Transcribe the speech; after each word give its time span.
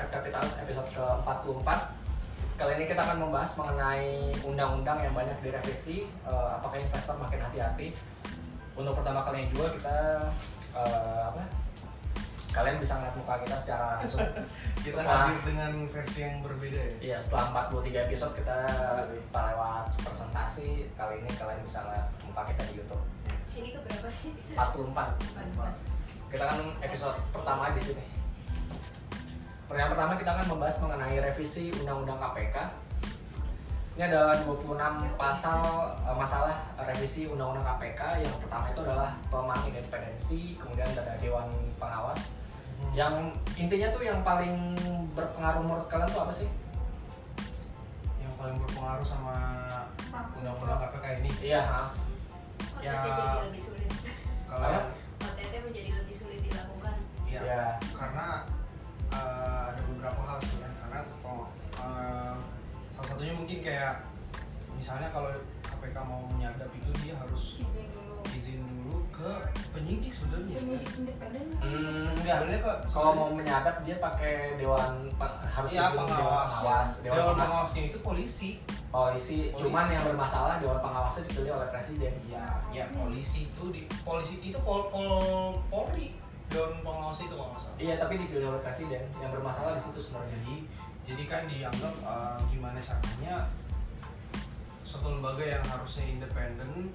Market 0.00 0.16
Capitalis 0.16 0.56
episode 0.64 0.88
ke-44 0.96 1.68
Kali 2.56 2.72
ini 2.80 2.84
kita 2.88 3.04
akan 3.04 3.20
membahas 3.20 3.52
mengenai 3.60 4.32
undang-undang 4.48 4.96
yang 5.04 5.12
banyak 5.12 5.36
direvisi 5.44 6.08
eh, 6.24 6.48
Apakah 6.56 6.80
investor 6.80 7.20
makin 7.20 7.36
hati-hati 7.36 7.92
Untuk 8.80 8.96
pertama 8.96 9.20
kalinya 9.20 9.52
juga 9.52 9.76
kita 9.76 9.96
eh, 10.72 11.20
apa? 11.28 11.44
Kalian 12.48 12.80
bisa 12.80 12.96
ngeliat 12.96 13.12
muka 13.12 13.44
kita 13.44 13.56
secara 13.60 14.00
langsung 14.00 14.24
Kita 14.88 15.04
Setelah- 15.04 15.28
hadir 15.28 15.40
dengan 15.44 15.72
versi 15.92 16.18
yang 16.24 16.40
berbeda 16.40 16.80
ya. 16.80 16.94
Iya 17.12 17.16
setelah 17.20 17.68
43 17.68 18.08
episode 18.08 18.32
kita, 18.40 18.56
kita 19.04 19.40
lewat 19.52 19.84
presentasi 20.00 20.88
Kali 20.96 21.20
ini 21.20 21.30
kalian 21.36 21.60
bisa 21.60 21.84
ngeliat 21.84 22.08
muka 22.24 22.48
kita 22.48 22.62
di 22.72 22.80
Youtube 22.80 23.04
Ini 23.52 23.68
keberapa 23.76 24.08
sih? 24.08 24.32
44 24.56 24.96
Empat. 25.36 25.76
kita 26.32 26.44
kan 26.46 26.56
episode 26.80 27.18
pertama 27.36 27.74
di 27.76 27.82
sini. 27.84 28.09
Yang 29.70 29.88
pertama 29.94 30.12
kita 30.18 30.30
akan 30.34 30.46
membahas 30.50 30.76
mengenai 30.82 31.16
revisi 31.22 31.70
Undang-Undang 31.78 32.18
KPK. 32.18 32.56
Ini 33.98 34.02
ada 34.06 34.32
26 34.42 34.74
pasal 35.14 35.60
eh, 36.02 36.16
masalah 36.16 36.56
revisi 36.82 37.30
Undang-Undang 37.30 37.66
KPK. 37.66 38.00
Yang 38.26 38.34
pertama 38.42 38.64
itu 38.68 38.80
adalah 38.82 39.10
pelemahan 39.30 39.62
independensi, 39.70 40.40
kemudian 40.58 40.88
ada 40.90 41.14
Dewan 41.22 41.46
Pengawas. 41.78 42.34
Yang 42.96 43.36
intinya 43.54 43.88
tuh 43.92 44.02
yang 44.02 44.18
paling 44.24 44.74
berpengaruh 45.12 45.62
menurut 45.62 45.86
kalian 45.86 46.10
tuh 46.10 46.22
apa 46.24 46.32
sih? 46.34 46.48
yang 48.18 48.32
paling 48.36 48.56
berpengaruh 48.56 49.04
sama 49.04 49.36
undang-undang 50.34 50.80
KPK 50.80 51.04
ini. 51.20 51.30
Iya, 51.44 51.60
ha. 51.62 51.82
OTT 52.80 52.84
Ya. 52.84 52.96
jadi 52.96 53.22
lebih 53.44 53.60
sulit. 53.60 53.90
Kalau 54.48 54.64
yang 54.66 54.88
OTT 55.20 55.52
menjadi 55.60 55.90
lebih 55.94 56.16
sulit 56.16 56.40
dilakukan. 56.40 56.96
ya, 57.28 57.40
Iya. 57.44 57.64
karena 57.92 58.26
eh, 59.10 59.18
ada 59.20 59.39
beberapa 60.00 60.22
hal 60.24 60.38
sih 60.40 60.56
ya. 60.56 60.68
Karena 60.80 61.00
kalau 61.20 61.44
eh, 61.76 62.34
salah 62.88 63.06
satunya 63.06 63.34
mungkin 63.36 63.58
kayak 63.60 64.00
misalnya 64.72 65.12
kalau 65.12 65.28
KPK 65.60 65.96
mau 66.00 66.24
menyadap 66.26 66.72
itu 66.72 66.88
dia 66.98 67.12
harus 67.14 67.60
izin 67.60 67.84
dulu 67.92 68.16
izin 68.32 68.60
dulu 68.64 68.96
ke 69.12 69.30
penyidik 69.70 70.08
sebenarnya. 70.08 70.56
penyidik 70.56 70.90
independen 70.96 71.44
Hmm, 71.60 72.08
enggak. 72.16 72.36
Sebenarnya 72.40 72.60
kok 72.62 72.76
Kalau 72.88 73.12
mau 73.12 73.28
menyadap 73.30 73.74
dia 73.84 73.96
pakai 73.98 74.56
dewan 74.56 75.12
harus 75.46 75.68
ya 75.70 75.84
izin 75.84 75.96
pengawas. 75.98 76.08
dewan 76.08 76.48
pengawas, 76.48 76.90
Dewan, 76.96 77.04
dewan 77.04 77.20
pengawas. 77.20 77.36
pengawasnya 77.38 77.82
itu 77.86 77.98
polisi. 78.00 78.50
polisi. 78.88 79.38
Polisi. 79.52 79.60
Cuman 79.60 79.86
yang 79.86 80.02
bermasalah 80.02 80.56
dewan 80.58 80.80
pengawasnya 80.80 81.22
dipilih 81.28 81.52
oleh 81.54 81.68
presiden. 81.68 82.12
Ya, 82.26 82.44
ya 82.72 82.84
polisi 82.90 83.46
itu 83.46 83.64
di 83.68 83.84
polisi 84.00 84.40
itu 84.40 84.56
pol, 84.58 84.88
pol 84.88 85.60
polri 85.68 86.16
dewan 86.50 86.82
pengawas 86.82 87.20
itu 87.20 87.32
kalau 87.32 87.50
nggak 87.50 87.62
salah. 87.62 87.76
Iya, 87.78 87.94
tapi 87.96 88.14
dipilih 88.18 88.46
oleh 88.46 88.60
presiden. 88.60 89.02
Yang 89.16 89.30
bermasalah 89.32 89.72
di 89.72 89.82
situ 89.82 89.98
sebenarnya. 90.00 90.34
Jadi 90.36 90.56
jadi 91.00 91.22
kan 91.26 91.42
dianggap 91.46 91.94
eh, 91.96 92.38
gimana 92.48 92.78
caranya 92.78 93.34
suatu 94.82 95.06
lembaga 95.10 95.42
yang 95.42 95.64
harusnya 95.64 96.04
independen 96.08 96.90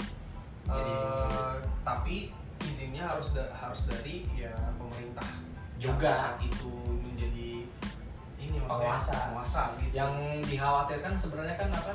Jadi- 0.65 0.95
eh, 0.99 1.55
tapi 1.81 2.15
izinnya 2.61 3.05
harus 3.05 3.31
da- 3.31 3.51
harus 3.51 3.85
dari 3.85 4.25
ya 4.31 4.51
pemerintah 4.75 5.27
Juga. 5.75 6.07
Saat 6.07 6.39
itu 6.39 6.71
menjadi 7.03 7.67
ini 8.39 8.57
Penguasa. 8.63 9.11
penguasa 9.27 9.61
gitu. 9.75 9.91
Yang 9.91 10.11
dikhawatirkan 10.47 11.13
sebenarnya 11.13 11.55
kan 11.55 11.67
apa? 11.69 11.93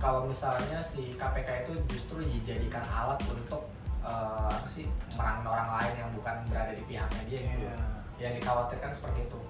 Kalau 0.00 0.26
misalnya 0.26 0.82
si 0.82 1.14
KPK 1.14 1.62
itu 1.62 1.72
justru 1.86 2.18
dijadikan 2.20 2.82
alat 2.82 3.20
untuk 3.26 3.70
eh, 4.10 4.48
apa 4.50 4.66
sih 4.66 4.86
merangin 5.14 5.46
orang 5.46 5.68
lain 5.78 5.94
yang 6.02 6.10
bukan 6.18 6.36
berada 6.50 6.72
di 6.74 6.84
pihaknya 6.84 7.22
dia 7.30 7.40
gitu. 7.46 7.62
Iya. 7.62 7.76
Yang 8.18 8.32
dikhawatirkan 8.42 8.90
seperti 8.90 9.18
itu. 9.30 9.40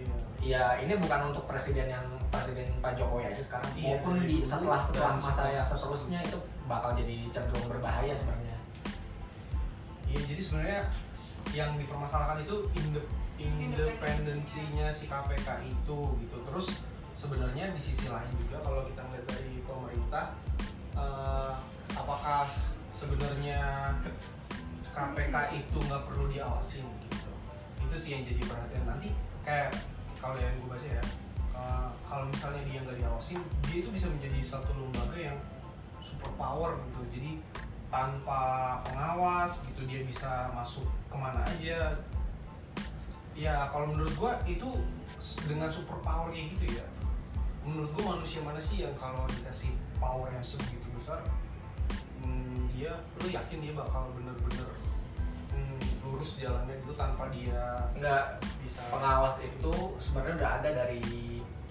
Iya. 0.00 0.16
Ya 0.40 0.64
ini 0.82 0.92
bukan 0.98 1.30
untuk 1.30 1.44
presiden 1.46 1.86
yang 1.86 2.04
presiden 2.32 2.66
Pak 2.80 2.96
Jokowi 2.96 3.28
aja 3.28 3.42
sekarang, 3.42 3.70
Iya, 3.76 4.00
maupun 4.00 4.24
di 4.24 4.40
setelah 4.40 4.80
setelah 4.80 5.20
masa 5.20 5.52
yang 5.52 5.66
seterusnya 5.66 6.18
itu 6.24 6.38
bakal 6.64 6.96
jadi 6.96 7.28
cenderung 7.28 7.66
berbahaya 7.68 8.14
sebenarnya. 8.16 8.56
Iya, 10.10 10.20
jadi 10.26 10.40
sebenarnya 10.40 10.80
yang 11.54 11.76
dipermasalahkan 11.78 12.42
itu 12.42 12.56
inde- 12.78 13.08
independensinya 13.40 14.88
si 14.92 15.06
KPK 15.08 15.48
itu 15.66 15.98
gitu. 16.24 16.36
Terus 16.46 16.66
sebenarnya 17.14 17.72
di 17.74 17.80
sisi 17.80 18.06
lain 18.08 18.30
juga 18.38 18.62
kalau 18.62 18.86
kita 18.86 19.02
melihat 19.10 19.26
dari 19.34 19.60
pemerintah, 19.64 20.26
eh, 20.96 21.52
apakah 21.96 22.46
sebenarnya 22.90 23.90
KPK 24.90 25.34
itu 25.56 25.78
nggak 25.86 26.02
perlu 26.10 26.30
diawasin 26.30 26.86
gitu? 27.06 27.30
Itu 27.86 27.96
sih 27.96 28.10
yang 28.18 28.22
jadi 28.26 28.42
perhatian 28.44 28.84
nanti. 28.86 29.10
Kayak 29.46 29.74
kalau 30.20 30.36
yang 30.36 30.52
gue 30.60 30.68
baca 30.68 30.86
ya, 30.86 31.04
eh, 31.56 31.88
kalau 32.04 32.24
misalnya 32.28 32.62
dia 32.68 32.78
nggak 32.84 32.98
diawasin, 33.00 33.40
dia 33.66 33.76
itu 33.80 33.90
bisa 33.90 34.06
menjadi 34.12 34.38
satu 34.42 34.70
lembaga 34.76 35.16
yang 35.16 35.38
super 36.04 36.30
power 36.36 36.76
gitu. 36.90 37.00
Jadi 37.14 37.30
tanpa 37.90 38.78
pengawas 38.86 39.66
gitu 39.66 39.82
dia 39.82 40.00
bisa 40.06 40.46
masuk 40.54 40.86
ke 41.10 41.16
mana 41.18 41.42
aja 41.42 41.98
ya 43.34 43.66
kalau 43.66 43.90
menurut 43.90 44.14
gua 44.14 44.32
itu 44.46 44.70
dengan 45.50 45.66
super 45.66 45.98
power 45.98 46.30
kayak 46.30 46.54
gitu 46.54 46.78
ya 46.78 46.86
menurut 47.66 47.90
gua 47.98 48.16
manusia 48.16 48.38
mana 48.46 48.62
sih 48.62 48.86
yang 48.86 48.94
kalau 48.94 49.26
dikasih 49.26 49.74
power 49.98 50.30
yang 50.30 50.46
sebegitu 50.46 50.86
besar 50.94 51.18
hmm, 52.22 52.70
dia 52.72 52.92
lu 53.20 53.28
yakin 53.28 53.58
dia 53.60 53.72
bakal 53.76 54.12
bener-bener 54.16 54.70
hmm, 55.52 55.80
lurus 56.06 56.40
jalannya 56.40 56.74
itu 56.78 56.92
tanpa 56.94 57.28
dia 57.32 57.90
Enggak, 57.96 58.40
bisa 58.60 58.80
pengawas 58.88 59.36
itu 59.40 59.74
sebenarnya 59.96 60.34
udah 60.40 60.50
ada 60.60 60.70
dari 60.84 61.02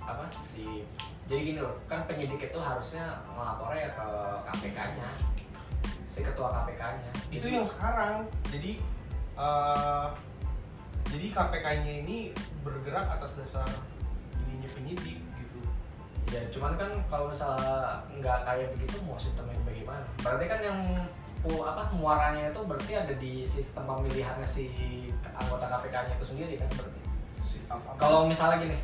apa 0.09 0.25
si 0.41 0.83
jadi 1.29 1.41
gini 1.53 1.59
loh 1.61 1.77
kan 1.85 2.09
penyidik 2.09 2.49
itu 2.49 2.57
harusnya 2.57 3.21
melapornya 3.29 3.85
ya 3.85 3.91
ke 3.93 4.07
KPK-nya 4.49 5.09
si 6.09 6.25
ketua 6.25 6.49
KPK-nya 6.49 7.11
itu 7.29 7.45
yang 7.45 7.61
sekarang 7.61 8.25
jadi 8.49 8.81
eh, 9.37 10.07
jadi 11.09 11.27
KPK-nya 11.29 11.93
ini 12.05 12.17
bergerak 12.65 13.05
atas 13.05 13.37
dasar 13.37 13.69
ininya 14.45 14.69
penyidik 14.73 15.21
ya 16.29 16.41
cuman 16.53 16.77
kan 16.77 16.89
kalau 17.09 17.25
misalnya 17.29 18.05
nggak 18.21 18.37
kayak 18.45 18.67
begitu 18.77 18.95
mau 19.05 19.17
sistemnya 19.17 19.57
bagaimana? 19.65 20.05
Berarti 20.21 20.45
kan 20.45 20.59
yang 20.61 20.79
apa 21.65 21.83
muaranya 21.95 22.51
itu 22.51 22.61
berarti 22.67 22.91
ada 22.99 23.13
di 23.15 23.47
sistem 23.47 23.87
pemilihannya 23.87 24.45
si 24.45 24.69
anggota 25.33 25.65
KPK-nya 25.71 26.13
itu 26.19 26.25
sendiri 26.25 26.53
kan 26.59 26.69
berarti? 26.75 27.01
Si 27.41 27.57
kalau 27.97 28.29
misalnya 28.29 28.61
gini 28.61 28.77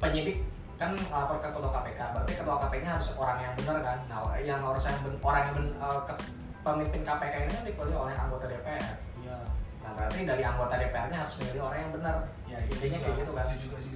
penyidik 0.00 0.40
kan 0.74 0.96
lapor 1.12 1.38
ke 1.38 1.48
ketua 1.52 1.70
KPK 1.70 2.00
berarti 2.16 2.32
ketua 2.34 2.56
KPK-nya 2.66 2.92
harus 2.98 3.08
orang 3.14 3.38
yang 3.42 3.52
benar 3.60 3.76
kan? 3.84 3.98
Nah 4.08 4.20
yang 4.40 4.60
harus 4.62 4.84
yang 4.88 4.98
ben- 5.04 5.20
orang 5.22 5.42
yang 5.50 5.54
ben- 5.60 5.76
eh, 5.78 6.00
ke- 6.08 6.22
pemimpin 6.64 7.02
KPK 7.04 7.34
ini 7.44 7.50
kan 7.52 7.64
dipilih 7.68 7.96
oleh 8.08 8.14
anggota 8.16 8.48
DPR 8.48 8.80
ya 9.20 9.36
nah 9.84 9.92
berarti 9.92 10.24
dari 10.24 10.40
anggota 10.40 10.80
DPR-nya 10.80 11.18
harus 11.20 11.36
memilih 11.44 11.68
orang 11.68 11.78
yang 11.84 11.92
benar. 11.92 12.16
Ya 12.48 12.56
intinya 12.72 12.96
juga, 12.96 13.04
kayak 13.04 13.16
gitu 13.20 13.32
kan? 13.36 13.44
Itu 13.52 13.58
juga 13.68 13.76
sih 13.84 13.92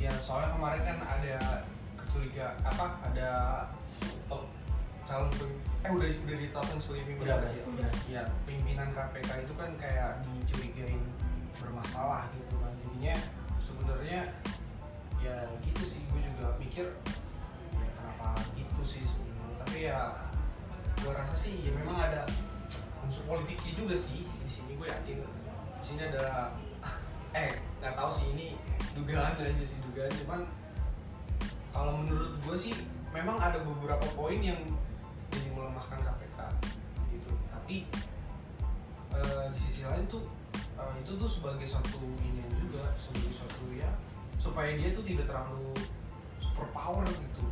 ya 0.00 0.12
soalnya 0.20 0.50
kemarin 0.56 0.82
kan 0.82 0.98
ada 1.04 1.36
kecurigaan 2.00 2.56
apa 2.64 2.86
ada 3.12 3.30
oh, 4.32 4.48
calon 5.04 5.28
eh 5.82 5.90
udah 5.90 6.08
udah 6.08 6.36
ditetapkan 6.38 6.78
sebagai 6.78 7.04
pimpinan 7.10 7.26
Udah, 7.26 7.38
udah, 7.42 7.52
ya? 7.52 7.62
udah. 7.66 7.90
ya 8.06 8.22
pimpinan 8.46 8.88
KPK 8.94 9.30
itu 9.44 9.54
kan 9.58 9.70
kayak 9.76 10.10
dicurigain 10.22 11.02
bermasalah 11.58 12.30
gitu 12.38 12.54
kan 12.62 12.72
jadinya 12.86 13.14
sebenarnya 13.58 14.20
ya 15.22 15.36
gitu 15.62 15.82
sih 15.82 16.00
gue 16.10 16.20
juga 16.22 16.54
mikir 16.58 16.86
ya 17.74 17.88
kenapa 17.98 18.38
gitu 18.54 18.82
sih 18.82 19.02
sebenarnya 19.02 19.54
tapi 19.62 19.78
ya 19.86 19.98
gue 21.02 21.12
rasa 21.14 21.34
sih 21.34 21.66
ya 21.66 21.70
memang 21.74 21.98
ada 21.98 22.26
unsur 23.02 23.26
politiknya 23.26 23.74
juga 23.74 23.94
sih 23.98 24.22
di 24.22 24.50
sini 24.50 24.78
gue 24.78 24.86
yakin 24.86 25.18
di 25.78 25.84
sini 25.84 26.02
ada 26.06 26.54
eh 27.32 27.50
nggak 27.80 27.96
tahu 27.96 28.10
sih 28.12 28.26
ini 28.36 28.46
dugaan 28.92 29.40
aja 29.40 29.64
sih 29.64 29.80
dugaan. 29.88 30.12
Cuman 30.24 30.40
kalau 31.72 32.04
menurut 32.04 32.36
gue 32.44 32.56
sih 32.56 32.74
memang 33.12 33.40
ada 33.40 33.60
beberapa 33.64 34.04
poin 34.12 34.40
yang 34.40 34.60
jadi 35.32 35.48
melemahkan 35.56 35.96
KPK 36.04 36.38
gitu. 37.16 37.32
Tapi 37.48 37.76
eh, 39.16 39.44
di 39.48 39.58
sisi 39.58 39.88
lain 39.88 40.04
tuh 40.08 40.20
eh, 40.52 40.92
itu 41.00 41.16
tuh 41.16 41.28
sebagai 41.28 41.64
suatu 41.64 42.04
ini 42.20 42.44
juga 42.60 42.92
sebagai 42.92 43.32
suatu 43.32 43.64
ya 43.72 43.88
supaya 44.36 44.76
dia 44.76 44.92
tuh 44.92 45.04
tidak 45.04 45.24
terlalu 45.24 45.72
super 46.36 46.68
power 46.76 47.04
gitu. 47.08 47.44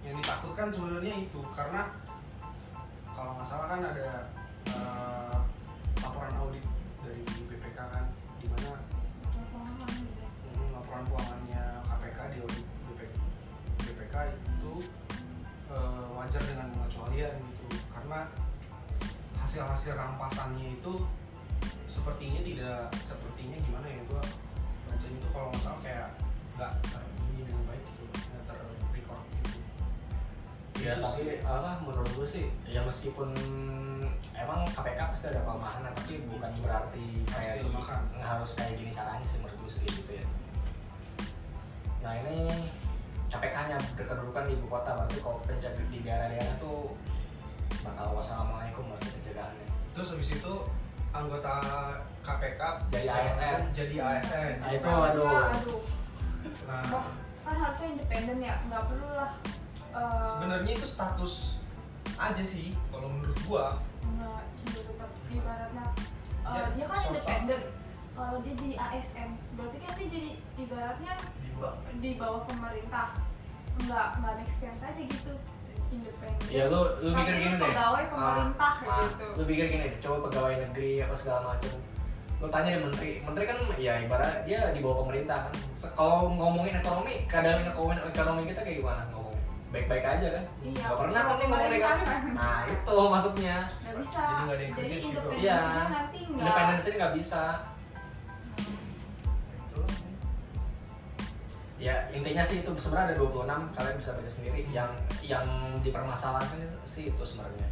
Yang 0.00 0.24
ditakutkan 0.24 0.72
sebenarnya 0.72 1.14
itu 1.20 1.40
karena 1.52 1.92
kalau 3.12 3.36
nggak 3.36 3.44
salah 3.44 3.68
kan 3.68 3.84
ada 3.84 4.32
eh, 4.72 5.38
laporan 6.00 6.32
audit 6.40 6.69
di 8.40 8.46
mana 8.48 8.80
laporan 10.72 11.04
keuangannya 11.06 11.62
KPK 11.84 12.18
di 12.32 12.36
audit 12.42 12.66
BPK, 12.88 13.12
BPK 13.84 14.14
itu 14.34 14.72
eh, 15.70 16.04
wajar 16.16 16.42
dengan 16.42 16.66
pengecualian 16.74 17.36
gitu 17.36 17.66
karena 17.92 18.26
hasil-hasil 19.38 19.94
rampasannya 19.94 20.80
itu 20.80 20.92
sepertinya 21.90 22.40
tidak 22.42 22.86
sepertinya 23.02 23.58
gimana 23.60 23.86
ya 23.90 24.00
gua 24.06 24.22
bacanya 24.86 25.16
itu 25.18 25.28
kalau 25.34 25.50
salah 25.58 25.80
kayak 25.82 26.08
nggak 26.54 26.72
ini 27.34 27.42
dengan 27.46 27.62
baik 27.66 27.82
gitu 27.82 28.04
nggak 28.08 28.42
terrecord 28.46 29.22
gitu 29.42 29.58
Ya 30.80 30.96
Itu 30.96 31.04
tapi 31.04 31.22
sih. 31.28 31.44
apa 31.44 31.76
menurut 31.84 32.08
gue 32.16 32.24
sih 32.24 32.46
ya 32.64 32.80
meskipun 32.80 33.36
emang 34.40 34.64
KPK 34.72 35.00
pasti 35.12 35.26
ada 35.28 35.40
kelemahan 35.44 35.80
tapi 35.84 36.14
bukan 36.26 36.52
berarti 36.64 37.06
kayak 37.28 37.64
harus 38.20 38.50
kayak 38.56 38.74
gini 38.76 38.90
caranya 38.90 39.26
sih 39.26 39.38
menurut 39.40 39.58
gue 39.60 39.70
sih 39.70 39.82
gitu 39.84 40.12
ya. 40.16 40.26
Nah 42.00 42.12
ini 42.24 42.68
KPK-nya 43.30 43.76
berkedudukan 43.94 44.44
di 44.48 44.52
ibu 44.58 44.66
kota 44.66 44.90
berarti 44.96 45.18
kalau 45.22 45.38
penjaga 45.46 45.82
di 45.86 45.98
daerah-daerah 46.02 46.56
tuh 46.58 46.96
bakal 47.86 48.18
wassalamualaikum 48.18 48.82
berarti 48.90 49.08
pencegahannya. 49.14 49.66
terus 49.94 50.08
habis 50.10 50.30
itu 50.34 50.54
anggota 51.10 51.54
KPK 52.22 52.60
Jadi 52.90 53.06
ASN. 53.08 53.58
jadi 53.74 53.94
ASN 54.02 54.52
Nah, 54.62 54.70
itu 54.70 54.86
aduh. 54.90 55.26
aduh 55.54 55.80
nah 56.66 56.82
kan 57.46 57.56
harusnya 57.58 57.88
independen 57.98 58.38
ya 58.42 58.54
nggak 58.70 58.82
perlu 58.86 59.08
lah 59.10 59.30
eh, 59.94 60.22
sebenarnya 60.26 60.72
itu 60.74 60.86
status 60.86 61.58
aja 62.16 62.44
sih 62.44 62.72
kalau 62.88 63.08
menurut 63.08 63.38
gua. 63.44 63.66
Nggak 64.04 64.40
juga 64.62 64.80
tetap 64.92 65.10
ibaratnya 65.28 65.84
eh, 66.40 66.52
Dia 66.52 66.64
dia 66.76 66.84
kan 66.86 66.98
swasta. 67.00 67.14
independen. 67.16 67.62
Kalau 68.10 68.36
dia 68.44 68.54
jadi 68.58 68.74
ASN 68.76 69.28
berarti 69.56 69.76
kan 69.80 69.92
dia 69.96 70.08
jadi 70.12 70.30
ibaratnya 70.58 71.12
di 71.40 71.48
bawah. 71.54 71.74
di 72.00 72.10
bawah 72.16 72.42
pemerintah. 72.44 73.08
Nggak 73.80 74.06
nggak 74.20 74.32
make 74.36 74.52
sense 74.52 74.82
aja 74.82 75.02
gitu. 75.02 75.34
Independen. 75.90 76.48
Ya 76.52 76.64
lu 76.68 76.80
lu 77.00 77.08
pikir 77.16 77.34
gini 77.40 77.56
deh. 77.56 77.66
pegawai 77.66 78.04
pemerintah 78.06 78.72
Ah, 78.84 78.92
ah, 78.94 79.02
gitu. 79.02 79.26
Lu 79.34 79.42
pikir 79.48 79.64
gini 79.66 79.82
deh, 79.88 79.94
coba 79.98 80.16
pegawai 80.28 80.54
negeri 80.68 80.90
apa 81.00 81.14
segala 81.16 81.40
macam. 81.50 81.72
Lu 82.40 82.46
tanya 82.48 82.70
di 82.72 82.80
menteri, 82.80 83.10
menteri 83.20 83.44
kan 83.44 83.56
ya 83.76 83.94
ibarat 84.00 84.48
dia 84.48 84.60
di 84.72 84.80
bawah 84.80 85.04
pemerintah 85.04 85.48
kan. 85.48 85.54
Kalau 85.92 86.30
ngomongin 86.30 86.78
ekonomi, 86.78 87.24
kadang 87.28 87.68
ngomongin 87.74 88.00
ekonomi 88.06 88.42
kita 88.48 88.60
kayak 88.62 88.78
gimana? 88.80 89.02
Baik-baik 89.70 90.02
aja 90.02 90.28
kan? 90.34 90.44
Iya, 90.66 90.82
Gak 90.82 90.98
pernah 90.98 91.22
kan 91.22 91.34
nih 91.38 91.46
ngomong 91.46 91.70
negatif. 91.70 92.06
Nah 92.34 92.58
itu 92.66 92.96
maksudnya. 93.06 93.56
nggak 93.70 93.94
bisa 94.02 94.18
Jadi 94.18 94.42
nggak 94.42 94.56
ada 94.56 94.62
yang 94.66 94.74
kritis 94.74 95.02
gitu. 95.06 95.28
Iya. 95.38 95.58
independensinya 95.62 95.86
nggak 95.86 96.42
Independensi 96.42 96.88
nggak 96.98 97.14
bisa. 97.14 97.44
itu 99.54 99.82
Ya 101.80 101.94
intinya 102.12 102.42
sih 102.44 102.60
itu 102.60 102.70
sebenarnya 102.76 103.14
ada 103.14 103.16
26 103.16 103.76
kalian 103.78 103.96
bisa 103.96 104.10
baca 104.18 104.30
sendiri. 104.30 104.60
Yang 104.74 104.90
yang 105.22 105.46
dipermasalahkan 105.86 106.58
sih 106.82 107.14
itu 107.14 107.22
sebenarnya. 107.22 107.70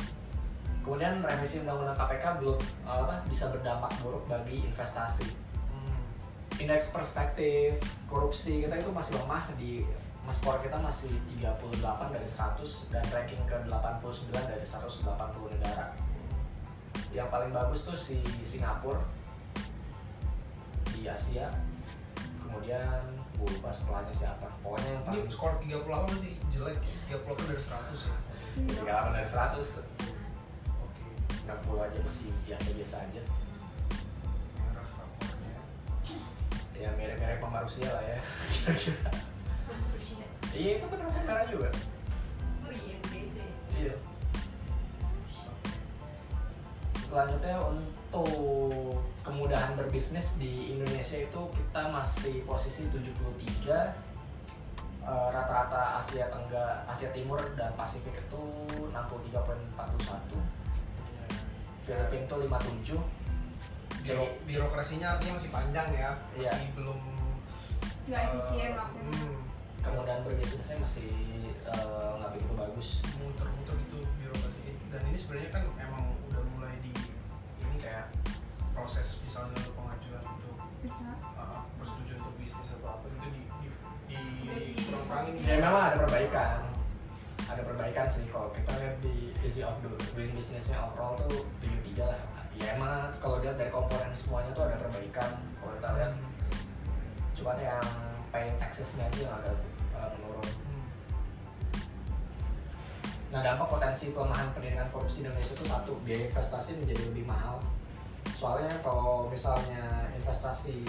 Kemudian 0.86 1.20
revisi 1.20 1.60
undang-undang 1.66 1.98
KPK 1.98 2.24
belum 2.40 2.58
eh, 2.62 2.94
apa 2.94 3.26
bisa 3.26 3.50
berdampak 3.50 3.90
buruk 4.00 4.22
bagi 4.30 4.62
investasi. 4.64 5.26
hmm, 5.74 6.62
indeks 6.62 6.94
perspektif 6.94 7.76
korupsi 8.06 8.64
kita 8.64 8.78
itu 8.78 8.88
masih 8.94 9.18
lemah 9.18 9.44
di 9.58 9.82
skor 10.32 10.60
kita 10.60 10.76
masih 10.76 11.12
38 11.40 12.14
dari 12.14 12.28
100 12.28 12.92
dan 12.92 13.04
ranking 13.08 13.42
ke 13.48 13.56
89 13.64 14.32
dari 14.32 14.66
180 14.66 15.54
negara. 15.56 15.96
Yang 17.12 17.28
paling 17.32 17.50
bagus 17.52 17.80
tuh 17.88 17.96
si 17.96 18.20
Singapura 18.44 19.00
di 20.92 21.08
Asia. 21.08 21.48
Kemudian 22.44 23.00
gue 23.38 23.48
lupa 23.48 23.70
setelahnya 23.72 24.12
siapa. 24.12 24.48
Pokoknya 24.60 24.90
yang 25.00 25.04
ini 25.04 25.08
paling 25.24 25.32
skor 25.32 25.52
38 25.62 25.84
berarti 25.84 26.32
jelek 26.52 26.76
38 27.08 27.48
dari 27.48 27.62
100 27.62 28.08
ya 28.08 28.16
Iya. 28.58 28.82
38 28.82 29.14
dari 29.14 29.28
100. 29.28 29.86
oke 30.82 31.06
60 31.46 31.86
aja 31.86 31.98
masih 32.02 32.28
biasa-biasa 32.42 32.96
aja. 33.06 33.22
merah 34.58 34.88
rapornya 34.98 35.62
Ya 36.74 36.88
mirip-mirip 36.98 37.38
sama 37.38 37.58
Rusia 37.62 37.88
lah 37.90 38.04
ya. 38.04 38.18
Kira-kira. 38.52 39.27
Iya 40.58 40.70
itu 40.82 40.86
kan 40.90 40.98
merah 41.22 41.46
juga. 41.46 41.70
Oh 42.66 42.72
iya, 42.74 42.96
gitu. 43.06 43.44
Iya. 43.78 43.94
Selanjutnya 47.06 47.54
untuk 47.62 48.98
kemudahan 49.22 49.78
berbisnis 49.78 50.36
di 50.42 50.74
Indonesia 50.74 51.22
itu 51.22 51.40
kita 51.54 51.82
masih 51.94 52.42
posisi 52.42 52.90
73 52.90 54.08
Eh, 55.08 55.28
rata-rata 55.32 55.96
Asia 55.96 56.28
Tenggara, 56.28 56.84
Asia 56.84 57.08
Timur 57.16 57.40
dan 57.56 57.72
Pasifik 57.72 58.12
itu 58.12 58.42
63.41 58.92 60.36
Filipina 61.88 62.28
itu 62.28 62.34
57 62.44 62.92
Biro, 62.92 63.00
Jadi- 64.04 64.36
birokrasinya 64.44 65.16
artinya 65.16 65.40
masih 65.40 65.48
panjang 65.48 65.88
ya 65.96 66.12
Iya. 66.36 66.52
masih 66.52 66.68
belum 66.76 67.00
nggak 68.04 68.20
efisien 68.20 68.76
eh, 68.76 68.76
aku 68.76 68.96
hmm, 69.00 69.36
kemudahan 69.82 70.22
berbisnisnya 70.26 70.76
masih 70.82 71.08
eh, 71.64 72.10
nggak 72.18 72.30
begitu 72.34 72.54
bagus. 72.54 72.88
Muter-muter 73.20 73.76
itu 73.78 73.98
birokrasi. 74.20 74.72
Dan 74.88 75.00
ini 75.08 75.18
sebenarnya 75.18 75.50
kan 75.52 75.62
emang 75.76 76.16
udah 76.30 76.42
mulai 76.56 76.74
di 76.80 76.92
ini 77.60 77.76
kayak 77.76 78.08
proses 78.72 79.18
misalnya 79.20 79.58
lu 79.66 79.74
pengajuan 79.74 80.22
untuk 80.22 80.56
bisa. 80.80 81.10
uh, 81.34 81.66
persetujuan 81.76 82.18
untuk 82.22 82.36
bisnis 82.38 82.70
atau 82.78 82.94
apa 82.94 83.04
gitu 83.10 83.28
di 83.34 83.42
di 83.60 83.68
di 84.06 84.18
di- 84.78 85.44
ya 85.44 85.58
memang 85.58 85.92
ada 85.92 85.96
perbaikan. 86.06 86.62
Ada 87.48 87.62
perbaikan 87.64 88.06
sih. 88.06 88.24
Kalau 88.30 88.52
kita 88.54 88.70
lihat 88.78 88.96
di 89.02 89.32
easy 89.42 89.64
of 89.64 89.74
do- 89.82 89.98
doing 90.14 90.32
businessnya 90.36 90.78
overall 90.78 91.18
tuh 91.26 91.48
73 91.60 92.04
lah. 92.06 92.20
Ya 92.58 92.74
emang 92.74 93.14
kalau 93.22 93.38
lihat 93.38 93.54
dari 93.58 93.70
komponen 93.70 94.10
semuanya 94.14 94.50
tuh 94.54 94.66
ada 94.66 94.76
perbaikan. 94.78 95.38
Kalau 95.58 95.72
kita 95.78 95.88
lihat 95.98 96.12
cuman 97.38 97.58
yang 97.62 97.86
paying 98.30 98.56
taxesnya 98.60 99.04
aja 99.08 99.18
yang 99.28 99.34
agak 99.40 99.54
uh, 99.96 100.08
menurun 100.16 100.48
Hmm. 100.68 100.86
nah 103.28 103.40
dampak 103.44 103.68
potensi 103.68 104.12
pelemahan 104.16 104.52
pendidikan 104.56 104.88
korupsi 104.88 105.20
di 105.20 105.28
Indonesia 105.28 105.54
itu 105.56 105.64
satu 105.68 105.92
biaya 106.04 106.32
investasi 106.32 106.80
menjadi 106.80 107.02
lebih 107.12 107.24
mahal 107.28 107.60
soalnya 108.36 108.70
kalau 108.84 109.26
misalnya 109.28 110.08
investasi 110.14 110.84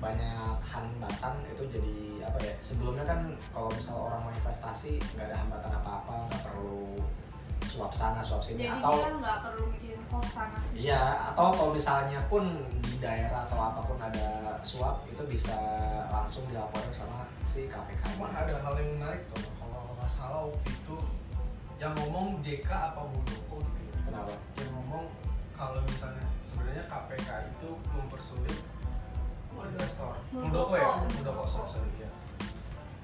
banyak 0.00 0.56
hambatan 0.64 1.34
itu 1.52 1.62
jadi 1.68 1.96
apa 2.24 2.38
ya 2.40 2.54
sebelumnya 2.64 3.04
kan 3.04 3.20
kalau 3.52 3.68
misal 3.76 4.08
orang 4.08 4.24
mau 4.24 4.32
investasi 4.32 4.96
nggak 5.12 5.28
ada 5.28 5.36
hambatan 5.44 5.72
apa-apa 5.76 6.24
nggak 6.30 6.42
perlu 6.48 6.96
suap 7.68 7.92
sana 7.92 8.24
suap 8.24 8.40
sini 8.40 8.64
jadi 8.64 8.80
atau 8.80 8.96
dia 8.96 9.12
nggak 9.20 9.38
perlu 9.44 9.64
mikirin 9.76 9.89
kos 10.10 10.26
sana 10.26 10.58
sih 10.66 10.90
Iya, 10.90 11.30
atau 11.30 11.54
kalau 11.54 11.70
misalnya 11.70 12.18
pun 12.26 12.50
di 12.82 12.98
daerah 12.98 13.46
atau 13.46 13.58
apa 13.62 13.80
pun 13.86 13.96
ada 14.02 14.58
suap 14.66 15.06
itu 15.06 15.22
bisa 15.30 15.54
langsung 16.10 16.42
dilaporin 16.50 16.90
sama 16.90 17.30
si 17.46 17.70
KPK. 17.70 18.18
Cuma 18.18 18.28
ada 18.34 18.58
hal 18.58 18.74
yang 18.74 18.90
menarik 18.98 19.22
tuh 19.30 19.40
kalau 19.56 19.94
nggak 19.94 20.10
salah 20.10 20.50
waktu 20.50 20.70
itu 20.74 20.96
yang 21.78 21.94
ngomong 21.96 22.42
JK 22.42 22.68
apa 22.68 23.00
Muldoko 23.06 23.62
gitu. 23.78 23.94
Kenapa? 24.04 24.34
yang 24.58 24.70
ngomong 24.74 25.06
kalau 25.54 25.80
misalnya 25.86 26.26
sebenarnya 26.42 26.84
KPK 26.90 27.28
itu 27.56 27.70
mempersulit 27.94 28.58
investor 29.54 30.12
Muldoko. 30.34 30.74
Ya 30.74 30.90
Muldoko 31.06 31.42
sorry, 31.46 31.70
sorry 31.78 31.90
ya 32.02 32.10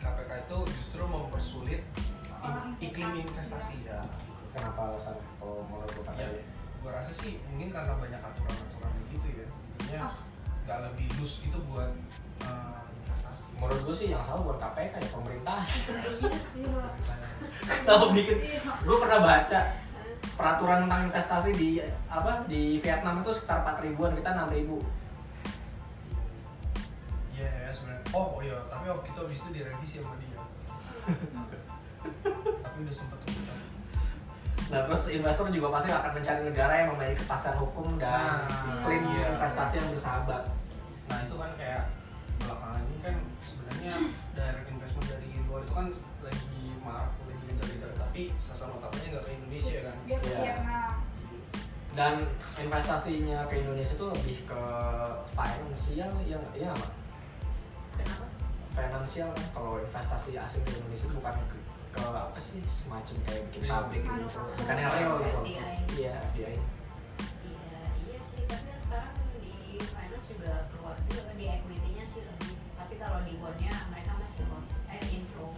KPK 0.03 0.31
itu 0.45 0.59
justru 0.77 1.03
mempersulit 1.07 1.83
iklim 2.83 3.11
investasi. 3.23 3.87
ya 3.87 4.03
Kenapa 4.57 4.89
alasan 4.93 5.17
kalau 5.37 5.61
menurut 5.69 5.93
ya 5.93 6.01
katanya? 6.01 6.56
Gue 6.87 6.95
rasa 6.95 7.11
sih 7.13 7.43
mungkin 7.45 7.75
karena 7.75 7.99
banyak 7.99 8.21
aturan-aturan 8.23 8.93
gitu 9.11 9.27
ya 9.29 9.47
jadinya 9.75 10.01
Ah. 10.07 10.15
nggak 10.63 10.79
lebih 10.87 11.07
loose 11.19 11.43
gitu 11.43 11.59
buat 11.67 11.91
uh, 12.41 12.87
investasi 12.95 13.59
Menurut 13.59 13.81
gue 13.83 13.97
sih 13.97 14.09
yang 14.11 14.23
salah 14.23 14.39
bukan 14.41 14.59
KPK 14.61 14.95
ya 14.97 15.09
pemerintah. 15.11 15.59
iya 16.55 16.83
Tahu 17.83 18.05
bikin. 18.13 18.37
iya 18.39 18.61
Gue 18.83 18.97
pernah 18.99 19.19
baca 19.19 19.61
peraturan 20.37 20.79
tentang 20.85 21.03
investasi 21.07 21.51
di 21.55 21.83
apa 22.07 22.47
di 22.47 22.79
Vietnam 22.79 23.19
itu 23.19 23.31
sekitar 23.33 23.67
4 23.67 23.83
ribuan 23.83 24.13
kita 24.13 24.31
6 24.37 24.53
ribu. 24.53 24.79
Iya 27.33 27.51
ya 27.67 27.71
sebenarnya. 27.71 28.05
Oh, 28.11 28.37
oh 28.37 28.41
iya, 28.41 28.59
tapi 28.69 28.87
waktu 28.87 29.09
itu 29.09 29.19
habis 29.19 29.41
itu 29.41 29.51
direvisi 29.53 29.97
sama 29.99 30.15
dia. 30.19 30.39
tapi 32.63 32.77
udah 32.81 32.95
sempet 32.95 33.19
tuh. 33.23 33.46
Terus 34.67 35.03
investor 35.15 35.47
juga 35.55 35.69
pasti 35.79 35.89
akan 35.95 36.11
mencari 36.19 36.43
negara 36.43 36.73
yang 36.83 36.89
memiliki 36.95 37.23
kepastian 37.23 37.57
hukum 37.59 37.99
dan 38.03 38.43
Nah, 38.43 38.83
iklim 38.83 39.03
iya. 39.15 39.39
investasi 39.39 39.79
yang 39.79 39.89
bersahabat. 39.95 40.43
Nah 41.07 41.17
itu 41.23 41.35
kan 41.39 41.51
kayak 41.55 41.83
belakangan 42.43 42.83
ini 42.91 42.99
kan 42.99 43.17
sebenarnya 43.39 43.95
direct 44.35 44.69
investment 44.71 45.07
dari 45.07 45.31
luar 45.47 45.61
itu 45.63 45.73
kan 45.73 45.87
lagi 46.27 46.59
marak, 46.83 47.11
lagi 47.31 47.43
gencar-gencar. 47.47 47.91
Tapi 47.95 48.23
sasar 48.43 48.75
notabene 48.75 49.07
nggak 49.15 49.25
ke 49.25 49.31
Indonesia 49.39 49.79
kan. 49.87 49.97
Iya. 50.11 50.19
Vietnam 50.43 50.91
dan 51.97 52.21
investasinya 52.61 53.49
ke 53.49 53.65
Indonesia 53.65 53.97
itu 53.97 54.07
lebih 54.13 54.37
ke 54.45 54.63
finansial 55.33 56.13
yang 56.29 56.45
iya 56.53 56.69
apa 56.77 56.93
Kenapa? 57.97 58.29
finansial 58.77 59.33
kan 59.33 59.47
kalau 59.57 59.81
investasi 59.81 60.37
asing 60.37 60.61
ke 60.69 60.77
Indonesia 60.77 61.09
bukan 61.17 61.33
ke, 61.49 61.56
ke 61.97 62.05
apa 62.13 62.39
sih 62.39 62.61
semacam 62.69 63.17
kayak 63.25 63.43
bikin 63.49 63.61
Real. 63.65 63.75
pabrik 63.89 64.03
gitu. 64.05 64.39
Bukan 64.61 64.77
yang 64.77 64.93
gitu 64.93 65.09
FDI. 65.41 65.53
iya 65.97 66.15
FDI 66.29 66.45
Iya, 66.45 66.57
iya. 68.05 68.19
Sih. 68.21 68.43
Tapi 68.45 68.65
kan 68.69 68.79
sekarang 68.85 69.13
di 69.41 69.81
finance 69.81 70.27
juga 70.29 70.53
keluar 70.71 70.97
juga 71.09 71.21
kan 71.25 71.37
di 71.41 71.47
equity-nya 71.49 72.05
sih 72.05 72.21
lebih. 72.21 72.53
Tapi 72.77 72.95
kalau 73.01 73.19
di 73.25 73.33
bondnya 73.41 73.73
mereka 73.89 74.13
masih 74.21 74.45
eh 74.93 75.03
inflow 75.09 75.57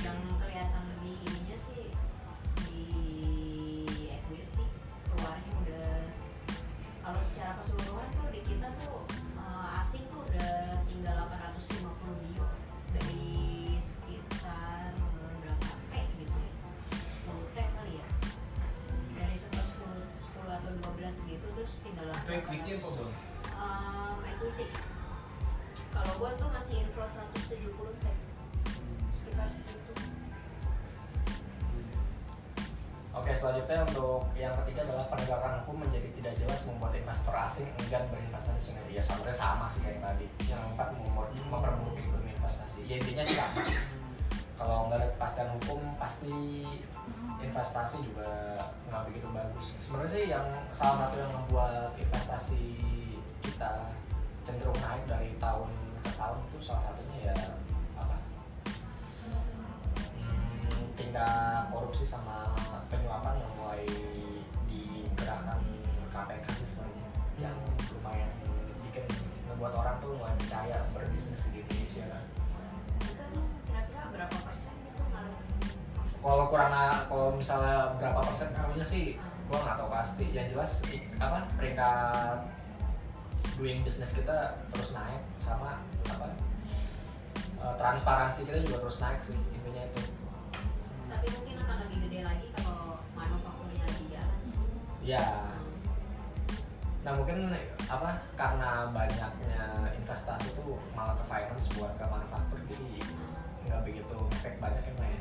yang 0.00 0.16
kelihatan 0.40 0.82
lebih 0.96 1.14
ininya 1.28 1.56
sih 1.60 1.92
di 2.64 2.84
equity 4.08 4.64
keluarnya 5.12 5.52
udah 5.60 5.92
kalau 7.04 7.20
secara 7.20 7.60
keseluruhan 7.60 8.08
tuh 8.16 8.28
di 8.32 8.40
kita 8.48 8.68
tuh 8.80 9.04
eh, 9.36 9.78
asing 9.84 10.08
tuh 10.08 10.24
udah 10.24 10.80
tinggal 10.88 11.28
850 11.28 11.84
bio 12.24 12.48
12 21.10 21.26
gitu 21.26 21.46
terus 21.58 21.74
tinggal 21.82 22.06
itu 22.06 22.30
equity 22.38 22.70
apa 22.78 22.86
800. 22.86 23.02
bang 23.02 23.12
Um, 23.60 24.18
equity 24.22 24.66
kalau 25.90 26.12
gua 26.22 26.30
tuh 26.38 26.48
masih 26.54 26.86
inflow 26.86 27.02
170 27.02 27.98
T 27.98 28.04
sekitar 29.18 29.48
segitu 29.50 29.90
Oke, 33.10 33.34
selanjutnya 33.34 33.82
untuk 33.90 34.22
yang 34.38 34.54
ketiga 34.62 34.86
adalah 34.86 35.10
penegakan 35.10 35.60
hukum 35.60 35.82
menjadi 35.82 36.08
tidak 36.14 36.34
jelas 36.40 36.62
membuat 36.62 36.94
investor 36.94 37.34
asing 37.34 37.66
enggan 37.82 38.06
berinvestasi 38.06 38.70
sendiri. 38.70 38.96
Ya 38.96 39.02
sebenarnya 39.02 39.34
sama 39.34 39.66
sih 39.66 39.82
kayak 39.82 39.98
tadi. 39.98 40.30
Yang 40.46 40.62
keempat 40.62 40.88
memper- 40.94 41.50
memperburuk 41.50 41.98
iklim 41.98 42.22
investasi. 42.38 42.86
Ya 42.86 43.02
intinya 43.02 43.26
sih 43.26 43.34
sama. 43.34 43.66
Kalau 44.62 44.86
nggak 44.86 44.98
ada 45.02 45.08
kepastian 45.18 45.48
hukum 45.58 45.80
pasti 45.98 46.32
investasi 47.40 48.04
juga 48.04 48.30
nggak 48.88 49.02
begitu 49.10 49.26
bagus. 49.32 49.72
Sebenarnya 49.80 50.12
sih 50.12 50.24
yang 50.28 50.46
salah 50.70 51.08
satu 51.08 51.16
yang 51.20 51.32
membuat 51.32 51.90
investasi 51.96 52.76
kita 53.40 53.92
cenderung 54.44 54.76
naik 54.84 55.04
dari 55.08 55.32
tahun 55.40 55.68
ke 56.04 56.10
tahun 56.16 56.38
itu 56.48 56.58
salah 56.60 56.82
satunya 56.84 57.32
ya 57.32 57.36
apa? 57.96 58.16
Hmm, 60.16 60.84
tingkat 60.96 61.62
korupsi 61.72 62.04
sama 62.04 62.56
penyuapan 62.92 63.40
yang 63.40 63.52
mulai 63.56 63.84
digerakkan 64.68 65.60
KPK 66.10 66.46
sih 66.60 66.68
sebenarnya 66.76 67.08
yang 67.40 67.56
lumayan 67.96 68.30
bikin 68.84 69.04
ngebuat 69.48 69.72
orang 69.76 69.96
tuh 70.02 70.12
mulai 70.16 70.34
percaya 70.36 70.84
berbisnis 70.92 71.48
di 71.52 71.64
Indonesia 71.64 72.04
kan. 72.04 72.24
itu 73.00 73.40
kira-kira 73.64 74.02
berapa 74.12 74.36
persen 74.44 74.79
Kalau 76.20 76.44
kurang 76.52 76.72
kalau 77.08 77.32
misalnya 77.32 77.96
berapa 77.96 78.20
persen 78.20 78.52
ngaruhnya 78.52 78.84
sih 78.84 79.16
gua 79.48 79.64
nggak 79.64 79.76
tahu 79.80 79.88
pasti. 79.88 80.24
Yang 80.36 80.46
jelas 80.56 80.72
apa 81.16 81.48
peringkat 81.56 82.38
doing 83.60 83.84
business 83.84 84.16
kita 84.16 84.56
terus 84.72 84.96
naik 84.96 85.20
sama 85.36 85.84
apa 86.08 86.32
eh, 87.60 87.74
transparansi 87.76 88.48
kita 88.48 88.58
juga 88.64 88.76
terus 88.84 88.98
naik 89.04 89.20
sih 89.20 89.36
intinya 89.36 89.84
itu. 89.84 90.00
tapi 91.10 91.26
mungkin 91.36 91.54
akan 91.60 91.76
lebih 91.84 91.98
gede 92.08 92.20
lagi 92.24 92.46
kalau 92.56 93.02
manufakturnya 93.12 93.84
lagi 93.84 94.04
jalan 94.08 94.40
sih 94.46 94.62
Ya, 95.00 95.26
Nah 97.00 97.12
mungkin 97.16 97.48
apa 97.88 98.20
karena 98.36 98.92
banyaknya 98.92 99.64
investasi 99.96 100.52
itu 100.52 100.76
malah 100.92 101.16
ke 101.16 101.24
finance 101.24 101.68
buat 101.76 101.96
ke 101.96 102.04
manufaktur 102.04 102.60
jadi 102.68 103.00
nggak 103.64 103.80
begitu 103.88 104.16
efek 104.36 104.60
banyak 104.60 104.84
ya 104.84 104.92
Mbak 104.96 105.08
ya. 105.08 105.20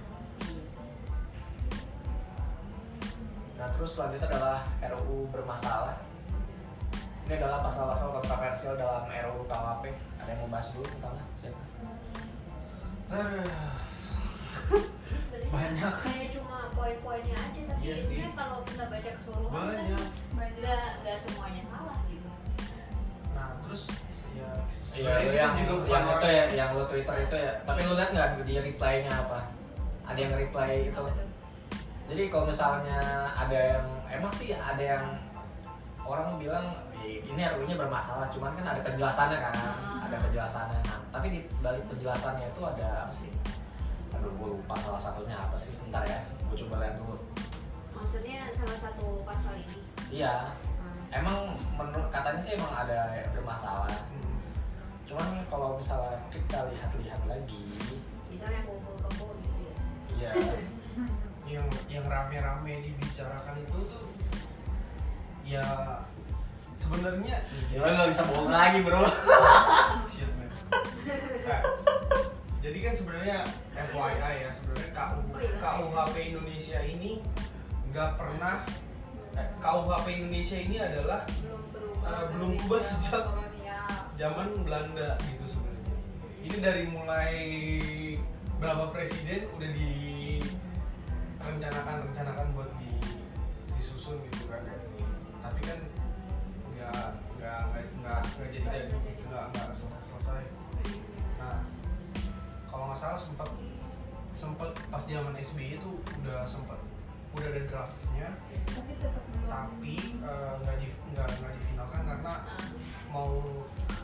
Nah 3.59 3.67
terus 3.75 3.91
selanjutnya 3.99 4.27
adalah 4.31 4.63
RUU 4.79 5.27
bermasalah. 5.35 5.99
Ini 7.27 7.33
adalah 7.37 7.59
pasal-pasal 7.61 8.07
kontroversial 8.15 8.79
dalam 8.79 9.03
RUU 9.03 9.43
KUHP. 9.45 9.83
Ada 10.23 10.29
yang 10.31 10.39
mau 10.47 10.49
bahas 10.55 10.71
dulu 10.71 10.87
tentangnya? 10.87 11.25
Siapa? 11.35 11.61
Banyak. 15.49 15.93
kayak 16.07 16.29
cuma 16.29 16.69
poin-poinnya 16.77 17.33
aja 17.33 17.61
tapi 17.65 17.81
Iya 17.81 17.95
sebenarnya 17.97 18.33
kalau 18.37 18.57
kita 18.69 18.83
baca 18.85 19.09
keseluruhan 19.17 19.57
kan 19.57 19.65
Banyak. 19.81 20.07
nggak 20.61 20.85
nggak 21.01 21.17
semuanya 21.17 21.63
salah 21.65 21.97
gitu 22.05 22.29
Nah 23.33 23.57
terus 23.65 23.89
ya. 24.37 24.49
Iya, 24.93 25.11
kita 25.25 25.35
yang 25.37 25.53
juga 25.57 25.73
bukan 25.85 26.01
yang 26.05 26.17
itu 26.17 26.27
ya, 26.29 26.43
yang 26.53 26.69
lu 26.77 26.83
Twitter 26.85 27.15
itu 27.17 27.35
ya. 27.37 27.53
Tapi 27.65 27.79
lu 27.81 27.93
lihat 27.97 28.09
nggak 28.13 28.29
di 28.45 28.55
reply-nya 28.61 29.11
apa? 29.13 29.39
Ada 30.05 30.19
yang 30.21 30.33
reply 30.37 30.69
itu. 30.89 31.01
Tuh? 31.01 31.28
Jadi 32.09 32.23
kalau 32.27 32.49
misalnya 32.49 32.97
ada 33.31 33.53
yang 33.77 33.85
emang 34.09 34.31
sih 34.33 34.49
ada 34.51 34.81
yang 34.81 35.03
orang 36.01 36.25
bilang 36.41 36.65
"Ih, 36.99 37.21
ini 37.21 37.37
RU-nya 37.45 37.77
bermasalah, 37.77 38.25
cuman 38.33 38.57
kan 38.57 38.65
ada 38.65 38.81
penjelasannya 38.81 39.37
kan, 39.39 39.53
Ah. 39.53 40.09
ada 40.09 40.17
penjelasannya. 40.17 40.81
Nah, 40.81 40.99
tapi 41.13 41.27
di 41.29 41.39
balik 41.61 41.85
penjelasannya 41.85 42.49
itu 42.49 42.61
ada 42.65 43.05
apa 43.05 43.13
sih? 43.13 43.29
Aduh, 44.09 44.33
gue 44.33 44.49
lupa 44.57 44.73
salah 44.75 44.97
satunya 44.97 45.37
apa 45.37 45.53
sih. 45.53 45.77
Bentar 45.77 46.01
ya, 46.03 46.17
gue 46.25 46.57
coba 46.57 46.81
lihat 46.81 46.97
dulu. 46.97 47.17
maksudnya 47.89 48.47
salah 48.55 48.79
satu 48.79 49.27
pasal 49.27 49.59
ini 49.59 49.83
Iya, 50.09 50.55
Hmm. 50.79 51.03
emang 51.11 51.37
menurut 51.75 52.07
katanya 52.09 52.39
sih 52.39 52.55
emang 52.55 52.71
ada 52.73 53.11
bermasalah. 53.35 53.91
Hmm. 53.91 54.39
Cuman 55.03 55.43
kalau 55.45 55.75
misalnya 55.75 56.15
kita 56.31 56.63
lihat-lihat 56.71 57.21
lagi, 57.27 57.67
misalnya 58.31 58.63
kumpul 58.63 58.95
kebo 59.03 59.35
gitu 59.35 59.59
ya 59.61 59.75
iya, 60.15 60.31
yang 61.49 61.67
yang 61.89 62.05
rame-rame 62.05 62.85
dibicarakan 62.85 63.57
itu 63.57 63.77
tuh 63.89 64.05
ya 65.41 65.65
sebenarnya 66.77 67.41
ya 67.73 67.79
nggak 67.81 68.09
bisa 68.13 68.23
bohong 68.29 68.53
lagi 68.53 68.79
bro. 68.85 69.01
Man. 70.37 70.49
Nah, 71.49 71.61
jadi 72.61 72.77
kan 72.85 72.93
sebenarnya 72.93 73.37
FYI 73.73 74.35
ya 74.45 74.49
sebenarnya 74.53 74.89
KU, 74.93 75.19
Oh, 75.33 75.39
iya. 75.41 75.57
KUHP 75.57 76.15
Indonesia 76.35 76.79
ini 76.85 77.11
nggak 77.89 78.11
pernah 78.15 78.61
eh, 79.33 79.49
KUHP 79.57 80.07
Indonesia 80.21 80.57
ini 80.61 80.77
adalah 80.77 81.25
belum 81.25 81.61
berubah 81.73 82.09
Eh, 82.09 82.23
belum 82.35 82.51
berubah 82.61 82.81
sejak- 82.81 83.31
zaman 84.19 84.47
Belanda 84.67 85.15
gitu 85.23 85.45
sebenarnya. 85.47 85.93
Ini 86.43 86.55
dari 86.59 86.83
mulai 86.91 87.33
berapa 88.59 88.91
presiden 88.91 89.47
udah 89.55 89.69
direncanakan 91.49 91.95
rencanakan 92.05 92.47
buat 92.53 92.69
di 92.77 92.93
disusun 93.73 94.21
gitu 94.29 94.45
kan. 94.45 94.61
Tapi 95.41 95.59
kan 95.65 95.79
nggak 96.77 97.07
nggak 97.41 97.59
nggak 97.73 98.21
nggak 98.21 98.49
jadi 98.53 98.67
jadi 98.69 99.23
nggak 99.25 99.43
nggak 99.49 99.67
selesai 99.73 100.01
selesai. 100.05 100.41
Nah 101.41 101.65
kalau 102.69 102.93
nggak 102.93 102.99
salah 103.01 103.17
sempat 103.17 103.49
sempat 104.37 104.69
pas 104.93 105.03
zaman 105.03 105.33
SBY 105.35 105.81
itu 105.81 105.89
udah 106.21 106.45
sempat 106.45 106.79
udah 107.29 107.45
ada 107.45 107.61
draftnya 107.69 108.29
tapi 108.65 108.97
tetap 108.97 109.21
tapi 109.45 109.95
eh, 110.17 110.53
nggak 110.65 110.75
di 110.81 110.87
nggak 111.13 111.27
nggak 111.29 111.53
difinalkan 111.59 112.01
karena 112.07 112.33
Ah, 112.47 112.65
mau 113.09 113.41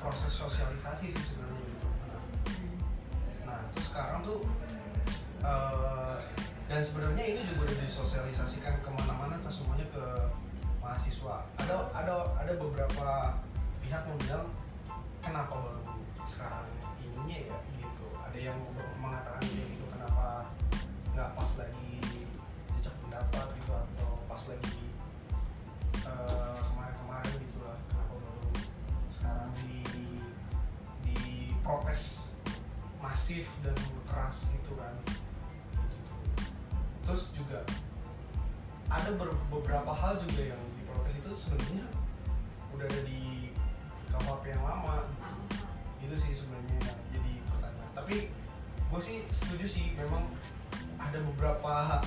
proses 0.02 0.34
sosialisasi 0.34 1.08
sih 1.14 1.24
sebenarnya 1.24 1.62
gitu. 1.62 1.88
Nah, 1.88 2.22
nah 3.48 3.60
terus 3.74 3.86
sekarang 3.94 4.26
tuh 4.26 4.42
eh, 5.46 6.18
dan 6.66 6.82
sebenarnya 6.82 7.24
ini 7.30 7.42
juga 7.46 7.70
udah 7.70 7.78
disosialisasikan 7.86 8.82
ke 8.82 8.90
mana-mana 8.90 9.38
ke 9.38 9.50
semuanya 9.54 9.86
ke 9.94 10.06
mahasiswa. 10.82 11.46
Ada 11.62 11.94
ada 11.94 12.16
ada 12.42 12.54
beberapa 12.58 13.38
pihak 13.86 14.02
yang 14.10 14.18
bilang 14.26 14.46
kenapa 15.22 15.54
baru 15.62 16.02
sekarang 16.26 16.66
ininya 16.98 17.38
ya 17.54 17.58
gitu. 17.78 18.06
Ada 18.18 18.38
yang 18.50 18.58
mengatakan 18.98 19.46
gitu 19.46 19.86
kenapa 19.94 20.50
nggak 21.14 21.30
pas 21.38 21.52
lagi 21.62 22.02
jejak 22.82 22.96
pendapat 23.06 23.46
gitu 23.62 23.72
atau 23.72 24.10
pas 24.26 24.42
lagi 24.50 24.82
eh, 26.02 26.58
kemarin-kemarin 26.66 27.34
gitu 27.46 27.60
lah 27.62 27.78
kenapa 27.94 28.14
baru 28.26 28.50
sekarang 29.14 29.50
di 29.62 29.86
di 31.06 31.18
protes 31.62 32.26
masif 32.98 33.54
dan 33.62 33.78
keras 34.10 34.50
gitu 34.50 34.74
kan. 34.74 34.98
Terus 37.06 37.30
juga 37.38 37.62
ada 38.90 39.10
ber- 39.18 39.38
beberapa 39.50 39.92
hal 39.94 40.18
juga 40.22 40.54
yang 40.54 40.62
diprotes 40.78 41.14
itu 41.18 41.30
sebenarnya 41.34 41.86
udah 42.74 42.86
ada 42.86 43.02
di 43.06 43.50
KUHP 44.12 44.44
yang 44.52 44.64
lama 44.66 45.06
ah, 45.22 45.36
itu 46.02 46.16
sih 46.18 46.32
sebenarnya 46.34 46.76
yang 46.86 47.00
jadi 47.14 47.34
pertanyaan. 47.50 47.92
Tapi 47.98 48.16
gue 48.86 49.02
sih 49.02 49.18
setuju 49.34 49.66
sih 49.66 49.86
memang 49.98 50.24
ada 51.02 51.18
beberapa 51.34 52.02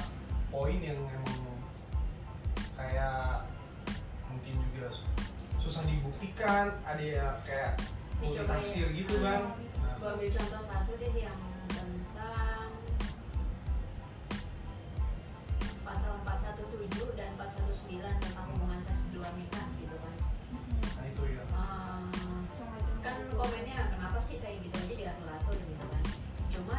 poin 0.49 0.78
yang 0.81 0.97
emang 0.97 1.40
kayak 2.78 3.45
mungkin 4.31 4.55
juga 4.71 4.95
susah 5.61 5.83
dibuktikan. 5.85 6.78
Ada 6.87 7.02
ya 7.05 7.26
kayak 7.45 7.73
multi 8.23 8.43
tafsir 8.47 8.87
gitu 8.95 9.14
kan. 9.21 9.52
Nah, 9.83 9.95
Gua 9.99 10.14
ambil 10.14 10.31
contoh 10.31 10.62
satu 10.62 10.93
deh 10.95 11.12
yang 11.19 11.38
sih 24.28 24.37
kayak 24.44 24.61
gitu 24.61 24.76
aja 24.76 24.94
diatur-atur 25.00 25.56
gitu 25.56 25.85
kan. 25.88 26.04
Cuma 26.52 26.78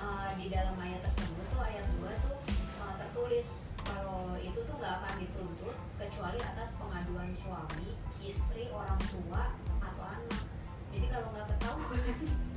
uh, 0.00 0.30
di 0.40 0.48
dalam 0.48 0.72
ayat 0.80 1.04
tersebut 1.04 1.44
tuh 1.52 1.60
ayat 1.60 1.84
2 2.00 2.24
tuh 2.24 2.36
uh, 2.80 2.94
tertulis 2.96 3.76
kalau 3.84 4.32
itu 4.40 4.56
tuh 4.64 4.74
gak 4.80 5.04
akan 5.04 5.14
dituntut 5.20 5.76
kecuali 6.00 6.40
atas 6.40 6.80
pengaduan 6.80 7.36
suami 7.36 8.00
istri 8.24 8.72
orang 8.72 8.96
tua 9.12 9.52
atau 9.84 10.04
anak. 10.08 10.40
Jadi 10.90 11.06
kalau 11.12 11.28
nggak 11.30 11.46
ketahuan. 11.54 12.00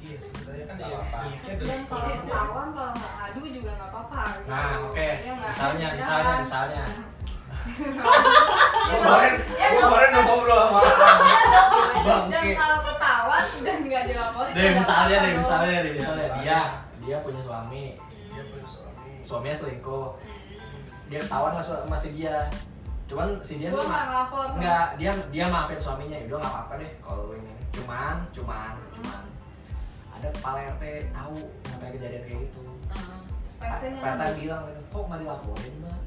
Iya 0.03 0.17
sebenarnya 0.19 0.65
kan 0.67 0.75
nggak 0.79 0.99
apa 0.99 1.19
dan 1.63 1.81
kalau 1.87 2.07
ketahuan 2.11 2.69
kalau 2.75 2.91
nggak 2.95 3.13
adu 3.27 3.41
juga 3.47 3.71
nggak 3.75 3.89
apa-apa. 3.91 4.23
Nah 4.47 4.63
iya, 4.63 4.77
oke. 4.83 4.99
Iya 4.99 5.33
okay. 5.35 5.47
misalnya 5.47 5.87
iya 5.87 5.97
misalnya 5.99 6.31
kan? 6.31 6.39
misalnya. 6.43 6.83
Hmm. 6.87 8.59
Kemarin, 8.83 9.33
dong. 9.39 9.79
kemarin 9.79 10.07
udah 10.11 10.23
ngobrol 10.27 10.59
sama 10.59 10.79
dong, 10.83 11.71
si 11.87 11.99
bangke. 12.03 12.31
dan 12.33 12.45
kalau 12.59 12.79
ketahuan 12.83 13.43
dan 13.63 13.77
nggak 13.87 14.03
dilaporin 14.11 14.51
Deh 14.53 14.69
misalnya, 14.75 15.17
deh 15.23 15.33
misalnya, 15.39 15.77
deh 15.83 15.93
misalnya 15.95 16.25
dia 16.41 16.59
dia 17.03 17.15
punya 17.23 17.41
suami, 17.43 17.83
dia 18.31 18.43
punya 18.47 18.67
suami 18.67 19.11
suaminya 19.23 19.55
selingkuh, 19.55 20.07
dia 21.07 21.19
ketahuan 21.23 21.55
sama 21.63 21.97
si 21.97 22.09
dia. 22.15 22.47
Cuman 23.07 23.39
si 23.43 23.59
dia 23.59 23.71
tuh 23.71 23.83
nggak 23.83 24.99
dia 24.99 25.11
dia 25.31 25.45
maafin 25.47 25.79
suaminya, 25.79 26.19
udah 26.27 26.39
nggak 26.39 26.53
apa-apa 26.53 26.73
deh 26.79 26.91
kalau 26.99 27.31
ini. 27.35 27.51
Cuman, 27.73 28.21
cuman, 28.35 28.73
cuman 28.93 29.23
ada 30.13 30.27
kepala 30.39 30.59
RT 30.77 30.83
tahu 31.11 31.35
sampai 31.67 31.89
kejadian 31.97 32.23
kayak 32.27 32.39
gitu. 32.47 32.61
Heeh. 32.91 33.19
PT-nya 33.63 34.01
Pak 34.03 34.15
kan 34.19 34.31
bilang 34.35 34.63
kok 34.91 35.03
nggak 35.07 35.19
dilaporin 35.23 35.73
mbak? 35.79 35.99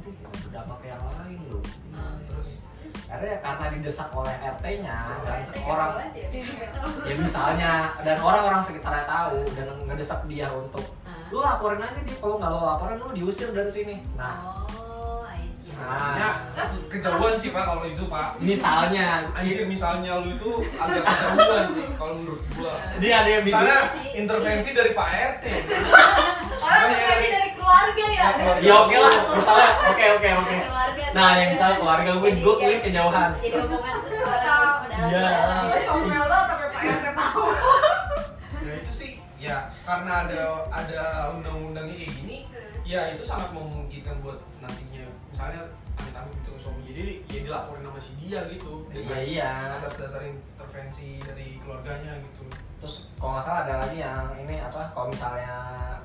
Nanti 0.00 0.16
kita 0.16 0.32
berdampak 0.40 0.76
ke 0.80 0.86
yang 0.88 1.02
lain 1.04 1.38
loh. 1.46 1.60
Ini, 1.60 1.92
Ah, 1.92 2.16
terus? 2.24 2.50
Terus? 2.80 2.94
Akhirnya 3.06 3.38
karena 3.38 3.66
didesak 3.70 4.08
oleh 4.10 4.32
RT-nya 4.32 4.96
dan 5.20 5.44
ketahuan, 5.44 6.08
dia 6.10 6.26
bisa 6.26 6.50
nggak 6.56 6.70
tahu. 6.72 6.88
ya 7.04 7.14
misalnya 7.14 7.72
dan 8.00 8.16
orang-orang 8.18 8.62
sekitarnya 8.64 9.04
tahu 9.04 9.44
dan 9.52 9.68
ngedesak 9.84 10.24
dia 10.24 10.48
untuk 10.48 10.80
Ah. 11.02 11.28
lu 11.28 11.38
laporin 11.38 11.84
aja 11.84 12.00
dia 12.00 12.16
kalau 12.16 12.40
nggak 12.40 12.48
lo 12.48 12.60
laporin 12.64 12.96
lu 12.96 13.12
diusir 13.12 13.52
dari 13.52 13.68
sini. 13.68 14.00
Nah, 14.16 14.56
oh 14.56 15.28
sebenarnya 15.52 16.28
kejauhan 16.88 17.36
sih 17.36 17.52
pak 17.52 17.62
kalau 17.62 17.84
itu 17.84 18.02
pak. 18.06 18.40
Misalnya. 18.40 19.28
Anjir 19.30 19.68
misalnya 19.68 20.16
lu 20.16 20.32
itu 20.32 20.50
agak 20.74 21.04
kejauhan 21.04 21.66
sih 21.68 21.84
kalau 21.94 22.14
menurut 22.16 22.40
gua. 22.50 22.72
Dia 22.96 23.20
ada 23.20 23.30
yang 23.30 23.44
misalnya 23.44 23.84
sih. 23.86 24.16
intervensi 24.16 24.70
dari 24.72 24.90
Pak 24.90 25.08
RT 25.30 25.44
orang 26.60 26.88
terkasih 26.88 26.96
dari- 26.96 27.30
dari 27.30 27.39
keluarga 27.80 28.04
ya 28.04 28.20
Ya, 28.20 28.28
keluarga. 28.30 28.60
Ya 28.60 28.74
oke 28.78 28.96
lah, 28.98 29.12
misalnya 29.32 29.68
oke 29.82 30.04
oke 30.12 30.28
oke. 30.36 30.56
Keluarga, 30.60 31.02
Nah, 31.10 31.30
yang 31.34 31.48
misalnya 31.50 31.76
keluarga 31.76 32.10
gue, 32.14 32.30
gue 32.34 32.54
gue 32.54 32.76
kejauhan. 32.82 33.30
jadi 33.36 33.56
omongan 33.58 33.96
Iya. 33.96 34.02
saudara-saudara 34.02 35.54
Iya. 35.90 36.20
Banget 36.22 36.46
Pak 36.50 36.82
RT 36.82 37.06
tahu 37.10 37.42
ya 38.60 38.72
itu 38.76 38.92
sih 38.92 39.10
ya 39.38 39.56
karena 39.82 40.12
ada 40.22 40.40
ada 40.70 41.00
undang-undangnya 41.32 41.96
kayak 41.96 42.12
gini 42.14 42.36
ya 42.82 43.10
itu 43.10 43.22
sangat 43.22 43.50
memungkinkan 43.50 44.20
buat 44.20 44.38
nantinya 44.58 45.02
misalnya 45.26 45.64
amit-amit 45.96 46.36
gitu 46.38 46.50
suami 46.60 46.84
jadi 46.86 47.02
ya 47.26 47.40
dilaporin 47.42 47.82
sama 47.82 47.98
si 47.98 48.12
dia 48.18 48.40
gitu 48.46 48.84
Iya 48.92 49.18
iya. 49.18 49.50
atas 49.74 49.96
dasar 49.96 50.22
intervensi 50.22 51.16
dari 51.18 51.56
keluarganya 51.58 52.20
gitu 52.20 52.44
Terus 52.80 52.94
kalau 53.14 53.30
nggak 53.34 53.44
salah 53.44 53.60
ada 53.62 53.74
lagi 53.78 53.96
yang 53.98 54.24
ini 54.34 54.56
apa? 54.58 54.80
Kalau 54.90 55.06
misalnya 55.06 55.54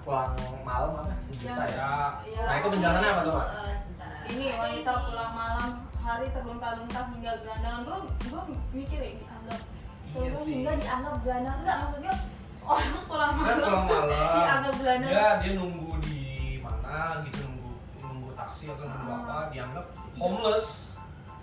pulang 0.03 0.36
malam 0.62 0.91
apa? 0.94 1.13
Sejuta 1.29 1.63
ya. 1.63 1.72
ya 1.72 1.91
Iya. 2.22 2.41
Nah, 2.41 2.55
itu 2.55 2.67
penjelasannya 2.70 3.10
apa 3.10 3.22
tuh, 3.22 3.34
Pak? 3.34 3.48
Eh, 3.48 3.74
sebentar. 3.74 4.10
ini 4.25 4.46
wanita 4.53 4.91
pulang 5.01 5.32
malam 5.34 5.72
hari 5.98 6.25
terlunta-lunta 6.29 7.00
hingga 7.08 7.32
gelandangan 7.39 7.82
gue 7.82 7.98
gue 8.25 8.41
mikir 8.72 9.00
ya 9.00 9.12
dianggap 9.15 9.60
iya 10.06 10.17
terus 10.23 10.38
sih 10.39 10.54
hingga 10.56 10.71
dianggap 10.76 11.15
gelandangan 11.19 11.60
enggak 11.60 11.78
maksudnya 11.82 12.13
orang 12.63 13.06
pulang 13.06 13.34
saya 13.36 13.56
malam 13.56 13.82
pulang 13.82 14.06
malam 14.06 14.34
dianggap 14.36 14.73
gelandangan 14.76 15.10
dia 15.12 15.30
dia 15.41 15.52
nunggu 15.56 15.91
di 16.00 16.19
mana 16.60 16.97
gitu 17.23 17.39
nunggu 17.43 17.71
nunggu 18.00 18.30
taksi 18.36 18.63
atau 18.67 18.86
nunggu 18.86 19.10
Ah. 19.10 19.17
apa 19.19 19.38
dianggap 19.50 19.86
homeless 20.15 20.67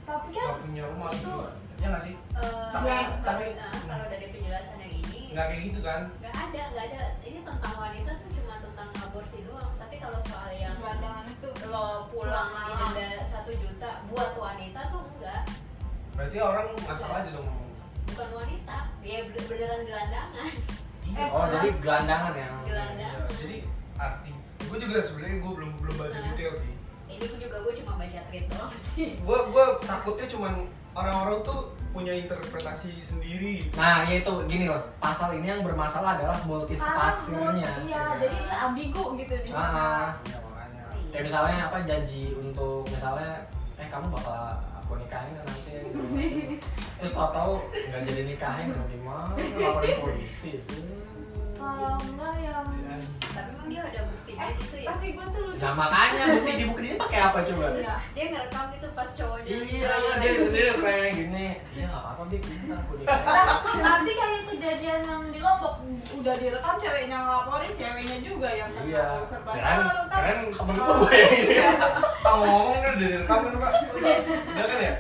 tapi 0.00 0.28
kan 0.30 0.42
nggak 0.44 0.58
punya 0.60 0.82
rumah 0.88 1.08
Itu- 1.08 1.18
gitu 1.18 1.34
ya 1.78 1.86
nggak 1.88 2.02
sih 2.02 2.14
Eh, 2.32 2.66
Tapi- 2.70 2.86
kalau- 2.86 3.22
tapi- 3.24 3.52
eh, 3.52 3.82
kalau 3.84 4.06
dari 4.08 4.26
penjelasan 4.28 4.78
yang 4.78 4.94
ini 4.96 5.21
nggak 5.32 5.46
kayak 5.48 5.62
gitu 5.64 5.80
kan? 5.80 6.02
Nggak 6.18 6.34
ada 6.36 6.62
nggak 6.68 6.84
ada. 6.86 7.02
Ini 7.22 7.38
tentang 7.40 7.74
wanita 7.74 8.10
tuh 8.14 8.30
cuma 8.32 8.54
tentang 8.58 8.88
aborsi 8.98 9.38
doang. 9.42 9.72
Tapi 9.74 9.94
kalau 9.96 10.18
soal 10.18 10.50
yang 10.52 10.74
gelandangan 10.74 11.24
itu. 11.26 11.48
lo 11.64 12.06
pulang 12.06 12.52
Pulang 12.52 12.68
di 12.68 12.74
malam. 12.74 12.92
denda 12.92 13.08
satu 13.22 13.50
juta 13.52 13.90
buat 14.06 14.32
wanita 14.34 14.80
tuh 14.88 15.02
enggak. 15.08 15.42
Berarti 16.12 16.36
orang 16.38 16.66
masalah 16.78 17.16
aja 17.18 17.30
dong 17.30 17.44
ngomong. 17.44 17.70
Bukan 18.04 18.28
wanita. 18.34 18.76
Dia 19.00 19.18
bener- 19.24 19.46
beneran 19.46 19.80
gelandangan. 19.82 20.50
Iya 21.02 21.24
Oh 21.28 21.44
jadi 21.46 21.68
gelandangan 21.76 22.32
yang. 22.34 22.54
Gelandangan. 22.62 23.20
Iya, 23.22 23.36
jadi 23.36 23.56
arti 23.96 24.32
gue 24.62 24.78
juga 24.78 24.98
sebenarnya 25.00 25.36
gue 25.38 25.52
belum 25.54 25.70
belum 25.78 25.94
baca 25.98 26.12
Nah. 26.14 26.24
detail 26.26 26.52
sih. 26.52 26.72
Ini 27.06 27.20
gue 27.22 27.38
juga 27.38 27.56
gue 27.60 27.74
cuma 27.76 27.92
baca 27.94 28.18
tweet 28.26 28.46
doang 28.48 28.72
sih. 28.74 29.08
Gue 29.18 29.38
gue 29.46 29.64
takutnya 29.82 30.26
cuman 30.26 30.52
orang-orang 30.92 31.40
tuh 31.40 31.60
punya 31.88 32.12
interpretasi 32.12 33.00
sendiri 33.00 33.68
Nah 33.72 34.00
ya 34.02 34.18
itu 34.18 34.32
gini 34.46 34.64
loh. 34.64 34.80
Pasal 34.96 35.36
ini 35.36 35.44
yang 35.46 35.60
bermasalah 35.60 36.16
adalah 36.16 36.36
multi 36.42 36.72
karena 36.72 37.08
spasinya. 37.12 37.70
iya 37.84 38.02
jadi 38.16 38.36
dia 38.38 38.56
ambigu 38.64 39.04
gitu 39.16 39.34
di 39.36 39.50
Ah. 39.52 39.56
mana 39.56 39.84
ya 40.24 40.38
makanya 40.40 40.82
Kayak 41.12 41.24
misalnya 41.28 41.56
apa 41.62 41.76
janji 41.84 42.32
untuk 42.32 42.84
misalnya 42.86 43.44
eh 43.76 43.88
kamu 43.88 44.08
bakal 44.08 44.40
aku 44.74 44.92
nikahin 44.96 45.36
nanti 45.36 45.72
terus 46.98 47.12
tau 47.12 47.28
tau 47.28 47.52
nggak 47.68 48.00
jadi 48.04 48.22
nikahin 48.26 48.68
gimana 48.88 49.32
laporin 49.36 49.96
polisi 50.00 50.56
sih 50.56 50.80
kalau 51.62 51.94
enggak 52.02 52.34
yang 52.38 52.66
tapi 53.22 53.48
emang 53.48 53.66
dia 53.66 53.82
ada 53.82 54.00
buktinya 54.04 54.42
eh 54.42 54.52
gitu 54.58 54.76
ya? 54.76 54.86
tapi 54.90 55.06
gue 55.12 55.26
tuh 55.26 55.42
lucu. 55.46 55.62
Nah 55.62 55.72
makanya 55.72 56.22
bukti 56.28 56.52
di 56.52 56.64
bukti 56.66 56.84
ini 56.84 56.96
pakai 56.98 57.18
apa 57.22 57.38
coba? 57.40 57.64
Terus 57.70 57.86
Iya. 57.86 57.96
dia 58.12 58.24
ngerekam 58.28 58.64
gitu 58.68 58.86
pas 58.92 59.08
cowoknya. 59.08 59.48
Iya 59.48 59.94
dia 60.18 60.32
dia 60.48 60.72
kayak 60.76 61.10
gini. 61.14 61.46
Iya 61.72 61.84
nggak 61.86 62.02
apa-apa 62.02 62.22
dia 62.28 62.38
kita 62.42 62.74
aku 62.74 62.92
Nah, 63.02 63.46
nanti 63.78 64.12
kayak 64.12 64.40
kejadian 64.46 65.00
yang 65.02 65.22
di 65.30 65.38
Lombok 65.38 65.74
udah 66.12 66.34
direkam 66.36 66.74
ceweknya 66.76 67.18
ngelaporin 67.18 67.72
ceweknya 67.72 68.16
juga 68.20 68.48
yang 68.52 68.70
kena 68.70 68.86
iya. 68.86 69.06
serba 69.24 69.50
keren 69.52 69.78
keren 70.06 70.38
temen 70.52 70.74
Oh. 70.76 70.96
gue 71.00 71.18
ini 71.18 71.56
Ah, 72.22 72.32
ngomong-ngomong 72.38 72.72
ini 72.72 72.84
udah 72.84 72.94
direkam 73.00 73.38
kan 73.40 73.54
pak? 73.56 73.72
Udah 74.52 74.64
kan 74.64 74.78
ya? 74.78 74.92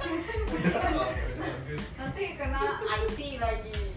Udah 0.50 0.72
oh, 0.72 0.90
udah 0.92 1.10
nanti 1.94 2.22
kena 2.34 2.60
IT 2.82 3.18
lagi. 3.38 3.70
Udah. 3.72 3.82
Udah. 3.82 3.91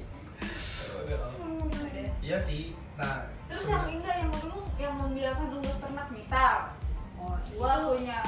Iya 2.25 2.37
sih. 2.41 2.73
Nah 2.97 3.29
terus 3.45 3.69
yang 3.69 3.85
enggak 3.85 4.15
yang 4.17 4.29
mau 4.33 4.57
yang 4.81 4.93
membiarkan 4.97 5.47
untuk 5.53 5.77
ternak 5.77 6.09
misal 6.09 6.73
oh 7.21 7.37
gua 7.53 7.77
itu 7.77 7.85
punya 8.01 8.19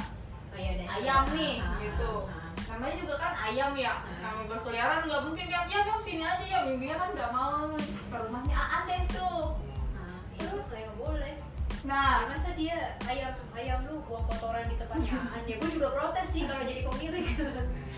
oh, 0.53 0.57
iya, 0.57 0.85
ayam 0.85 1.23
nih 1.33 1.57
Ah, 1.59 1.81
gitu. 1.81 2.11
ah, 2.29 2.37
ah. 2.37 2.51
namanya 2.69 2.95
juga 3.01 3.15
kan 3.17 3.33
ayam 3.49 3.71
ya. 3.73 3.93
Hmm. 3.97 4.17
namanya 4.21 4.47
berkeliaran 4.53 4.99
nggak 5.09 5.21
mungkin 5.25 5.45
kan? 5.49 5.65
Ya 5.65 5.79
kamu 5.83 6.01
sini 6.05 6.23
aja 6.23 6.45
ya. 6.45 6.59
Minggunya 6.69 6.95
kan 6.95 7.09
nggak 7.17 7.31
mau 7.33 7.73
ke 7.81 8.17
rumahnya. 8.21 8.55
Aan 8.55 8.83
deh 8.85 9.01
tuh 9.09 9.57
Nah, 9.97 10.17
itu 10.37 10.57
saya 10.69 10.87
boleh. 10.93 11.35
Nah. 11.83 12.21
Ya, 12.21 12.27
masa 12.29 12.49
dia 12.53 12.77
ayam 13.03 13.33
ayam 13.57 13.79
lu 13.89 13.97
buang 14.05 14.25
kotoran 14.29 14.69
di 14.69 14.75
tempatnya 14.77 15.13
Aan 15.33 15.43
ya? 15.49 15.55
Gue 15.57 15.71
juga 15.73 15.89
protes 15.97 16.27
sih 16.29 16.45
kalau 16.45 16.61
jadi 16.61 16.85
pemilik. 16.85 17.25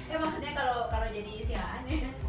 Ya 0.10 0.18
maksudnya 0.18 0.58
kalau 0.58 0.90
kalau 0.90 1.06
jadi 1.06 1.38
si 1.38 1.54
Aan 1.54 1.86
ya. 1.86 2.02
Hmm, 2.10 2.29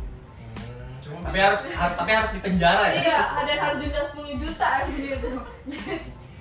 cuma 1.01 1.19
tapi 1.23 1.33
bisa- 1.33 1.45
harus 1.45 1.61
har- 1.71 1.97
tapi 1.97 2.11
harus 2.13 2.31
di 2.31 2.41
penjara 2.41 2.85
ya 2.87 2.95
iya 2.99 3.19
ada 3.35 3.53
harus 3.59 3.79
denda 3.79 4.03
10 4.03 4.37
juta 4.39 4.69
gitu 4.91 5.29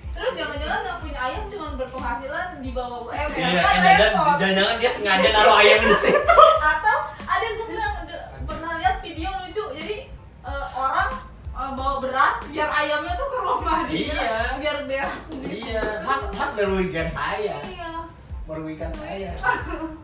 terus 0.09 0.31
jangan-jangan 0.35 0.99
punya 0.99 1.19
ayam 1.21 1.43
cuma 1.47 1.67
berpenghasilan 1.73 2.47
di 2.59 2.69
bawah 2.71 2.99
UMR 3.05 3.29
Iya, 3.31 3.49
kan 3.55 3.63
kan 3.63 3.79
jangan 3.79 4.11
repot. 4.11 4.35
jangan 4.37 4.75
dia 4.75 4.91
sengaja 4.91 5.29
naruh 5.31 5.55
ayam 5.57 5.79
di 5.81 5.95
situ. 5.95 6.37
atau 6.73 6.97
ada 7.21 7.43
yang 7.45 7.57
bilang 7.63 7.93
pernah 8.43 8.71
lihat 8.75 8.95
video 8.99 9.29
lucu 9.37 9.63
jadi 9.73 9.95
eh, 10.43 10.65
orang 10.73 11.09
eh, 11.49 11.71
bawa 11.71 11.93
beras 11.99 12.35
biar 12.45 12.67
ayamnya 12.67 13.13
tuh 13.15 13.27
ke 13.27 13.37
rumah 13.39 13.79
dia 13.85 14.11
Iya. 14.11 14.39
biar 14.59 14.77
berak 14.83 15.11
Iya, 15.39 15.81
Mas 16.03 16.21
Mas 16.29 16.51
merugikan 16.53 17.07
saya. 17.07 17.55
iya 17.63 17.89
Merugikan 18.43 18.89
saya. 18.91 19.29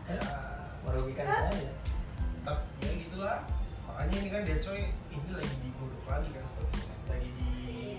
Ya, 0.06 0.22
Merugikan 0.80 1.26
saya. 1.26 1.70
tapi 2.40 2.62
ya 2.80 2.92
gitulah 2.96 3.38
makanya 3.96 4.16
ini 4.20 4.28
kan 4.28 4.42
dia 4.44 4.56
coy 4.60 4.80
ini 4.92 5.30
lagi 5.32 5.54
digodok 5.64 6.04
lagi 6.04 6.28
kan 6.28 6.44
sepertinya 6.44 6.94
lagi 7.08 7.28
di 7.32 7.48
Iya. 7.66 7.96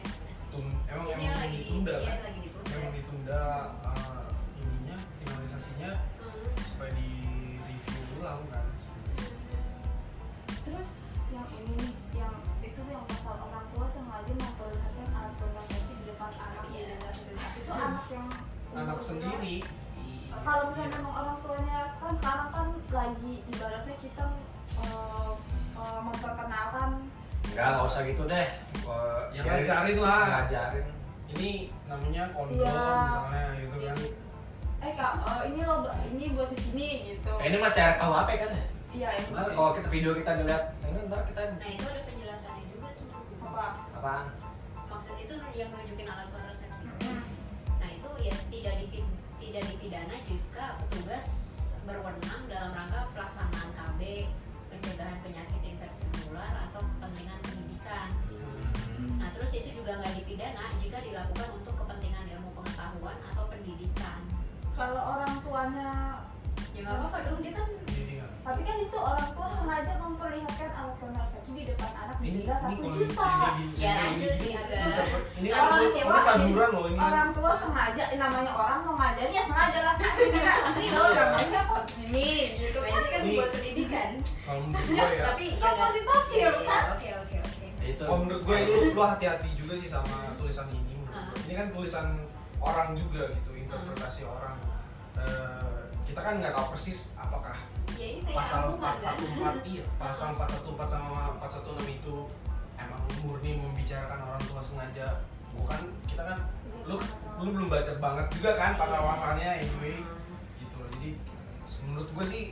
tun 0.53 0.65
emang 0.85 1.05
ini 1.09 1.13
emang 1.17 1.25
yang 1.25 1.37
lagi 1.41 1.49
di 1.49 1.61
ditunda 1.65 1.95
iya, 1.97 2.05
kan 2.05 2.19
lagi 2.21 2.39
ditunda 2.45 2.71
emang 2.77 2.93
ditunda 2.93 3.41
uh, 3.81 4.27
ininya 4.61 4.95
finalisasinya 5.17 5.91
Hmm. 6.17 6.53
supaya 6.61 6.91
di 6.93 7.09
review 7.57 8.01
ulang 8.21 8.41
kan 8.53 8.65
terus 10.61 10.89
yang 11.33 11.47
ini 11.49 11.73
nih 11.81 11.91
yang 12.13 12.33
itu 12.61 12.81
yang 12.85 13.03
pasal 13.09 13.35
orang 13.41 13.65
tua 13.73 13.87
sengaja 13.89 14.31
memperlihatkan 14.31 15.07
alat 15.11 15.33
kontrasepsi 15.41 15.93
di 15.97 16.03
depan 16.05 16.29
anak 16.29 16.63
Iya. 16.69 16.93
di 16.93 17.09
sterilisasi. 17.09 17.57
itu 17.57 17.71
anak 17.73 18.05
yang 18.13 18.27
anak 18.77 18.99
sendiri 19.01 19.55
kalau 20.37 20.69
misalnya 20.69 21.01
memang 21.01 21.13
orang 21.17 21.37
tuanya 21.41 21.77
kan 21.97 22.13
sekarang 22.13 22.49
kan 22.53 22.67
lagi 22.93 23.33
ibaratnya 23.49 23.95
kita 23.97 24.23
eh, 25.87 26.01
memperkenalkan 26.01 26.89
Enggak, 27.47 27.67
enggak 27.69 27.87
usah 27.87 28.01
gitu 28.03 28.23
deh. 28.25 28.47
Gua- 28.81 29.25
yang 29.31 29.45
ngajarin 29.45 29.97
lah 29.97 30.21
Ngajarin. 30.43 30.85
ini 31.29 31.49
namanya 31.83 32.23
kondom 32.31 32.59
Iya. 32.59 32.83
misalnya 33.03 33.43
gitu 33.57 33.77
kan 33.81 33.97
eh 34.77 34.93
kak 34.93 35.11
eh, 35.17 35.41
ini 35.47 35.59
lo 35.61 35.75
ini 36.05 36.25
buat 36.31 36.47
di 36.47 36.57
sini 36.57 36.77
ini 36.77 36.87
gitu 37.11 37.31
Eh, 37.35 37.45
ini 37.45 37.57
masih 37.57 37.81
RKUHP 37.83 38.29
kan 38.37 38.49
ya? 38.51 38.65
iya 38.89 39.09
ini 39.13 39.27
Masih. 39.31 39.53
kalau 39.53 39.71
kita 39.73 39.87
video 39.89 40.11
kita 40.13 40.31
dilihat, 40.35 40.63
ini 40.81 40.99
ntar 41.05 41.21
kita 41.25 41.41
Nah 41.51 41.67
itu 41.67 41.85
ada 41.85 42.01
penjelasannya 42.03 42.63
juga 42.69 42.87
tuh. 42.93 43.07
apa 43.41 43.63
apaan? 43.91 44.25
Maksud 44.87 45.15
itu 45.17 45.33
yang 45.53 45.69
nunjukin 45.69 46.07
alat 46.07 46.27
kontrasepsi. 46.29 46.87
Hmm. 47.01 47.21
Nah 47.75 47.89
itu 47.89 48.09
ya 48.21 48.35
tidak 48.47 48.73
dipi, 48.77 48.99
tidak 49.41 49.63
dipidana 49.65 50.15
jika 50.21 50.65
petugas 50.79 51.27
berwenang 51.83 52.41
dalam 52.45 52.69
rangka 52.71 53.01
pelaksanaan 53.11 53.69
KB, 53.73 54.01
pencegahan 54.69 55.17
penyakit 55.19 55.56
menular 56.05 56.53
atau 56.69 56.81
kepentingan 56.83 57.39
pendidikan. 57.41 58.09
Hmm. 58.97 59.17
Nah 59.17 59.29
terus 59.33 59.51
itu 59.57 59.69
juga 59.73 59.97
nggak 60.01 60.13
dipidana 60.21 60.65
jika 60.77 60.97
dilakukan 61.01 61.49
untuk 61.57 61.73
kepentingan 61.79 62.25
ilmu 62.37 62.49
pengetahuan 62.53 63.17
atau 63.33 63.43
pendidikan. 63.49 64.19
kalau 64.77 65.17
orang 65.17 65.33
tuanya 65.41 66.21
Ya 66.77 66.85
nggak 66.85 66.93
apa-apa 66.93 67.17
dong 67.25 67.41
dia 67.41 67.53
kan 67.57 67.69
tapi 68.47 68.61
kan 68.63 68.77
itu 68.77 68.95
orang 68.97 69.29
tua 69.29 69.47
sengaja 69.51 69.93
memperlihatkan 69.99 70.69
alat 70.71 70.95
kontrasepsi 70.97 71.51
di 71.51 71.63
depan 71.67 71.91
anak 71.93 72.17
ini 72.21 72.39
satu 72.41 72.87
juta 72.89 73.27
Ya, 73.75 73.91
rancu 73.99 74.27
sih 74.31 74.49
ini- 74.49 74.55
agak- 74.55 75.27
ini 75.35 75.47
Orang 75.51 75.67
kan 75.67 75.75
tua 75.75 76.33
ini 76.39 76.51
loh 76.55 76.85
ini 76.87 76.95
kan 76.95 77.11
orang 77.11 77.29
tua 77.33 77.51
sengaja 77.53 78.03
eh, 78.07 78.17
namanya 78.17 78.51
orang 78.53 78.79
mau 78.81 78.95
ngajarin 78.95 79.33
ya 79.33 79.43
sengaja 79.43 79.79
lah 79.83 79.95
ini 79.99 80.87
loh 80.89 81.05
Iya. 81.05 81.23
namanya 81.27 81.61
ini 81.99 82.29
gitu 82.57 82.79
kan 82.79 83.01
kan 83.05 83.19
Ini- 83.21 83.35
buat 83.35 83.49
pendidikan. 83.51 84.09
kalau 84.41 84.59
menurut 84.63 84.87
gue 84.87 84.95
ya 84.95 85.23
Tapi 85.27 85.43
ya 85.51 85.69
Kan 85.69 85.91
ditafsir, 85.91 86.39
Iya, 86.39 86.51
kan? 86.63 86.83
Oke 86.89 87.09
oke 87.13 87.37
oke. 87.37 87.65
Itu. 87.83 88.01
kalau 88.01 88.17
menurut 88.21 88.41
gue 88.41 88.57
lu 88.63 88.75
lu 88.91 89.01
hati-hati 89.01 89.49
juga 89.53 89.73
sih 89.75 89.89
sama 89.89 90.15
tulisan 90.33 90.67
ini 90.69 90.95
menurut 90.97 91.11
gue. 91.29 91.39
ini 91.43 91.53
kan 91.53 91.67
tulisan 91.69 92.07
orang 92.57 92.89
juga 92.93 93.27
gitu 93.29 93.51
interpretasi 93.53 94.23
orang 94.23 94.55
Eh, 95.17 95.81
kita 96.05 96.21
kan 96.21 96.37
nggak 96.37 96.53
tahu 96.53 96.71
persis 96.71 97.11
apakah 97.15 97.51
Ya 97.51 97.76
pasal 98.33 98.75
angkuhan, 98.75 98.95
kan? 98.99 99.15
414 99.61 99.71
iya. 99.71 99.83
Pasal 99.97 100.35
414 100.35 100.87
sama 100.87 101.37
416 101.41 101.97
itu 101.97 102.15
emang 102.77 103.01
murni 103.23 103.51
membicarakan 103.57 104.19
orang 104.27 104.43
tua 104.45 104.61
sengaja. 104.61 105.07
Bukan 105.55 105.81
kita 106.05 106.23
kan 106.23 106.37
lu 106.87 106.95
lu 107.41 107.49
belum 107.53 107.67
baca 107.67 107.93
banget 107.99 108.25
juga 108.37 108.51
kan 108.55 108.71
pasal-pasalnya 108.77 109.63
anyway. 109.63 109.97
Gitu 110.59 110.75
loh. 110.77 110.87
Jadi 110.97 111.09
menurut 111.87 112.09
gue 112.11 112.25
sih 112.27 112.43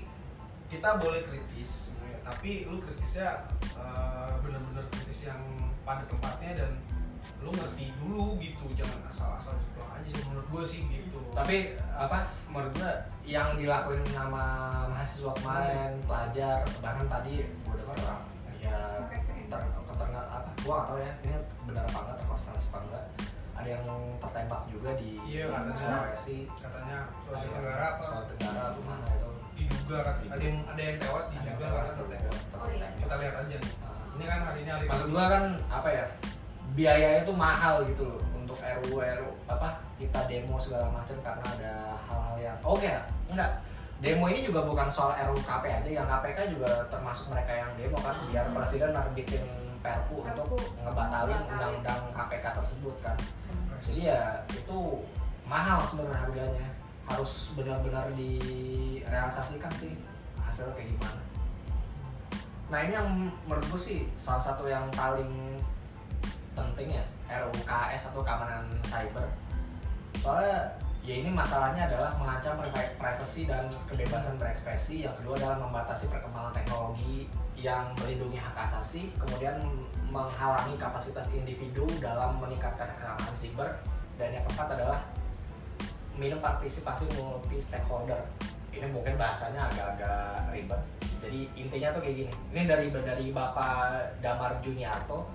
kita 0.72 0.98
boleh 0.98 1.22
kritis 1.28 1.96
tapi 2.26 2.66
lu 2.66 2.82
kritisnya 2.82 3.46
eh, 3.78 4.34
bener-bener 4.42 4.82
kritis 4.90 5.30
yang 5.30 5.38
pada 5.86 6.02
tempatnya 6.10 6.66
dan 6.66 6.72
lu 7.42 7.52
ngerti 7.52 7.86
dulu 8.00 8.38
gitu 8.38 8.66
jangan 8.74 9.00
asal-asal 9.06 9.54
jeplak 9.56 9.90
aja 9.96 10.08
sih 10.10 10.24
menurut 10.28 10.48
gue 10.50 10.64
sih 10.66 10.82
gitu. 10.88 11.20
Tapi 11.32 11.56
apa 11.92 12.32
menurut 12.48 12.72
gua 12.74 12.92
yang 13.24 13.58
dilakuin 13.58 14.02
sama 14.10 14.44
mahasiswa 14.88 15.34
kemarin, 15.42 15.92
pelajar, 16.04 16.64
bahkan 16.80 17.06
tadi 17.06 17.44
gua 17.64 17.76
dengar 17.76 17.98
orang 18.02 18.22
ya 18.56 18.78
ter 19.46 19.62
keterna 19.62 20.22
apa 20.26 20.50
gua 20.64 20.74
nggak 20.74 20.88
tahu 20.90 20.98
ya 20.98 21.12
ini 21.22 21.36
benar 21.70 21.84
apa 21.86 21.98
enggak 22.02 22.18
terkonfirmasi 22.18 22.66
apa 22.66 22.78
enggak 22.82 23.04
ada 23.56 23.70
yang 23.72 23.86
tertembak 24.20 24.62
juga 24.68 24.90
di 25.00 25.10
Iya, 25.24 25.48
katanya. 25.48 25.80
Sulawesi. 25.80 26.38
Katanya 26.60 26.98
Sulawesi 27.24 27.48
Tenggara 27.48 27.86
apa? 27.88 28.02
Sulawesi 28.04 28.30
Tenggara 28.36 28.64
tuh 28.74 28.84
mana 28.84 29.08
itu. 29.08 29.30
Diduga 29.56 29.98
kan 30.02 30.16
ada 30.28 30.44
yang 30.44 30.58
ada 30.68 30.82
yang 30.82 30.98
tewas 31.00 31.26
ada 31.26 31.32
yang 31.32 31.44
diduga 31.46 31.66
tewas 31.72 31.88
kan 31.88 31.98
tertembak 32.04 32.36
Oh, 32.58 32.68
iya. 32.68 32.88
kita 33.00 33.16
lihat 33.22 33.36
aja. 33.40 33.58
Nih 33.62 33.74
Nah, 33.80 34.14
ini 34.18 34.24
kan 34.26 34.40
hari 34.44 34.60
ini 34.60 34.72
hari 34.72 34.86
maksud 34.90 35.08
gua 35.12 35.26
kan 35.30 35.44
apa 35.70 35.90
ya 35.92 36.06
biayanya 36.76 37.24
tuh 37.24 37.34
mahal 37.34 37.82
gitu 37.88 38.04
loh 38.04 38.20
untuk 38.36 38.60
RU 38.60 39.00
RU 39.00 39.30
apa 39.48 39.80
kita 39.96 40.20
demo 40.28 40.60
segala 40.60 40.92
macam 40.92 41.16
karena 41.20 41.46
ada 41.48 41.74
hal-hal 42.06 42.36
yang 42.38 42.58
oke 42.62 42.92
enggak 43.28 43.52
demo 43.98 44.28
ini 44.28 44.44
juga 44.44 44.60
bukan 44.62 44.86
soal 44.86 45.16
RUKP 45.16 45.64
aja 45.66 45.90
yang 45.90 46.04
KPK 46.04 46.52
juga 46.52 46.68
termasuk 46.88 47.32
mereka 47.32 47.52
yang 47.56 47.72
demo 47.76 47.96
kan 47.98 48.16
biar 48.28 48.46
presiden 48.52 48.92
nerbitin 48.92 49.44
perpu 49.80 50.20
untuk 50.20 50.46
Perpu. 50.52 50.58
ngebatalin 50.82 51.32
Batalin. 51.32 51.52
undang-undang 51.54 52.02
KPK 52.12 52.46
tersebut 52.54 52.96
kan 53.02 53.18
Hmm. 53.46 53.78
jadi 53.80 54.02
ya 54.10 54.22
itu 54.50 54.80
mahal 55.46 55.78
sebenarnya 55.80 56.18
harganya 56.18 56.68
harus 57.06 57.54
benar-benar 57.54 58.10
direalisasikan 58.18 59.70
sih 59.72 59.94
hasilnya 60.38 60.74
kayak 60.74 60.90
gimana 60.92 61.22
nah 62.66 62.80
ini 62.82 62.92
yang 62.92 63.10
menurut 63.46 63.62
gue 63.64 63.78
sih 63.80 64.00
salah 64.18 64.42
satu 64.42 64.66
yang 64.66 64.90
paling 64.90 65.54
penting 66.56 66.96
ya 66.96 67.04
RUKS 67.30 68.12
atau 68.12 68.22
keamanan 68.24 68.64
cyber. 68.88 69.28
Soalnya 70.18 70.72
ya 71.06 71.22
ini 71.22 71.30
masalahnya 71.30 71.86
adalah 71.86 72.16
mengancam 72.18 72.58
priva- 72.58 72.96
privasi 72.98 73.46
dan 73.46 73.70
kebebasan 73.86 74.42
berekspresi. 74.42 75.06
Yang 75.06 75.22
kedua 75.22 75.38
adalah 75.38 75.58
membatasi 75.62 76.10
perkembangan 76.10 76.56
teknologi 76.56 77.30
yang 77.54 77.94
melindungi 78.00 78.42
hak 78.42 78.56
asasi 78.58 79.14
kemudian 79.16 79.56
menghalangi 80.10 80.76
kapasitas 80.80 81.30
individu 81.36 81.86
dalam 82.02 82.42
meningkatkan 82.42 82.90
keamanan 82.98 83.36
siber. 83.36 83.70
Dan 84.16 84.32
yang 84.32 84.44
keempat 84.48 84.80
adalah 84.80 85.00
minim 86.16 86.40
partisipasi 86.40 87.12
multi 87.20 87.60
stakeholder. 87.60 88.24
Ini 88.72 88.88
mungkin 88.92 89.16
bahasanya 89.16 89.72
agak-agak 89.72 90.52
ribet. 90.52 90.82
Jadi 91.24 91.48
intinya 91.56 91.96
tuh 91.96 92.02
kayak 92.04 92.16
gini. 92.24 92.32
Ini 92.52 92.62
dari 92.68 92.88
dari 92.92 93.28
bapak 93.32 94.20
Damar 94.20 94.60
Juniarto 94.60 95.28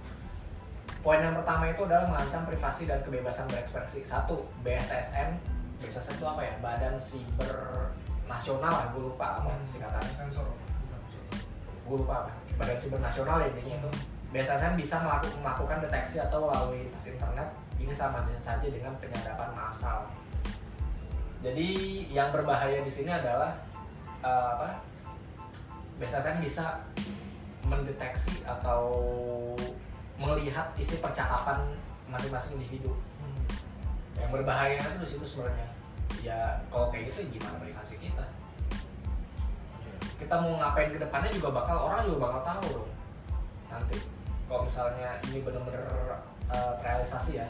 poin 1.00 1.20
yang 1.20 1.32
pertama 1.32 1.68
itu 1.68 1.82
adalah 1.88 2.04
mengancam 2.08 2.44
privasi 2.44 2.84
dan 2.84 3.00
kebebasan 3.00 3.48
berekspresi. 3.48 4.04
Satu 4.04 4.44
BSSN 4.60 5.60
BSSN 5.80 6.20
itu 6.20 6.26
apa 6.28 6.40
ya? 6.44 6.54
Badan 6.60 6.94
Siber 7.00 7.88
Nasional 8.28 8.70
lah 8.70 8.86
gue 8.94 9.02
lupa 9.02 9.42
apa 9.42 9.50
singkatannya. 9.64 10.12
Sensor. 10.12 10.46
Gue 11.88 11.96
lupa 11.98 12.24
apa. 12.24 12.30
Badan 12.60 12.76
Siber 12.76 13.00
Nasional 13.00 13.40
ya 13.42 13.48
intinya 13.50 13.76
itu. 13.80 13.90
BSSN 14.30 14.78
bisa 14.78 15.02
melaku- 15.02 15.34
melakukan 15.42 15.82
deteksi 15.82 16.22
atau 16.22 16.46
melalui 16.46 16.86
lintas 16.86 17.10
internet. 17.10 17.48
Ini 17.80 17.90
sama 17.96 18.22
saja 18.36 18.68
dengan 18.68 18.92
penyadapan 19.00 19.50
massal. 19.56 20.06
Jadi 21.40 21.68
yang 22.12 22.28
berbahaya 22.30 22.84
di 22.84 22.92
sini 22.92 23.10
adalah 23.10 23.56
eh, 24.20 24.46
apa? 24.54 24.84
BSSN 25.96 26.44
bisa 26.44 26.84
mendeteksi 27.64 28.44
atau 28.44 28.92
melihat 30.20 30.68
isi 30.76 31.00
percakapan 31.00 31.64
masing-masing 32.12 32.60
individu. 32.60 32.92
Hmm. 32.92 33.40
yang 34.20 34.28
berbahaya 34.28 34.76
itu 34.76 35.00
di 35.00 35.08
situ 35.08 35.24
sebenarnya. 35.24 35.68
Ya 36.20 36.60
kalau 36.68 36.92
kayak 36.92 37.08
gitu 37.08 37.40
gimana 37.40 37.56
privasi 37.56 37.96
kita? 37.96 38.28
Kita 40.20 40.34
mau 40.36 40.60
ngapain 40.60 40.92
ke 40.92 41.00
depannya 41.00 41.32
juga 41.32 41.48
bakal 41.56 41.88
orang 41.88 42.04
juga 42.04 42.28
bakal 42.28 42.40
tahu 42.44 42.64
dong. 42.76 42.92
Nanti 43.72 43.96
kalau 44.44 44.68
misalnya 44.68 45.16
ini 45.32 45.40
bener-bener 45.40 45.88
uh, 46.52 46.72
terrealisasi 46.84 47.40
ya 47.40 47.48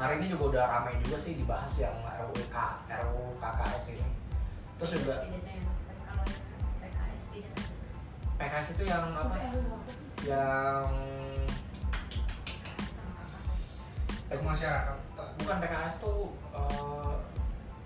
hari 0.00 0.16
ini 0.16 0.32
juga 0.32 0.44
udah 0.56 0.64
ramai 0.64 0.96
juga 1.04 1.20
sih 1.20 1.36
dibahas 1.36 1.68
yang 1.76 1.92
RUK 2.00 2.56
RUU 2.88 3.36
KKS 3.36 3.84
ini. 4.00 4.08
Terus 4.80 4.90
juga 4.96 5.14
PKS 8.40 8.66
itu 8.80 8.82
yang 8.88 9.04
apa? 9.12 9.36
Itu 9.36 9.60
yang 10.24 10.88
Baik 14.30 14.42
masyarakat 14.46 14.96
bukan 15.42 15.56
PKS 15.58 15.94
tuh 15.98 16.30
uh, 16.54 17.18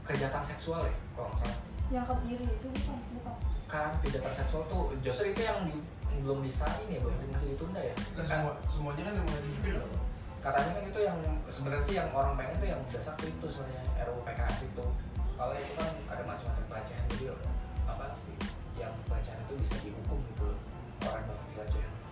kejahatan 0.04 0.44
seksual 0.44 0.85
ya 0.85 0.94
kalau 1.16 1.33
nggak 1.33 1.40
salah. 1.40 1.59
Yang 1.88 2.04
kebiri 2.12 2.44
itu 2.44 2.66
bukan 2.68 2.98
bukan. 3.16 3.35
Kan 3.64 3.90
kejahatan 4.04 4.35
seksual 4.37 4.62
tuh 4.68 4.92
justru 5.00 5.33
itu 5.33 5.40
yang 5.40 5.64
di- 5.64 5.80
yang 6.12 6.20
belum 6.20 6.44
bisa 6.44 6.68
ini 6.85 6.98
ya 6.98 7.00
belum 7.00 7.16
masih 7.33 7.57
ditunda 7.57 7.80
ya. 7.80 7.94
Nggak 8.12 8.26
semua 8.28 8.52
semuanya 8.68 9.02
kan 9.09 9.14
yang 9.16 9.26
di 9.26 9.50
Iya. 9.64 9.80
katanya 10.44 10.70
kan 10.76 10.85
itu 10.85 11.00
yang 11.00 11.18
sebenarnya 11.48 11.85
sih 11.88 11.94
yang 11.96 12.09
orang 12.12 12.37
pengen 12.37 12.61
tuh 12.61 12.68
yang 12.68 12.80
dasar 12.92 13.16
tuh 13.16 13.33
itu 13.33 13.46
sebenarnya 13.48 13.80
RUU 14.04 14.20
PKS 14.28 14.59
itu. 14.68 14.85
Kalau 15.35 15.54
itu 15.57 15.72
kan 15.74 15.88
ada 16.12 16.22
macam-macam 16.28 16.64
pelecehan 16.68 17.04
jadi 17.16 17.24
apa 17.88 18.12
sih 18.12 18.37
yang 18.76 18.92
pelecehan 19.09 19.40
itu 19.48 19.54
bisa 19.57 19.74
dihukum 19.80 20.20
gitu 20.28 20.52
loh. 20.52 20.59
Orang 21.09 21.24
yang 21.24 21.40
pelecehan 21.57 21.88
dulu. 21.88 22.04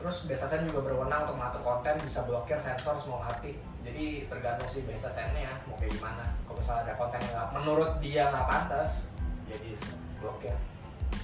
Terus 0.00 0.24
BSSN 0.24 0.64
juga 0.64 0.80
berwenang 0.88 1.28
untuk 1.28 1.36
mengatur 1.36 1.60
konten 1.60 1.94
bisa 2.00 2.24
blokir 2.24 2.56
sensor 2.56 2.96
semua 2.96 3.20
hati. 3.20 3.60
Jadi 3.84 4.24
tergantung 4.32 4.64
si 4.64 4.80
BSSN 4.88 5.36
nya 5.36 5.52
mau 5.68 5.76
kayak 5.76 5.92
gimana. 5.92 6.24
Kalau 6.48 6.56
misalnya 6.56 6.82
ada 6.88 6.94
konten 6.96 7.20
yang 7.20 7.32
nggak 7.36 7.48
menurut 7.60 7.90
dia 8.00 8.22
nggak 8.32 8.48
pantas 8.48 9.12
jadi 9.44 9.76
blokir. 10.24 10.56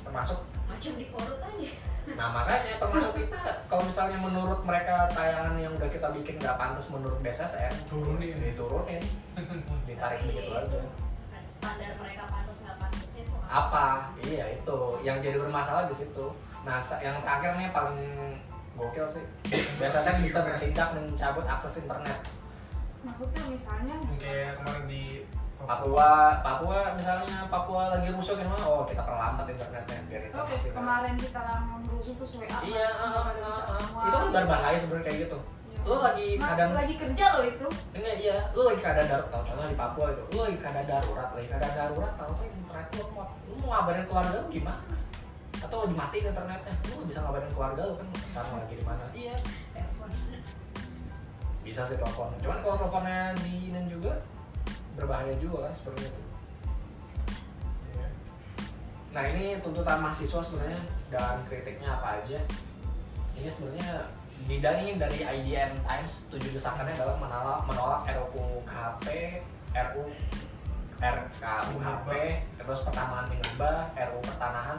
Termasuk 0.05 0.45
Macam 0.67 0.93
di 0.99 1.07
korut 1.09 1.41
aja. 1.41 1.71
Nah 2.21 2.29
makanya 2.37 2.77
termasuk 2.77 3.13
kita 3.25 3.41
kalau 3.65 3.83
misalnya 3.89 4.19
menurut 4.21 4.61
mereka 4.61 5.09
tayangan 5.09 5.57
yang 5.57 5.73
udah 5.73 5.89
kita 5.89 6.09
bikin 6.13 6.37
nggak 6.37 6.59
pantas 6.61 6.93
menurut 6.93 7.17
BSSN 7.25 7.73
Turunin. 7.89 8.37
diturunin. 8.37 9.01
Ditarik 9.89 10.21
Tapi 10.21 10.29
begitu 10.29 10.53
itu 10.53 10.53
aja. 10.53 10.81
standar 11.47 11.95
mereka 11.97 12.29
pantas 12.29 12.67
nggak 12.67 12.77
pantasnya 12.77 13.23
itu 13.25 13.35
apa? 13.49 13.87
Iya 14.21 14.45
itu. 14.61 14.81
Yang 15.01 15.17
jadi 15.25 15.37
bermasalah 15.41 15.89
di 15.89 15.97
situ. 15.97 16.27
Nah 16.67 16.83
yang 17.01 17.17
terakhir 17.25 17.57
nih 17.57 17.71
paling 17.73 18.05
gokil 18.77 19.07
sih. 19.09 19.25
BSSN 19.81 20.23
bisa 20.23 20.39
bertindak 20.45 20.89
mencabut 20.93 21.45
akses 21.49 21.83
internet. 21.83 22.21
Maksudnya 23.03 23.43
misalnya 23.49 23.95
Yang 24.03 24.19
kayak 24.21 24.53
kemarin 24.61 24.85
di 24.87 25.05
Papua. 25.57 26.37
Papua 26.45 26.79
misalnya 26.93 27.49
Papua 27.49 27.89
lagi 27.97 28.13
rusuh 28.13 28.37
gimana? 28.37 28.61
Oh 28.63 28.85
kita 28.85 29.03
perlambat 29.03 29.49
internetnya 29.49 29.99
biar 30.07 30.23
Oke, 30.29 30.55
internet 30.55 30.75
kemarin 30.77 31.15
kita 31.17 31.41
lama 31.41 31.75
merusuh 31.81 32.15
terus 32.15 32.33
WA 32.37 32.59
iya 32.69 32.87
kan, 32.93 33.09
ah, 33.11 33.25
pada 33.33 33.41
ah, 33.41 33.51
ah. 33.51 33.81
semua. 33.81 34.03
itu 34.05 34.17
kan 34.21 34.29
berbahaya 34.31 34.77
sebenarnya 34.79 35.07
kayak 35.09 35.19
gitu. 35.27 35.39
Iya. 35.41 35.81
lo 35.87 35.97
lagi 36.03 36.29
Ma- 36.35 36.47
kadang 36.51 36.71
lagi 36.75 36.95
kerja 36.99 37.27
loh 37.39 37.45
itu. 37.47 37.67
Enggak 37.97 38.17
iya. 38.21 38.37
Lo 38.53 38.63
lagi 38.69 38.81
keadaan 38.85 39.09
darurat 39.09 39.31
tau 39.33 39.43
contohnya 39.49 39.71
di 39.73 39.79
Papua 39.79 40.07
itu. 40.13 40.23
Lo 40.35 40.41
lagi 40.45 40.59
keadaan 40.61 40.87
darurat 40.87 41.29
lagi 41.33 41.49
keadaan 41.49 41.75
darurat 41.75 42.13
tau 42.21 42.31
tuh 42.37 42.47
internet 42.47 42.87
lo 42.93 43.05
mau 43.17 43.25
lo 43.33 43.55
mau 43.65 43.69
ngabarin 43.73 44.05
keluarga 44.05 44.39
lo 44.45 44.49
gimana 44.53 44.96
atau 45.63 45.89
dimatiin 45.89 46.33
internetnya. 46.33 46.75
Nggak 46.75 47.07
bisa 47.09 47.21
ngabarin 47.25 47.53
keluarga 47.53 47.83
lo 47.89 47.95
kan? 47.97 48.09
Sekarang 48.25 48.53
lagi 48.61 48.75
di 48.77 48.85
mana? 48.85 49.05
Iya. 49.17 49.35
Telepon 49.73 50.11
bisa 51.67 51.83
sih 51.83 51.99
telepon. 51.99 52.31
Cuman 52.39 52.59
kalau 52.63 52.77
teleponnya 52.79 53.35
di 53.43 53.75
ini 53.75 53.81
juga 53.91 54.23
berbahaya 54.95 55.35
juga 55.37 55.69
kan 55.69 55.73
seperti 55.77 56.09
itu 56.09 56.21
Iya. 57.93 58.09
nah 59.13 59.23
ini 59.29 59.61
tuntutan 59.61 60.01
mahasiswa 60.01 60.41
sebenarnya 60.41 60.81
dan 61.13 61.45
kritiknya 61.53 62.01
apa 62.01 62.23
aja? 62.23 62.41
Ini 63.37 63.45
sebenarnya 63.45 64.09
bidangin 64.49 64.97
dari 64.97 65.21
IDN 65.21 65.77
Times 65.85 66.33
tujuh 66.33 66.49
desakannya 66.57 66.97
adalah 66.97 67.17
menolak 67.21 67.61
menolak 67.69 68.01
RUU 68.09 68.65
KHP 68.65 69.41
RU 69.77 70.05
RKUHP 70.97 72.09
terus 72.57 72.81
pertanahan 72.85 73.27
minerba 73.29 73.93
RU 73.93 74.19
pertanahan 74.25 74.79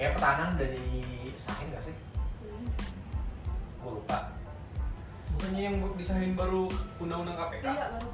kayak 0.00 0.16
pertanahan 0.16 0.56
udah 0.56 0.68
disahin 0.72 1.66
gak 1.68 1.84
sih 1.84 1.96
gue 3.80 3.92
lupa 3.92 4.32
bukannya 5.36 5.60
yang 5.60 5.76
disahin 6.00 6.32
baru 6.32 6.72
undang-undang 6.96 7.36
KPK 7.36 7.64
iya 7.68 7.86
baru 8.00 8.08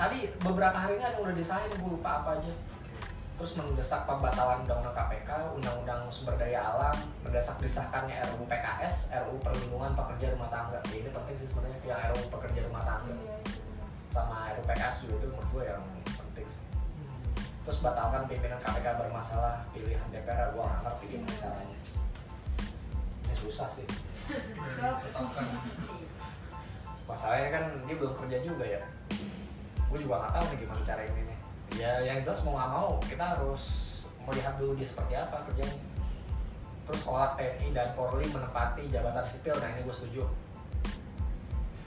tadi 0.00 0.18
beberapa 0.40 0.76
hari 0.78 0.96
ini 0.96 1.04
ada 1.04 1.16
yang 1.20 1.28
udah 1.28 1.36
disahin, 1.36 1.70
gue 1.70 1.90
lupa 1.92 2.24
apa 2.24 2.40
aja. 2.40 2.52
Terus 3.36 3.56
mendesak 3.56 4.04
pembatalan 4.04 4.64
undang-undang 4.64 4.92
KPK, 4.92 5.30
undang-undang 5.56 6.00
sumber 6.12 6.36
daya 6.36 6.60
alam, 6.60 6.96
mendesak 7.24 7.56
disahkannya 7.60 8.20
RUU 8.32 8.44
PKS, 8.48 9.16
RUU 9.24 9.40
perlindungan 9.40 9.92
pekerja 9.96 10.32
rumah 10.36 10.48
tangga. 10.52 10.80
Ya, 10.92 11.04
ini 11.04 11.10
penting 11.12 11.36
sih 11.40 11.48
sebenarnya 11.48 11.78
yang 11.84 12.00
RUU 12.12 12.28
pekerja 12.28 12.60
rumah 12.68 12.82
tangga 12.84 13.12
Iya, 13.12 13.36
itu 13.44 13.60
benar. 13.64 13.88
sama 14.12 14.36
RUU 14.56 14.64
PKS 14.68 14.96
juga 15.04 15.14
itu 15.20 15.26
menurut 15.32 15.48
gue 15.52 15.62
yang. 15.68 15.84
Terus 17.70 17.86
batalkan 17.86 18.26
pimpinan 18.26 18.58
KPK 18.58 18.98
bermasalah 18.98 19.62
pilihan 19.70 20.02
DPR, 20.10 20.50
gue 20.50 20.58
nggak 20.58 20.82
ngerti 20.82 21.04
gimana 21.06 21.34
caranya. 21.38 21.78
Ini 23.22 23.34
susah 23.38 23.70
sih. 23.70 23.86
Masalahnya 27.06 27.48
kan 27.54 27.64
dia 27.86 27.94
belum 27.94 28.10
kerja 28.18 28.42
juga 28.42 28.66
ya. 28.66 28.82
Gue 29.86 30.02
juga 30.02 30.18
nggak 30.18 30.34
tahu 30.34 30.44
nih 30.50 30.58
gimana 30.66 30.82
cara 30.82 31.02
ini 31.14 31.22
nih. 31.30 31.38
Ya 31.78 31.92
yang 32.02 32.26
jelas 32.26 32.42
mau 32.42 32.58
nggak 32.58 32.70
mau 32.74 32.98
kita 33.06 33.38
harus 33.38 33.62
melihat 34.26 34.58
dulu 34.58 34.74
dia 34.74 34.88
seperti 34.90 35.14
apa 35.14 35.38
kerjanya. 35.46 35.78
Terus 36.90 37.00
tolak 37.06 37.38
TNI 37.38 37.70
dan 37.70 37.94
Polri 37.94 38.26
menempati 38.34 38.90
jabatan 38.90 39.22
sipil. 39.22 39.54
Nah 39.62 39.70
ini 39.78 39.86
gue 39.86 39.94
setuju. 39.94 40.26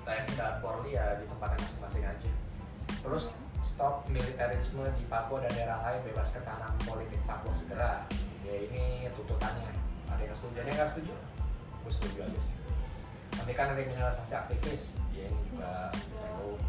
TNI 0.08 0.32
dan 0.39 0.63
Polri 0.63 0.96
ya 0.96 1.19
di 1.19 1.28
tempatnya 1.28 1.60
masing-masing 1.60 2.08
aja. 2.08 2.32
Terus 3.04 3.36
stop 3.63 4.04
militerisme 4.12 4.84
di 4.99 5.04
Papua 5.08 5.39
dan 5.47 5.52
daerah 5.56 5.80
lain 5.88 6.04
bebaskan 6.04 6.43
tahanan 6.43 6.76
politik 6.84 7.23
Papua 7.23 7.56
segera. 7.56 8.04
Ya 8.43 8.54
ini 8.60 9.08
tuntutannya. 9.15 9.71
Ada 10.12 10.28
yang 10.28 10.36
setuju 10.36 10.56
ada 10.60 10.67
yang 10.67 10.78
nggak 10.84 10.89
setuju? 10.91 11.13
Gue 11.82 11.91
setuju 11.95 12.17
aja 12.28 12.39
sih. 12.43 12.56
Hentikan 13.39 13.73
kriminalisasi 13.73 14.34
aktivis. 14.36 14.99
Ya 15.15 15.32
ini 15.32 15.39
juga 15.47 15.89
perlu. 15.95 16.60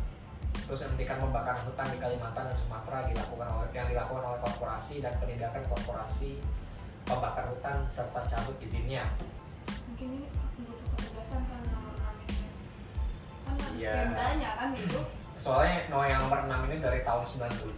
Terus 0.64 0.80
hentikan 0.86 1.18
pembakaran 1.20 1.60
hutan 1.66 1.86
di 1.92 1.98
Kalimantan 1.98 2.48
dan 2.48 2.56
Sumatera 2.56 3.04
dilakukan 3.04 3.48
oleh 3.52 3.68
yang 3.74 3.90
dilakukan 3.90 4.24
oleh 4.24 4.40
korporasi 4.40 5.04
dan 5.04 5.12
penindakan 5.18 5.60
korporasi 5.68 6.40
pembakar 7.04 7.52
hutan 7.52 7.84
serta 7.92 8.24
cabut 8.24 8.56
izinnya. 8.64 9.04
Mungkin 9.90 10.08
ini 10.22 10.26
butuh 10.64 10.88
ketegasan 10.96 11.42
kan 11.44 11.60
nomor 11.68 11.92
enam 12.00 12.16
ini. 12.24 12.48
Kan 13.44 13.54
Iya. 13.76 13.94
pemdanya 14.08 14.50
kan 14.56 14.70
itu 14.72 15.00
soalnya 15.36 15.86
no 15.88 16.02
yang 16.02 16.20
nomor 16.20 16.46
6 16.46 16.68
ini 16.68 16.76
dari 16.78 17.00
tahun 17.02 17.22
97 17.22 17.74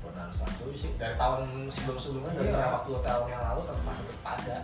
bukan 0.00 0.26
97 0.32 0.76
sih. 0.76 0.90
Dari 0.96 1.14
tahun 1.16 1.66
sebelum-sebelumnya 1.66 2.32
dari 2.32 2.48
Iya. 2.48 2.54
beberapa 2.56 2.78
puluh 2.82 3.00
tahun 3.00 3.24
yang 3.28 3.42
lalu 3.42 3.60
tetap 3.64 3.84
masih 3.84 4.04
tetap 4.04 4.24
ada. 4.26 4.56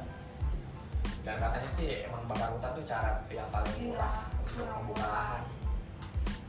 Dan 1.23 1.35
katanya 1.37 1.71
sih 1.71 1.89
emang 2.07 2.23
bakar 2.27 2.49
hutan 2.51 2.71
tuh 2.73 2.85
cara 2.87 3.11
yang 3.29 3.49
paling 3.51 3.75
Iya, 3.75 3.85
murah 3.91 4.17
untuk 4.47 4.67
membuka 4.71 5.07
lahan. 5.07 5.43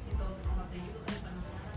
Itu 0.06 0.26
nomor 0.46 0.66
tujuh 0.70 1.02
kan 1.02 1.16
penasaran 1.24 1.76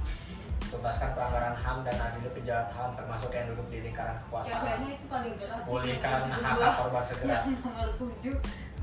tuntaskan 0.70 1.08
pelanggaran 1.18 1.54
HAM 1.56 1.78
dan 1.82 1.96
adil 1.98 2.30
pejabat 2.30 2.68
HAM 2.70 2.90
termasuk 2.94 3.30
yang 3.34 3.46
duduk 3.50 3.66
di 3.66 3.78
lingkaran 3.82 4.14
ya 4.14 4.22
kekuasaan 4.22 4.62
kayaknya 4.62 4.88
itu 4.94 5.04
paling 5.10 5.32
berat 5.34 5.50
sih. 5.58 5.66
Pulihkan 5.66 6.20
hak 6.30 6.54
hak 6.56 6.72
korban 6.78 7.02
segera. 7.02 7.30
Yang 7.42 7.46
nomor 7.64 7.88
tujuh. 7.98 8.36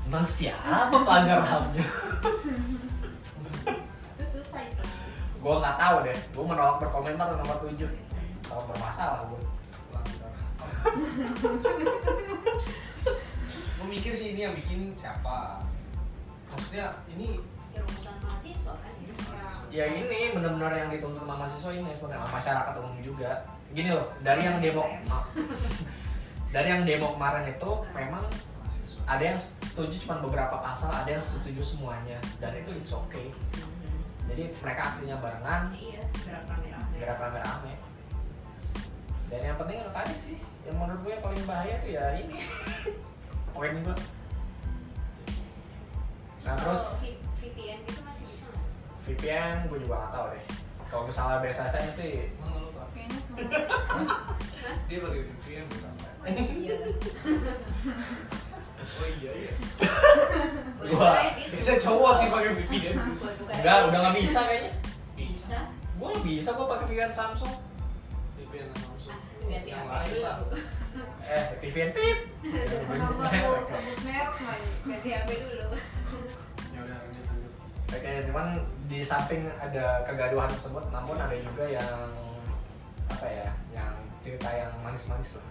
Emang 0.08 0.24
siapa 0.24 0.96
pelanggar 0.98 1.40
HAM-nya? 1.44 1.84
gue 5.38 5.54
nggak 5.62 5.76
tahu 5.78 5.96
deh. 6.02 6.18
Gue 6.34 6.44
menolak 6.44 6.76
berkomentar 6.82 7.30
tentang 7.30 7.46
nomor 7.46 7.58
7 7.62 7.86
kalau 8.48 8.64
bermasalah 8.72 9.28
gue 9.28 9.40
gue 13.78 13.86
mikir 13.86 14.12
sih 14.14 14.34
ini 14.34 14.40
yang 14.46 14.54
bikin 14.56 14.94
siapa. 14.94 15.62
Maksudnya 16.50 16.96
ini 17.12 17.38
ya 17.74 17.82
mahasiswa 18.24 18.72
kan 18.74 18.92
ya 19.04 19.14
ya 19.68 19.84
ini 19.92 20.32
benar-benar 20.32 20.72
yang 20.72 20.88
dituntut 20.88 21.20
sama 21.22 21.36
mahasiswa 21.36 21.70
ini 21.76 21.92
sebenarnya 21.92 22.24
sama 22.24 22.36
masyarakat 22.40 22.74
umum 22.80 22.98
juga. 23.04 23.30
Gini 23.76 23.90
loh 23.92 24.08
dari 24.24 24.42
yang 24.42 24.58
demo 24.58 24.84
dari 26.54 26.68
yang 26.72 26.82
demo 26.88 27.12
kemarin 27.14 27.44
itu 27.52 27.70
memang 27.92 28.24
mahasiswa. 28.24 29.02
ada 29.04 29.22
yang 29.22 29.38
setuju 29.60 29.96
cuma 30.08 30.24
beberapa 30.24 30.56
pasal 30.58 30.90
ada 30.90 31.10
yang 31.10 31.22
setuju 31.22 31.60
semuanya. 31.60 32.18
Dan 32.40 32.56
itu 32.58 32.70
it's 32.74 32.90
okay 32.94 33.30
jadi 34.28 34.42
mereka 34.60 34.82
aksinya 34.92 35.16
barengan. 35.18 35.62
Iya 35.72 36.02
gerak 36.12 36.44
rame-rame. 36.46 36.94
Gerak 37.00 37.18
rame-rame. 37.18 37.72
Dan 39.28 39.40
yang 39.44 39.56
penting 39.60 39.76
yang 39.80 39.92
tadi 39.92 40.14
sih 40.16 40.36
yang 40.68 40.76
menurut 40.76 41.00
gue 41.04 41.12
yang 41.16 41.24
paling 41.24 41.44
bahaya 41.48 41.74
tuh 41.80 41.90
ya 41.90 42.04
ini. 42.16 42.38
Poin 43.56 43.74
gue 43.74 43.96
nah 46.46 46.56
terus 46.56 47.12
VPN 47.44 47.84
itu 47.84 48.00
masih 48.00 48.24
bisa 48.32 48.48
nggak? 48.48 48.64
VPN 49.04 49.56
gue 49.68 49.78
juga 49.84 49.94
gak 50.00 50.12
tahu 50.16 50.26
deh. 50.32 50.44
Kalau 50.88 51.04
misalnya 51.04 51.44
BSSN 51.44 51.86
sih 51.92 52.32
nggak 52.40 52.56
lupa 52.56 52.84
dia 54.88 54.98
pakai 55.04 55.20
VPN 55.28 55.64
bukan 55.68 55.92
Oh 56.18 56.26
iya 56.26 56.74
oh 58.88 59.08
iya 59.20 59.32
iya 59.36 59.52
Gua- 60.88 61.20
biasa 61.52 61.72
cowok 61.76 62.12
sih 62.14 62.26
pakai 62.28 62.50
VPN 62.56 62.96
enggak 63.58 63.76
udah 63.88 63.98
gak 64.00 64.16
bisa 64.16 64.40
kayaknya. 64.42 64.72
Bisa. 65.12 65.58
Gue 65.98 66.08
gak 66.08 66.24
bisa 66.24 66.50
gue 66.52 66.66
pakai 66.66 66.86
VPN 66.86 67.12
Samsung. 67.12 67.54
VPN 68.36 68.68
langsung 68.72 69.12
ah 69.12 69.20
yang 69.64 69.86
lain 69.86 70.16
lah. 70.22 70.36
Eh 71.28 71.42
VPN 71.60 71.90
pip. 71.92 72.18
Kenapa 72.40 73.28
lu 73.28 73.60
sebut 73.68 73.98
merek 74.02 74.32
lagi. 74.40 74.70
Ganti 74.82 75.08
HP 75.12 75.28
dulu. 75.38 75.66
Ya 76.72 76.80
udah 76.80 76.96
lanjut 76.98 77.24
lanjut. 77.26 77.52
Oke, 77.88 78.12
cuman 78.26 78.46
di 78.88 78.98
samping 79.00 79.42
ada 79.54 80.02
kegaduhan 80.02 80.48
tersebut, 80.48 80.84
namun 80.88 81.14
ada 81.14 81.36
juga 81.36 81.64
yang 81.68 82.08
apa 83.06 83.26
ya, 83.26 83.48
yang 83.70 83.92
cerita 84.18 84.48
yang 84.50 84.72
manis-manis 84.80 85.36
lah. 85.36 85.46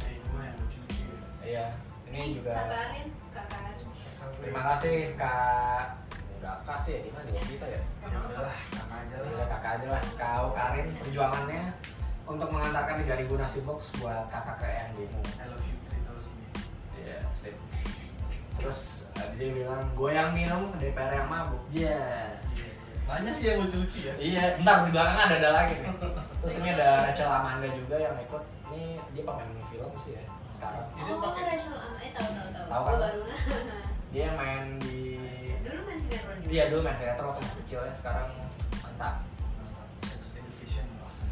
ya 0.00 0.10
itu 0.12 0.28
mah 0.32 0.44
yang 0.44 0.56
lucu 0.56 0.78
lucu 0.80 1.04
Iya, 1.42 1.66
ini 2.10 2.38
juga 2.38 2.52
Kak 2.54 2.66
Kak 2.70 3.66
terima 4.46 4.62
kasih 4.72 5.16
kak, 5.18 5.84
enggak 6.38 6.56
kak 6.62 6.78
sih, 6.78 7.02
di 7.02 7.10
mana 7.10 7.28
ya 7.34 7.42
kita 7.42 7.66
ya? 7.66 7.80
ya 7.82 8.18
udahlah 8.30 8.56
kakak 8.70 8.98
aja 9.02 9.14
Ya 9.16 9.18
lah 9.18 9.30
udah 9.34 9.48
kakak 9.50 9.70
aja 9.74 9.86
lah, 9.90 10.02
kau 10.14 10.46
Karin 10.54 10.86
perjuangannya 11.02 11.62
untuk 12.26 12.48
mengantarkan 12.50 12.94
3000 13.06 13.42
nasi 13.42 13.58
box 13.66 13.94
buat 14.02 14.26
kakak 14.30 14.56
ke 14.58 14.66
yang 14.66 14.90
demo. 14.98 15.20
I 15.38 15.44
love 15.50 15.62
you 15.66 15.76
3000 16.94 17.06
Iya, 17.06 17.18
sip. 17.30 17.54
Terus 18.58 19.06
eh, 19.14 19.28
dia 19.38 19.48
bilang, 19.54 19.82
gue 19.94 20.10
yang 20.10 20.30
minum, 20.34 20.74
DPR 20.78 21.12
yang 21.22 21.28
mabuk. 21.30 21.62
Ya. 21.70 22.34
banyak 23.06 23.30
sih 23.30 23.54
yang 23.54 23.62
lucu 23.62 23.78
lucu 23.78 24.02
ya 24.02 24.14
Iya, 24.18 24.44
ntar 24.66 24.82
di 24.82 24.90
belakang 24.90 25.14
ada 25.14 25.34
ada 25.38 25.50
lagi 25.62 25.78
nih. 25.78 25.94
Terus 26.42 26.54
ini 26.58 26.68
ada 26.74 27.06
Rachel 27.06 27.30
Amanda 27.30 27.70
juga 27.70 27.94
yang 28.02 28.18
ikut. 28.18 28.42
Ini 28.66 28.98
dia 29.14 29.22
pemain 29.22 29.50
film 29.70 29.92
sih 30.02 30.18
ya 30.18 30.35
sekarang. 30.56 30.84
Itu 30.94 31.10
oh 31.10 31.20
pakai- 31.22 31.44
Rachel 31.46 31.76
Ama 31.76 31.98
eh 31.98 32.10
tahu 32.10 32.28
tahu 32.30 32.48
tahu 32.50 32.64
Tahu 32.66 32.80
gue 32.80 32.88
kan? 32.88 32.98
baru 32.98 33.20
nah 33.22 33.40
Dia 34.12 34.22
yang 34.22 34.36
main 34.36 34.62
di 34.80 34.98
dulu 35.60 35.80
main 35.82 35.98
sinetron 35.98 36.36
juga 36.38 36.50
Iya 36.50 36.64
dulu 36.66 36.80
main 36.80 36.96
sinetron 36.96 37.26
waktu 37.26 37.40
masih 37.42 37.58
kecil 37.60 37.80
ya, 37.80 37.92
sekarang 37.92 38.26
mantap. 38.78 39.14
Mantap. 39.20 39.86
sex 40.02 40.20
education 40.32 40.84
langsung 40.96 41.28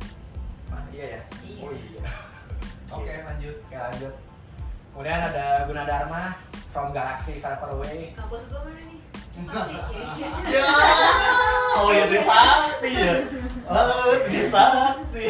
Ah, 0.69 0.83
iya 0.91 1.07
ya. 1.09 1.21
Iya. 1.41 1.61
Oh 1.61 1.71
iya. 1.73 2.03
oke 2.95 3.13
lanjut 3.25 3.57
Oke 3.63 3.77
lanjut. 3.79 4.15
Kemudian 4.91 5.21
ada 5.23 5.47
Gunadarma 5.65 6.23
from 6.71 6.91
Galaxy 6.91 7.39
Far 7.39 7.57
Far 7.57 7.73
Away. 7.73 8.13
kampus 8.13 8.47
gue 8.47 8.61
mana 8.61 8.83
nih 8.83 8.99
Sakti 9.45 9.75
ya. 9.75 10.29
Ya. 10.47 10.67
Oh 11.75 11.91
ya 11.91 12.05
Trisakti 12.07 12.91
ya. 12.93 13.15
Oh 13.65 14.15
Trisakti. 14.23 15.27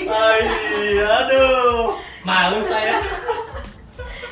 Ay, 0.00 0.42
aduh. 0.98 1.96
Malu 2.20 2.60
saya. 2.62 2.96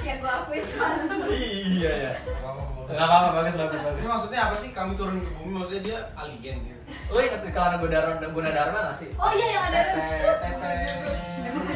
Yang 0.03 0.18
gue 0.20 0.33
akuin 0.33 0.64
salah. 0.64 1.01
Iya 1.29 1.92
ya. 1.92 2.12
Apa-apa. 2.40 2.62
Gak 2.88 3.05
apa-apa, 3.05 3.29
bagus, 3.37 3.55
bagus, 3.55 3.81
bagus. 3.85 4.01
Ini 4.01 4.09
maksudnya 4.09 4.40
apa 4.48 4.55
sih 4.57 4.70
kami 4.72 4.92
turun 4.96 5.20
ke 5.20 5.31
bumi? 5.37 5.53
Maksudnya 5.55 5.83
dia 5.85 5.98
alien 6.16 6.57
gitu. 6.64 6.81
Lo 7.12 7.20
inget 7.20 7.44
kalau 7.53 7.77
Guna 7.79 8.01
Dharma, 8.01 8.27
Guna 8.33 8.51
Dharma 8.51 8.79
gak 8.88 8.96
sih? 8.96 9.12
Oh 9.20 9.29
iya, 9.29 9.46
yang 9.53 9.64
ada 9.68 9.81
Tete, 9.92 10.01
set. 10.09 10.37
tete, 10.40 10.72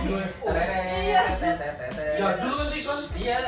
UFO. 0.09 0.47
tete, 0.49 0.77
Iya. 1.05 1.23
tete, 1.37 1.69
tete. 1.77 2.07
Ya 2.17 2.29
dulu 2.41 2.55
kan 2.57 2.69
iklan. 2.73 3.01
Iya. 3.13 3.39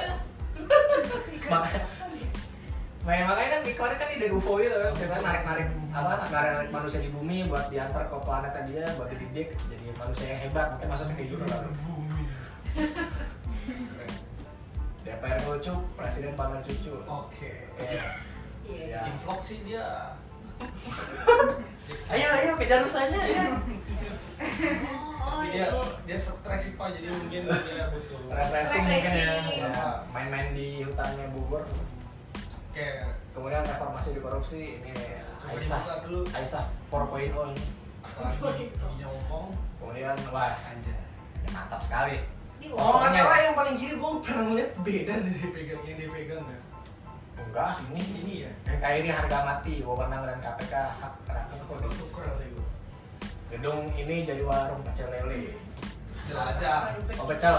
Makanya 3.04 3.12
Makanya 3.28 3.28
makanya 3.28 3.52
kan 3.52 3.60
iklannya 3.68 4.00
kan 4.00 4.08
ide 4.16 4.32
UFO 4.32 4.56
itu 4.56 4.72
kan 4.72 4.96
kita 4.96 5.20
narik-narik 5.20 5.68
apa 5.92 6.24
narik-narik 6.24 6.72
manusia 6.72 7.04
di 7.04 7.12
bumi 7.12 7.44
buat 7.52 7.68
diantar 7.68 8.08
ke 8.08 8.16
planetnya 8.16 8.64
dia 8.64 8.88
buat 8.96 9.12
dididik 9.12 9.52
jadi 9.68 9.92
manusia 9.92 10.26
yang 10.32 10.40
hebat 10.48 10.72
mungkin 10.72 10.88
maksudnya 10.88 11.12
kayak 11.12 11.28
gitu 11.28 11.44
kan 11.44 11.68
bumi. 11.84 12.24
DPR 15.04 15.36
lucu 15.44 15.74
presiden 16.00 16.32
pamer 16.32 16.64
cucu 16.64 16.96
Oke. 17.04 17.68
Iya. 17.76 18.24
Iya. 18.64 18.72
Siap. 18.72 19.04
Invlog 19.12 19.40
sih 19.44 19.60
dia. 19.68 20.16
Ayo 22.08 22.28
ayo 22.40 22.56
kejar 22.56 22.80
rusanya 22.80 23.20
ya. 23.20 23.60
Oh, 25.20 25.44
dia 25.44 25.68
iya. 25.68 25.84
dia 26.08 26.16
stres 26.16 26.64
sih 26.64 26.72
pak, 26.80 26.96
jadi 26.96 27.12
mungkin 27.12 27.44
dia 27.48 27.84
butuh. 27.92 28.32
refreshing 28.32 28.84
mungkin 28.88 29.12
ya. 29.12 29.36
Ya, 29.68 29.84
main-main 30.08 30.56
di 30.56 30.80
hutannya 30.80 31.28
Bogor 31.36 31.68
Kayak 32.74 32.94
kemudian 33.30 33.62
reformasi 33.62 34.08
di 34.12 34.20
korupsi 34.20 34.60
ini 34.78 34.90
Aisyah 35.40 36.02
dulu. 36.02 36.26
Aisyah 36.28 36.64
4.0 36.90 37.54
ini 37.54 37.64
Apalagi 38.02 38.64
giginya 38.68 39.06
ompong. 39.08 39.54
kemudian 39.78 40.16
wah 40.28 40.52
Anjay. 40.66 40.92
ya 41.40 41.48
mantap 41.50 41.78
sekali 41.78 42.18
Ini 42.58 42.72
Oh 42.72 42.98
nggak 42.98 43.12
salah 43.12 43.38
yang 43.40 43.54
paling 43.54 43.76
kiri 43.76 43.94
gue 43.94 44.10
pernah 44.20 44.42
ngeliat 44.44 44.70
beda 44.80 45.14
dari 45.20 45.38
dipegang 45.38 45.82
yang 45.84 45.96
dia 45.96 46.08
pegang 46.10 46.44
ya. 46.44 46.58
enggak 47.36 47.70
ini 47.86 48.02
Ini 48.02 48.34
ya. 48.42 48.52
yang 48.66 48.78
kayak 48.80 48.96
ini 49.00 49.10
harga 49.10 49.38
mati 49.44 49.74
wewenang 49.80 50.22
dan 50.24 50.38
KPK 50.40 50.74
hak 50.74 51.14
gue. 52.50 52.66
gedung 53.50 53.86
ini 53.94 54.16
jadi 54.24 54.42
warung 54.42 54.82
pecel 54.82 55.08
lele 55.10 55.54
Jelajah. 56.24 56.96
oh 57.14 57.26
pecel 57.28 57.56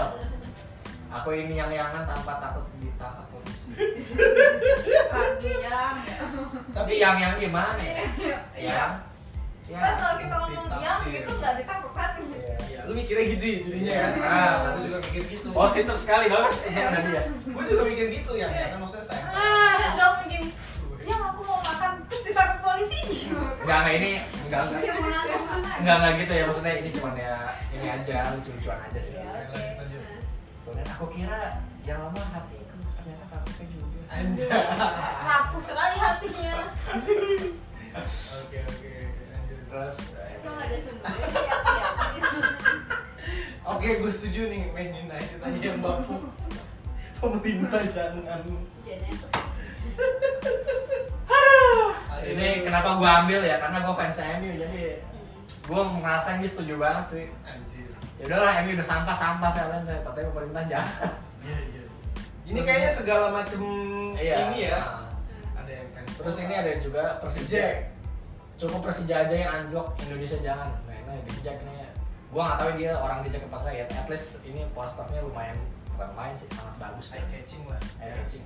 aku 1.06 1.28
ini 1.32 1.54
yang 1.54 1.70
yangan 1.70 2.04
tanpa 2.04 2.36
takut 2.36 2.66
ditangkap 2.76 3.24
yang. 5.38 5.94
tapi 6.72 6.92
yang 6.96 7.16
yang 7.16 7.34
gimana 7.36 7.76
ya 7.78 8.04
Iya. 8.56 8.84
ya 9.66 9.76
Kan 9.76 9.94
kalau 9.98 10.16
kita 10.16 10.34
ngomong 10.36 10.66
yang 10.78 10.98
gitu 11.02 11.32
nggak 11.34 11.54
ditangkap 11.58 11.92
kan? 11.92 12.10
Iya. 12.22 12.54
Iya, 12.62 12.80
lu 12.86 12.92
mikirnya 12.94 13.24
gitu 13.28 13.44
ya 13.44 13.58
jadinya 13.60 13.90
Iya. 13.90 13.98
kan? 13.98 14.12
Ah, 14.22 14.54
bagus. 14.64 14.82
juga 14.84 14.98
mikir 15.02 15.22
gitu. 15.28 15.46
positif 15.50 15.96
sekali 15.96 16.24
bagus 16.28 16.56
ini 16.66 16.80
ada 16.80 17.00
dia 17.02 17.22
gue 17.26 17.62
juga 17.64 17.82
mikir 17.84 18.06
gitu 18.12 18.32
ya, 18.34 18.46
ya 18.46 18.66
kan 18.70 18.78
maksudnya 18.78 19.04
sayang 19.04 19.26
Ah, 19.28 19.74
dong 19.92 20.14
begini. 20.22 20.48
Yang 21.02 21.22
aku 21.24 21.40
mau 21.44 21.58
makan 21.60 21.92
terus 22.04 22.22
ditangkap 22.24 22.58
polisi. 22.60 23.00
enggak 23.62 23.78
enggak 23.80 23.94
ini 23.96 24.10
enggak 24.46 24.60
enggak 24.64 24.94
nangkep 25.02 25.42
makan. 25.42 25.76
enggak 25.76 25.96
enggak 25.96 26.12
gitu 26.16 26.32
ya 26.32 26.42
maksudnya 26.46 26.72
ini 26.76 26.88
cuman 26.92 27.14
ya 27.16 27.34
ini 27.72 27.86
aja 27.88 28.16
lucu-lucuan 28.32 28.78
aja 28.80 29.00
sih 29.00 29.14
Ya, 29.16 29.30
kemudian 30.62 30.88
aku 30.88 31.06
kira 31.08 31.40
yang 31.82 31.98
lama 32.00 32.22
hatiku 32.28 32.65
Anjay. 34.06 34.48
Rapuh 35.26 35.62
sekali 35.62 35.96
hatinya. 35.98 36.54
Oke 38.44 38.58
oke 38.60 38.92
lanjut. 39.32 39.60
terus 39.66 39.98
gak 40.16 40.56
ada 40.62 40.76
sumbernya. 40.78 41.28
Oke, 43.66 43.98
gue 43.98 44.12
setuju 44.14 44.46
nih 44.46 44.70
Man 44.70 44.94
United 44.94 45.38
aja 45.42 45.58
yang 45.58 45.82
baku. 45.82 46.30
Pemerintah 47.18 47.82
jangan. 47.90 48.46
Ini 52.26 52.66
kenapa 52.66 52.98
gua 52.98 53.22
ambil 53.22 53.40
ya 53.46 53.56
karena 53.62 53.86
gua 53.86 53.94
fans 53.94 54.18
MU 54.42 54.50
jadi 54.58 54.98
gua 55.70 55.86
merasa 55.86 56.34
ini 56.38 56.46
setuju 56.46 56.74
banget 56.74 57.04
sih 57.06 57.24
Anjir. 57.46 57.86
ya 58.18 58.24
udahlah 58.26 58.66
MU 58.66 58.74
udah 58.74 58.86
sampah 58.86 59.14
sampah 59.14 59.46
saya 59.46 59.78
lihat 59.86 60.02
tapi 60.02 60.26
pemerintah 60.26 60.66
jangan 60.66 61.22
Iya 62.46 62.54
iya. 62.54 62.54
Ini 62.54 62.60
kayaknya 62.62 62.90
segala 62.94 63.26
macem 63.34 63.60
iya 64.16 64.36
ini 64.46 64.58
ya. 64.70 64.78
Nah, 64.78 65.10
Ada 65.58 65.72
yang 65.74 65.88
kan. 65.90 66.04
terus 66.06 66.36
ini 66.38 66.54
ada 66.54 66.72
juga 66.78 67.02
Persija 67.18 67.90
cukup 68.56 68.80
Persija 68.86 69.26
aja 69.26 69.34
yang 69.34 69.50
anjlok 69.52 69.98
Indonesia 70.00 70.38
jangan 70.40 70.70
nah 70.86 71.12
ini 71.12 71.28
dijak 71.28 71.58
nih 71.60 71.90
gua 72.30 72.42
nggak 72.48 72.58
tahu 72.58 72.70
dia 72.78 72.92
orang 72.96 73.18
dijak 73.22 73.42
apa 73.46 73.56
enggak 73.62 73.74
ya 73.76 73.84
at 73.92 74.08
least 74.08 74.42
ini 74.42 74.62
posternya 74.72 75.20
lumayan 75.22 75.58
bukan 75.92 76.10
main 76.14 76.32
sih 76.32 76.48
sangat 76.50 76.74
bagus 76.78 77.12
eye 77.12 77.22
catching 77.28 77.62
lah. 77.66 77.78
eye 77.98 78.08
Ya. 78.08 78.14
catching 78.22 78.44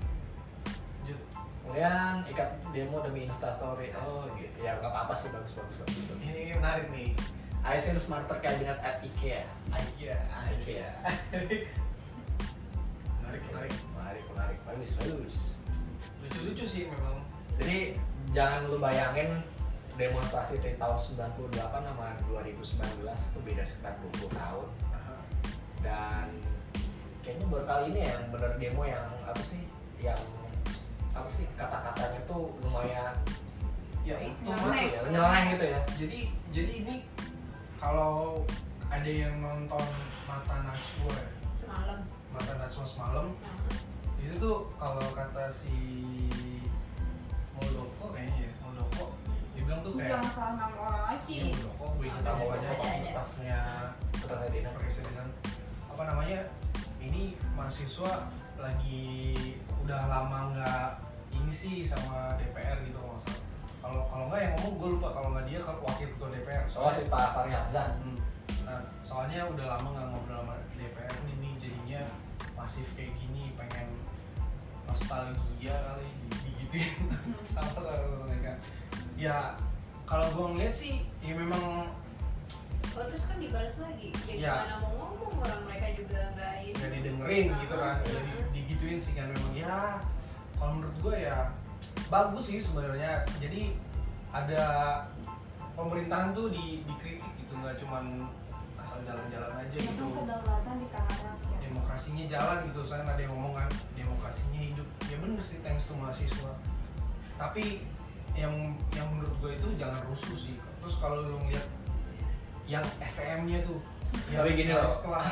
Lanjut. 1.00 1.20
kemudian 1.62 2.14
ikat 2.26 2.48
demo 2.72 2.98
demi 3.00 3.20
instastory 3.24 3.92
oh 3.94 4.26
gitu 4.34 4.58
ya 4.60 4.76
nggak 4.80 4.90
apa-apa 4.90 5.14
sih 5.14 5.28
bagus 5.30 5.54
bagus 5.54 5.76
bagus, 5.78 6.04
bagus. 6.08 6.24
Ini 6.24 6.56
menarik 6.58 6.88
nih. 6.90 7.12
I 7.60 7.76
seen 7.76 8.00
smarter 8.00 8.40
cabinet 8.40 8.80
at 8.80 9.04
IKEA 9.04 9.44
IKEA. 9.68 10.16
IKEA 10.56 10.88
Menarik 13.30 13.46
menarik. 13.46 13.74
menarik 13.94 14.24
menarik 14.34 14.58
bagus 14.64 14.90
bagus 14.96 15.36
Lucu-lucu 16.20 16.64
sih 16.64 16.84
memang. 16.86 17.22
jadi 17.56 17.94
jangan 18.30 18.66
lu 18.66 18.76
bayangin 18.76 19.38
demonstrasi 19.94 20.58
dari 20.58 20.74
tahun 20.74 20.98
98 20.98 21.46
sama 21.62 22.06
2019 22.26 23.06
itu 23.06 23.38
beda 23.40 23.62
sekitar 23.62 23.94
20 24.18 24.32
tahun 24.32 24.66
dan 25.80 26.26
kayaknya 27.20 27.46
baru 27.46 27.64
kali 27.64 27.84
ini 27.90 28.00
ya 28.00 28.10
yang 28.10 28.24
bener 28.28 28.52
demo 28.56 28.82
yang 28.82 29.06
apa 29.22 29.40
sih 29.40 29.62
yang 29.96 30.18
apa 31.12 31.28
sih 31.28 31.46
kata-katanya 31.54 32.20
tuh 32.26 32.50
lumayan 32.60 33.14
Ya 34.00 34.16
itu 34.16 34.32
Nyeleneh. 34.42 34.64
mas. 34.64 34.80
ya, 34.88 35.00
nyeleneh 35.06 35.42
gitu 35.52 35.64
ya 35.68 35.80
Jadi 35.94 36.18
jadi 36.48 36.72
ini 36.80 36.94
kalau 37.76 38.40
ada 38.88 39.04
yang 39.06 39.44
nonton 39.44 39.84
Mata 40.24 40.56
Najwa 40.64 41.12
ya, 41.12 41.28
Semalam. 41.52 42.00
Mata 42.30 42.52
Najwa 42.56 42.84
semalam 42.84 43.26
itu 44.20 44.34
tuh 44.36 44.68
kalau 44.76 45.02
kata 45.12 45.48
si 45.48 45.74
Muldoko 47.54 48.14
kayaknya 48.14 48.46
ya 48.46 48.50
Muldoko 48.62 49.04
dia 49.52 49.62
bilang 49.66 49.80
tuh 49.82 49.92
kayak 49.94 50.10
Jangan 50.14 50.30
salah 50.32 50.54
nama 50.56 50.76
orang 50.78 51.02
Iya 51.26 51.42
lagi. 51.42 51.52
Muldoko 51.52 51.84
gue 51.96 52.04
ingat 52.06 52.22
ada, 52.22 52.32
waktu 52.38 52.86
ada. 52.86 53.04
staffnya 53.04 53.60
presiden 54.78 55.26
apa 55.90 56.02
namanya 56.06 56.40
ini 57.00 57.22
mahasiswa 57.52 58.12
lagi 58.56 59.34
udah 59.82 60.00
lama 60.06 60.38
nggak 60.54 60.88
ini 61.32 61.52
sih 61.52 61.82
sama 61.82 62.36
DPR 62.36 62.84
gitu 62.86 62.96
kalau 63.00 63.16
nggak 63.16 63.24
salah 63.26 63.40
kalau 63.80 64.00
kalau 64.06 64.24
nggak 64.28 64.40
yang 64.40 64.52
ngomong 64.60 64.74
gue 64.78 64.88
lupa 64.96 65.08
kalau 65.10 65.28
nggak 65.34 65.44
dia 65.48 65.58
kalau 65.60 65.80
wakil 65.82 66.08
ketua 66.08 66.28
DPR 66.30 66.64
soalnya 66.68 66.94
si 66.94 67.02
Pak 67.08 67.26
Fahri 67.34 67.52
Hamzah 67.52 67.88
Hmm. 68.00 68.18
Nah, 68.70 68.86
soalnya 69.02 69.42
udah 69.50 69.66
lama 69.66 69.88
nggak 69.90 70.06
ngobrol 70.14 70.38
sama 70.46 70.54
DPR 70.78 71.10
jadinya 71.26 71.49
masif 72.70 72.87
kayak 72.94 73.11
gini, 73.18 73.50
pengen 73.59 73.90
nostalgia 74.87 75.74
kali 75.74 76.06
di- 76.06 76.38
digituin 76.46 77.03
sama 77.59 77.82
sama 77.82 78.30
mereka. 78.30 78.62
Ya 79.18 79.59
kalau 80.07 80.30
gue 80.30 80.47
ngeliat 80.55 80.70
sih, 80.70 81.03
ya 81.18 81.34
memang 81.34 81.90
Oh 82.94 83.03
terus 83.11 83.26
kan 83.26 83.42
dibalas 83.42 83.74
lagi. 83.82 84.14
Ya 84.22 84.34
Iya. 84.38 84.55
gimana 84.55 84.76
mau 84.86 84.92
ngomong 85.03 85.42
orang 85.42 85.62
mereka 85.66 85.86
juga 85.99 86.30
nggak 86.30 86.55
ini. 86.62 86.74
nggak 86.78 86.90
didengerin 86.94 87.47
gitu 87.59 87.74
kan, 87.74 87.97
jadi 88.07 88.30
ah. 88.38 88.47
digituin 88.55 88.99
sih 89.03 89.14
kan 89.18 89.26
memang 89.34 89.55
ya. 89.59 89.78
Kalau 90.55 90.72
menurut 90.78 90.97
gue 91.03 91.16
ya 91.26 91.38
bagus 92.07 92.55
sih 92.55 92.62
sebenarnya. 92.62 93.26
Jadi 93.42 93.74
ada 94.30 94.62
pemerintahan 95.74 96.30
tuh 96.30 96.55
di 96.55 96.86
dikritik 96.86 97.34
gitu, 97.34 97.51
nggak 97.59 97.74
cuman 97.82 98.30
asal 98.78 99.03
jalan-jalan 99.03 99.59
aja 99.59 99.74
Itu 99.74 99.90
gitu. 99.90 100.07
kedaulatan 100.14 100.74
di 100.78 100.86
tangan. 100.94 101.49
Demokrasinya 101.70 102.24
jalan 102.26 102.58
gitu 102.66 102.82
saya 102.82 103.06
ada 103.06 103.22
yang 103.22 103.30
ngomong 103.30 103.54
kan 103.54 103.70
demokrasinya 103.94 104.58
hidup 104.58 104.88
ya 105.06 105.16
bener 105.22 105.38
sih 105.38 105.62
thanks 105.62 105.86
to 105.86 105.94
mahasiswa 105.94 106.50
tapi 107.38 107.86
yang 108.34 108.74
yang 108.98 109.06
menurut 109.14 109.34
gue 109.38 109.50
itu 109.54 109.68
jangan 109.78 110.02
rusuh 110.10 110.34
sih 110.34 110.58
terus 110.82 110.98
kalau 110.98 111.22
lu 111.22 111.38
ngeliat 111.46 111.66
yang 112.66 112.82
STM-nya 113.02 113.62
tuh 113.62 113.78
yang 114.30 114.42
Tapi 114.42 114.58
gini 114.58 114.74
loh. 114.74 114.90
setelah? 114.90 115.26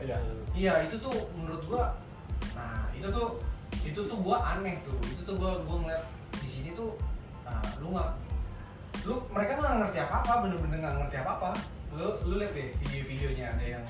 Iya. 0.00 0.16
iya 0.52 0.72
itu 0.84 0.96
tuh 1.00 1.12
menurut 1.36 1.62
gua 1.68 1.84
nah 2.52 2.88
itu 2.92 3.08
tuh 3.08 3.40
itu 3.84 4.00
tuh 4.04 4.18
gua 4.20 4.56
aneh 4.56 4.80
tuh 4.84 4.96
itu 5.04 5.20
tuh 5.24 5.36
gua 5.36 5.60
gua 5.64 5.76
ngeliat 5.84 6.04
di 6.40 6.48
sini 6.48 6.70
tuh 6.72 6.96
nah, 7.44 7.60
lu 7.80 7.92
nggak 7.92 8.10
lu 9.08 9.20
mereka 9.32 9.56
nggak 9.60 9.74
ngerti 9.84 9.98
apa 10.04 10.16
apa 10.24 10.32
bener-bener 10.44 10.78
nggak 10.80 10.96
ngerti 11.00 11.16
apa 11.20 11.30
apa 11.40 11.50
lu 11.96 12.08
lu 12.28 12.34
lihat 12.40 12.52
deh 12.52 12.68
video-videonya 12.84 13.44
ada 13.56 13.64
yang. 13.64 13.84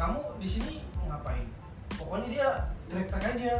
Kamu 0.00 0.20
di 0.40 0.48
sini 0.48 0.74
ngapain? 1.04 1.44
Pokoknya 2.00 2.28
dia 2.32 2.48
teriak-teriak 2.88 3.36
aja. 3.36 3.54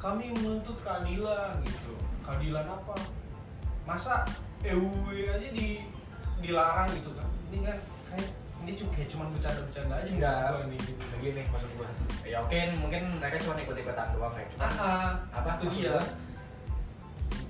Kami 0.00 0.32
menuntut 0.32 0.80
keadilan 0.80 1.60
gitu. 1.64 1.92
Keadilan 2.24 2.64
apa? 2.64 2.96
Masa 3.84 4.24
EUW 4.64 5.12
aja 5.28 5.48
di 5.52 5.84
dilarang 6.40 6.88
gitu 6.96 7.12
kan? 7.12 7.28
Ini 7.52 7.58
kan 7.68 7.76
kayak 8.08 8.28
ini 8.64 8.72
cuma 8.80 8.90
kayak 8.96 9.08
cuman 9.12 9.28
bercanda-bercanda 9.36 9.94
aja 10.00 10.08
Enggak. 10.08 10.64
nih 10.72 10.78
gitu. 10.80 11.02
Begini 11.20 11.40
maksud 11.52 11.70
gua. 11.76 11.88
Ya 12.24 12.40
oke 12.40 12.56
mungkin 12.80 13.02
mereka 13.20 13.36
cuma 13.44 13.60
ikut 13.60 13.76
ikutan 13.76 14.08
doang 14.16 14.32
ya 14.40 14.44
cuma 14.56 14.64
ah, 14.80 15.08
apa 15.36 15.48
itu 15.60 15.64
maksud 15.68 15.80
dia. 15.84 15.92
gua, 15.92 16.04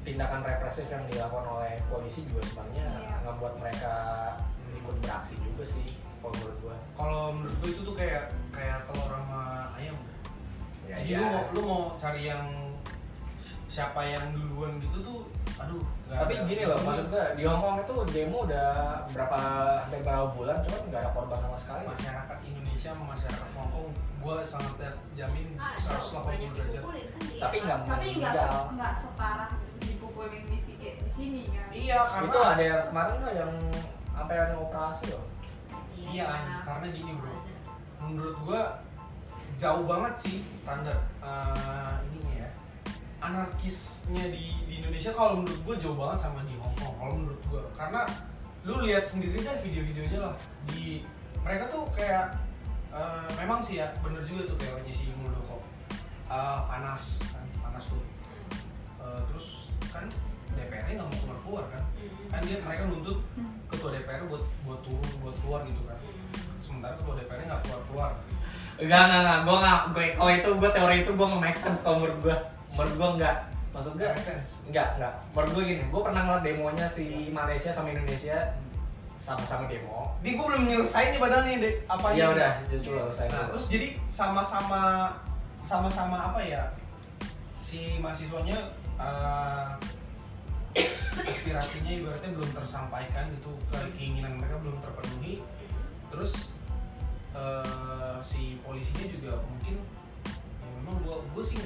tindakan 0.04 0.40
represif 0.42 0.86
yang 0.90 1.04
dilakukan 1.06 1.46
oleh 1.46 1.74
polisi 1.86 2.26
juga 2.26 2.42
sebenarnya 2.42 2.86
Iya. 3.06 3.16
ngebuat 3.24 3.54
mereka 3.62 3.94
ikut 4.74 4.96
beraksi 5.00 5.38
juga 5.40 5.62
sih 5.64 5.86
kalau 6.24 6.32
menurut 6.40 6.58
gua. 6.64 6.76
Kalau 6.96 7.22
menurut 7.36 7.56
gue 7.60 7.70
itu 7.76 7.82
tuh 7.84 7.94
kayak 8.00 8.24
kayak 8.48 8.78
telur 8.88 9.10
sama 9.12 9.42
ayam. 9.76 9.96
Ya, 10.88 10.96
jadi 11.00 11.04
iya. 11.04 11.18
lu 11.20 11.24
mau 11.28 11.42
lu 11.52 11.60
mau 11.68 11.82
cari 12.00 12.22
yang 12.28 12.44
siapa 13.68 14.00
yang 14.06 14.24
duluan 14.36 14.78
gitu 14.78 15.02
tuh 15.02 15.26
aduh 15.58 15.82
tapi 16.06 16.38
ada. 16.38 16.46
gini 16.46 16.62
loh 16.62 16.78
maksud 16.78 17.10
gua 17.10 17.34
di 17.34 17.42
Hong 17.42 17.58
Kong 17.58 17.76
itu 17.82 17.96
demo 18.14 18.46
udah 18.46 19.02
berapa 19.10 19.38
hampir 19.82 19.98
berapa 19.98 20.30
bulan 20.30 20.62
cuman 20.62 20.80
nggak 20.88 21.00
ada 21.04 21.10
korban 21.12 21.38
sama 21.44 21.58
sekali. 21.60 21.82
Masyarakat 21.92 22.38
Indonesia 22.48 22.88
sama 22.94 23.04
masyarakat 23.12 23.48
Hong 23.52 23.70
Kong 23.74 23.88
gue 24.24 24.36
sangat 24.48 24.96
jamin 25.12 25.46
Ah, 25.60 25.76
180 25.76 26.24
banyak 26.24 26.50
derajat. 26.56 26.80
kan 26.80 26.96
Tapi 27.36 27.56
nggak 27.60 27.78
tapi 27.84 28.06
nggak 28.16 28.34
nggak 28.72 28.92
separah 28.96 29.50
dipukulin 29.84 30.42
di 30.48 30.58
sini 30.64 30.88
di 31.04 31.10
sini 31.12 31.42
kan. 31.52 31.68
Iya 31.74 31.98
karena 32.08 32.28
itu 32.32 32.40
ada 32.40 32.62
yang 32.64 32.82
kemarin 32.88 33.14
tuh 33.20 33.32
yang 33.36 33.52
sampai 34.14 34.36
ada 34.38 34.56
operasi 34.56 35.04
loh 35.10 35.33
Iya, 36.12 36.28
karena 36.64 36.86
gini, 36.92 37.12
bro. 37.16 37.32
menurut 38.04 38.36
gue 38.44 38.60
jauh 39.56 39.86
banget 39.88 40.14
sih 40.20 40.36
standar 40.52 40.98
eh, 41.24 41.94
ininya 42.10 42.44
ya 42.44 42.50
anarkisnya 43.24 44.28
di, 44.28 44.60
di 44.68 44.72
Indonesia. 44.84 45.08
Kalau 45.14 45.40
menurut 45.40 45.60
gue 45.64 45.74
jauh 45.80 45.96
banget 45.96 46.18
sama 46.20 46.44
di 46.44 46.52
Hong 46.60 46.74
Kong 46.76 46.94
kalau 47.00 47.14
menurut 47.16 47.40
gue 47.48 47.62
karena 47.72 48.04
lu 48.64 48.84
lihat 48.84 49.08
sendiri 49.08 49.40
kan 49.40 49.56
video-videonya 49.64 50.18
lah. 50.20 50.34
Di 50.68 51.00
mereka 51.40 51.72
tuh 51.72 51.88
kayak 51.96 52.36
eh, 52.92 53.28
memang 53.40 53.64
sih 53.64 53.80
ya 53.80 53.88
bener 54.04 54.20
juga 54.28 54.52
tuh 54.52 54.56
teorinya 54.60 54.92
si 54.92 55.08
Muldoko. 55.16 55.64
Eh, 56.28 56.60
panas 56.68 57.24
kan 57.32 57.44
panas 57.64 57.84
tuh. 57.88 58.04
Eh, 59.00 59.20
terus 59.32 59.72
kan 59.88 60.04
DPR-nya 60.54 61.00
nggak 61.00 61.08
mau 61.08 61.18
keluar 61.24 61.38
keluar 61.40 61.64
kan? 61.72 61.82
Hmm. 61.82 62.28
kan 62.30 62.40
dia 62.44 62.58
mereka 62.60 62.82
nuntut 62.86 63.18
Hmm. 63.34 63.50
Ketua 63.74 63.90
DPR 63.92 64.22
buat 64.26 64.42
buat 64.62 64.80
turun 64.80 65.12
buat 65.20 65.36
keluar 65.42 65.60
gitu 65.66 65.82
kan. 65.84 65.98
Sementara 66.58 66.94
ketua 66.96 67.14
DPR-nya 67.18 67.46
nggak 67.50 67.62
keluar 67.66 67.80
keluar. 67.90 68.10
Enggak 68.74 69.00
enggak 69.06 69.20
enggak 69.22 69.38
gue 69.42 69.56
nggak 69.60 69.80
gue 69.94 70.04
kalau 70.14 70.32
itu 70.32 70.48
gue 70.58 70.70
teori 70.72 70.96
itu 71.02 71.10
gue 71.12 71.26
nggak 71.30 71.42
make 71.42 71.58
sense 71.58 71.80
kalau 71.82 71.96
menurut 72.02 72.18
gue 72.22 72.36
menurut 72.74 72.94
gue 72.98 73.08
enggak 73.20 73.36
maksud 73.70 73.92
gue 73.94 74.02
Nggak 74.02 74.14
make 74.18 74.26
sense. 74.26 74.50
enggak 74.66 74.88
enggak 74.98 75.12
menurut 75.30 75.50
gue 75.54 75.62
gini 75.66 75.82
gue 75.86 76.00
pernah 76.02 76.22
ngeliat 76.26 76.42
demonya 76.42 76.86
si 76.86 77.06
Malaysia 77.30 77.70
sama 77.70 77.94
Indonesia 77.94 78.38
sama-sama 79.14 79.64
demo. 79.70 80.12
Ini 80.20 80.36
gue 80.36 80.44
belum 80.44 80.62
nyelesain 80.68 81.16
nih 81.16 81.20
padahal 81.22 81.42
nih 81.48 81.80
apa 81.88 82.06
iya 82.12 82.26
udah. 82.28 82.50
Coba 82.82 83.08
saya 83.08 83.28
Nah, 83.32 83.46
terus 83.48 83.66
jadi 83.72 83.86
sama-sama 84.04 84.82
sama-sama 85.64 86.28
apa 86.28 86.44
ya? 86.44 86.60
Si 87.64 87.96
mahasiswanya 88.04 88.58
eh, 89.00 89.66
aspirasinya 91.44 91.92
ibaratnya 91.92 92.30
belum 92.34 92.50
tersampaikan 92.56 93.30
gitu 93.36 93.52
keinginan 93.70 94.40
mereka 94.40 94.58
belum 94.58 94.80
terpenuhi. 94.82 95.44
Terus 96.10 96.50
eh, 97.34 98.16
si 98.24 98.58
polisinya 98.62 99.06
juga 99.06 99.32
mungkin 99.46 99.78
ya 100.34 100.68
memang 100.80 100.96
gua 101.04 101.22
gua 101.34 101.44
sih 101.44 101.60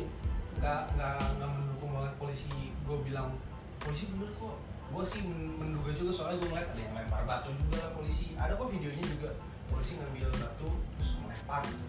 nggak 0.59 0.99
nggak 0.99 1.51
mendukung 1.51 1.95
banget 1.95 2.13
polisi. 2.21 2.51
Gua 2.85 2.99
bilang 3.01 3.39
polisi 3.81 4.11
bener 4.13 4.29
kok. 4.37 4.57
Gua 4.89 5.05
sih 5.05 5.21
men- 5.21 5.57
menduga 5.61 5.93
juga 5.93 6.11
soalnya 6.13 6.41
gua 6.43 6.49
ngeliat 6.57 6.69
ada 6.73 6.81
yang 6.81 6.95
lempar 6.97 7.23
batu 7.29 7.53
juga 7.55 7.77
lah 7.85 7.91
polisi. 7.97 8.35
Ada 8.37 8.57
kok 8.57 8.69
videonya 8.73 9.05
juga 9.05 9.31
polisi 9.69 10.01
ngambil 10.01 10.29
batu 10.37 10.69
terus 10.97 11.11
melempar 11.21 11.63
gitu. 11.65 11.87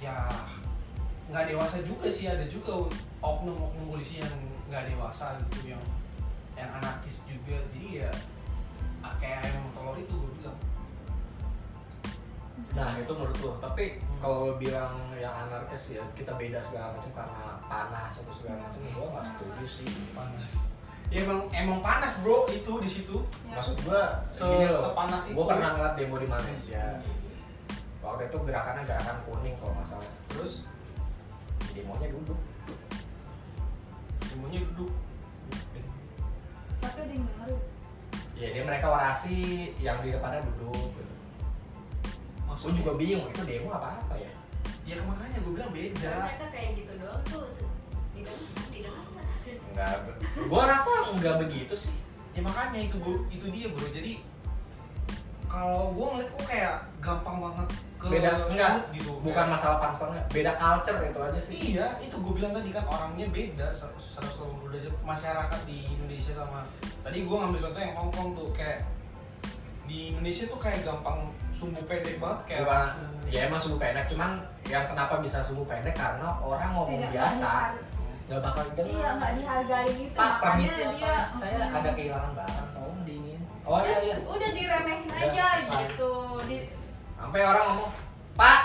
Ya 0.00 0.28
nggak 1.28 1.44
dewasa 1.52 1.80
juga 1.84 2.08
sih. 2.08 2.28
Ada 2.28 2.48
juga 2.48 2.88
oknum-oknum 3.20 3.88
polisi 3.88 4.20
yang 4.20 4.32
nggak 4.68 4.88
dewasa 4.92 5.36
gitu 5.40 5.76
yang 5.76 5.80
yang 6.54 6.70
anarkis 6.80 7.26
juga. 7.26 7.58
Jadi 7.74 8.02
ya 8.02 8.10
ah, 9.04 9.14
kayak 9.20 9.44
yang 9.46 9.66
telur 9.74 9.96
itu 9.98 10.14
gue 10.14 10.30
bilang. 10.40 10.58
Nah 12.74 12.98
itu 12.98 13.12
menurut 13.14 13.38
lo 13.42 13.50
tapi 13.62 14.02
kalau 14.18 14.36
lo 14.50 14.54
bilang 14.58 14.98
yang 15.18 15.30
anarkis 15.30 15.98
ya 15.98 16.02
kita 16.14 16.34
beda 16.34 16.58
segala 16.58 16.94
macam 16.98 17.10
karena 17.14 17.46
panas 17.66 18.12
atau 18.22 18.34
segala 18.34 18.66
macam 18.66 18.80
gue 18.82 19.06
nggak 19.12 19.26
setuju 19.26 19.64
sih. 19.66 19.88
Panas. 20.16 20.52
Ya 21.12 21.20
emang 21.22 21.46
emang 21.52 21.78
panas 21.84 22.24
bro 22.24 22.48
itu 22.50 22.72
di 22.80 22.90
situ. 22.90 23.16
Ya. 23.46 23.60
maksud 23.60 23.76
gue 23.84 24.02
Se- 24.26 24.42
gini 24.42 24.66
loh 24.72 24.82
sepanas 24.90 25.22
itu. 25.30 25.36
gue 25.36 25.46
pernah 25.46 25.68
ngeliat 25.76 25.94
demo 25.94 26.16
di 26.18 26.26
Malaysia 26.26 26.84
waktu 28.04 28.28
itu 28.28 28.36
gerakannya 28.44 28.82
gerakan 28.84 29.16
kuning 29.28 29.54
kalau 29.60 29.72
nggak 29.76 29.88
salah. 29.94 30.10
Terus 30.32 30.66
demonya 31.74 32.08
duduk. 32.10 32.38
Semuanya 34.24 34.60
duduk 34.72 34.90
tapi 36.84 36.98
ada 37.00 37.12
yang 37.16 37.24
dengerin 37.24 37.60
ya 38.34 38.48
dia 38.50 38.62
mereka 38.66 38.86
orasi 38.90 39.38
yang 39.78 40.02
di 40.02 40.10
depannya 40.10 40.42
duduk 40.42 40.90
gitu. 40.92 41.14
gue 41.14 42.44
maksudnya 42.44 42.76
juga 42.82 42.92
bingung 42.98 43.26
itu 43.30 43.42
demo 43.46 43.70
apa 43.74 43.98
apa 43.98 44.14
ya? 44.18 44.30
Ya 44.84 45.00
makanya 45.00 45.38
gue 45.40 45.52
bilang 45.56 45.72
beda. 45.72 46.14
Mereka 46.28 46.46
kayak 46.52 46.70
gitu 46.76 46.92
doang 47.00 47.22
tuh 47.24 47.46
didengar 48.14 48.36
didengar 48.68 48.94
nggak? 49.10 49.26
enggak. 49.72 49.94
Gue 50.44 50.62
rasa 50.62 50.90
enggak 51.14 51.34
begitu 51.40 51.74
sih. 51.74 51.96
Ya 52.34 52.42
makanya 52.42 52.78
itu 52.90 52.98
gua, 53.00 53.16
itu 53.30 53.46
dia 53.54 53.66
bro. 53.70 53.86
Jadi 53.88 54.20
kalau 55.46 55.94
gue 55.94 56.06
ngeliat 56.14 56.28
kok 56.34 56.46
kayak 56.50 56.76
gampang 56.98 57.38
banget 57.38 57.68
ke 58.04 58.08
beda 58.12 58.30
enggak 58.46 58.72
gitu 58.92 59.10
bukan 59.18 59.46
masalah 59.48 59.76
panas 59.80 59.96
apa 59.96 60.06
enggak. 60.12 60.26
Beda 60.28 60.52
culture 60.54 60.98
itu 61.00 61.18
aja 61.18 61.40
sih. 61.40 61.56
Iya, 61.72 61.86
itu 61.98 62.14
gue 62.14 62.32
bilang 62.36 62.52
tadi 62.52 62.68
kan 62.68 62.84
orangnya 62.84 63.26
beda 63.28 63.66
180 63.72 64.68
derajat 64.68 64.94
masyarakat 65.00 65.60
di 65.64 65.78
Indonesia 65.88 66.32
sama 66.34 66.68
tadi 67.00 67.18
gue 67.22 67.36
ngambil 67.36 67.60
contoh 67.62 67.80
yang 67.80 67.94
Hong 67.94 68.12
Kong 68.12 68.28
tuh 68.34 68.48
kayak 68.52 68.84
di 69.84 70.10
Indonesia 70.10 70.44
tuh 70.44 70.56
kayak 70.56 70.80
gampang 70.80 71.28
sumbu 71.50 71.80
pendek 71.84 72.16
banget 72.16 72.40
kayak 72.44 72.60
bukan 72.62 72.76
langsung- 72.88 73.28
ya 73.28 73.40
emang 73.44 73.60
sumbu 73.60 73.76
pendek 73.76 74.04
cuman 74.06 74.30
yang 74.64 74.84
kenapa 74.84 75.14
bisa 75.18 75.40
sumbu 75.40 75.64
pendek? 75.64 75.92
Karena 75.92 76.28
orang 76.38 76.72
ngomong 76.72 77.00
Tidak 77.00 77.12
biasa 77.12 77.52
nggak 78.24 78.40
bakal 78.40 78.64
dengar. 78.72 78.88
Iya 78.88 79.08
nggak 79.14 79.32
dihargai 79.36 79.88
gitu. 79.94 80.16
Pak 80.16 80.32
permisi 80.40 80.80
dia 80.96 81.12
apa 81.12 81.28
saya 81.30 81.56
ada 81.68 81.90
kehilangan 81.92 82.32
barang 82.32 82.68
tolong 82.72 83.00
diinin 83.04 83.40
oh 83.62 83.76
iya 83.76 83.84
Terus 83.84 84.00
iya 84.02 84.16
udah 84.24 84.50
diremehin 84.50 85.04
Udah, 85.04 85.20
aja 85.28 85.46
gitu 85.60 86.12
di 86.48 86.56
sampai 87.24 87.40
orang 87.40 87.64
ngomong 87.72 87.90
pak. 88.36 88.60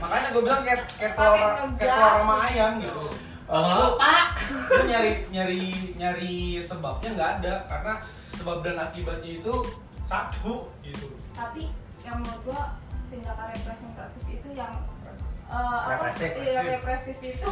Makanya 0.00 0.28
gue 0.32 0.42
bilang 0.48 0.62
kayak 0.64 0.88
kayak 0.96 1.12
telur 1.12 1.52
kayak 1.76 1.92
telur 1.92 2.12
sama 2.24 2.36
ayam 2.48 2.72
gitu. 2.80 3.04
Ngomong 3.44 4.00
pak. 4.00 4.28
lu 4.72 4.82
nyari 4.88 5.12
nyari 5.28 5.64
nyari 6.00 6.36
sebabnya 6.64 7.08
nggak 7.12 7.30
ada 7.44 7.54
karena 7.68 7.92
sebab 8.32 8.64
dan 8.64 8.80
akibatnya 8.80 9.44
itu 9.44 9.52
satu 10.08 10.72
gitu. 10.80 11.12
Tapi 11.36 11.68
yang 12.00 12.24
menurut 12.24 12.40
gua 12.48 12.62
tindakan 13.12 13.52
representatif 13.52 14.24
itu 14.24 14.48
yang 14.56 14.72
apa, 15.44 16.00
Represif, 16.00 16.30
iya, 16.40 16.60
represif. 16.64 17.14
represif 17.14 17.16
itu. 17.20 17.48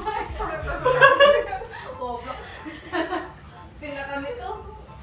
Goblok. 2.00 2.38
Tindakan 3.78 4.20
itu 4.24 4.48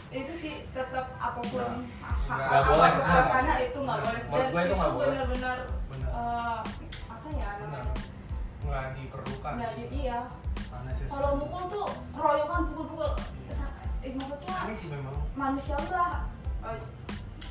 itu 0.10 0.34
sih 0.34 0.54
tetap 0.74 1.06
apa 1.16 1.38
pun 1.38 1.86
hak 2.02 2.18
Nggak 2.30 2.50
apa 2.50 2.70
boleh, 2.70 2.92
karena 3.30 3.56
itu 3.62 3.78
nggak 3.78 3.98
boleh. 4.02 4.22
Menurut 4.26 4.50
gua 4.50 4.62
itu 4.62 4.74
boleh. 4.74 5.08
benar-benar 5.14 5.58
benar. 5.90 6.10
eh, 6.10 6.60
apa 7.06 7.28
ya 7.34 7.50
namanya? 7.62 7.94
Nggak 8.60 8.86
diperlukan 8.98 9.52
nggak 9.58 9.72
jadi 9.78 10.00
ya 10.04 10.20
Panas 10.70 10.98
ya. 10.98 11.06
kalau 11.10 11.30
mukul 11.38 11.64
tuh 11.68 11.88
keroyokan 12.14 12.62
pukul-pukul. 12.70 13.12
Sa- 13.50 13.74
eh, 14.02 14.12
maksudnya 14.14 14.54
aneh 14.62 14.76
sih 14.78 14.88
memang. 14.90 15.16
manusiawi 15.34 15.88
lah. 15.90 16.26
Eh, 16.66 16.80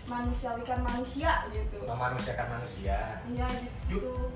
manusiawikan 0.06 0.80
manusia 0.80 1.30
gitu. 1.50 1.78
Memanusiakan 1.84 2.48
manusia. 2.54 2.98
Iya 3.28 3.46
gitu. 3.86 4.32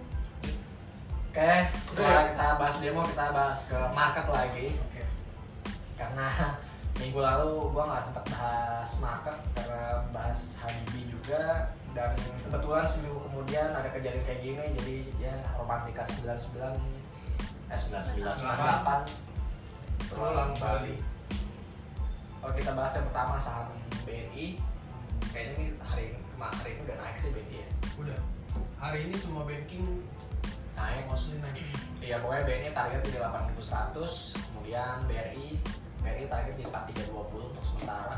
Oke 1.32 1.52
setelah 1.80 2.06
Udah. 2.06 2.12
ya? 2.12 2.28
kita 2.34 2.46
bahas 2.60 2.76
demo 2.76 3.02
kita 3.08 3.24
bahas 3.32 3.60
ke 3.66 3.78
market 3.96 4.26
lagi. 4.28 4.66
Oke. 4.76 5.02
Karena 5.96 6.28
minggu 7.00 7.20
lalu 7.20 7.72
gua 7.72 7.84
nggak 7.88 8.04
sempat 8.10 8.24
bahas 8.28 8.90
market 9.00 9.36
karena 9.56 9.84
bahas 10.12 10.40
Habibie 10.60 11.08
juga 11.08 11.72
dan 11.92 12.16
kebetulan 12.16 12.84
seminggu 12.88 13.20
kemudian 13.28 13.68
ada 13.72 13.88
kejadian 13.92 14.24
kayak 14.24 14.40
gini 14.40 14.64
jadi 14.80 14.96
ya 15.20 15.34
romantika 15.60 16.04
99 16.04 16.72
eh 17.72 17.78
99 17.78 18.24
98 18.24 19.32
Terulang 20.12 20.52
kembali. 20.56 20.94
kalau 22.42 22.52
kita 22.58 22.70
bahas 22.76 22.92
yang 22.98 23.06
pertama 23.08 23.34
saham 23.40 23.68
BNI 24.04 24.60
kayaknya 25.32 25.52
ini 25.56 25.66
hari 25.80 26.02
ini 26.12 26.18
kemarin 26.36 26.56
hari 26.58 26.70
ini 26.74 26.80
udah 26.84 26.96
naik 27.00 27.16
sih 27.16 27.30
BNI 27.32 27.56
ya? 27.56 27.68
Udah. 27.96 28.18
Hari 28.82 28.98
ini 29.08 29.14
semua 29.14 29.46
banking 29.46 30.04
naik. 30.74 31.06
mostly 31.06 31.38
naik. 31.38 31.56
Iya 32.02 32.18
pokoknya 32.20 32.44
BNI 32.44 32.70
target 32.74 33.00
di 33.06 33.16
8100 33.16 34.36
kemudian 34.36 34.96
BRI 35.06 35.48
BRI 36.02 36.26
target 36.26 36.54
di 36.54 36.64
4320 36.66 37.50
untuk 37.50 37.64
sementara. 37.64 38.16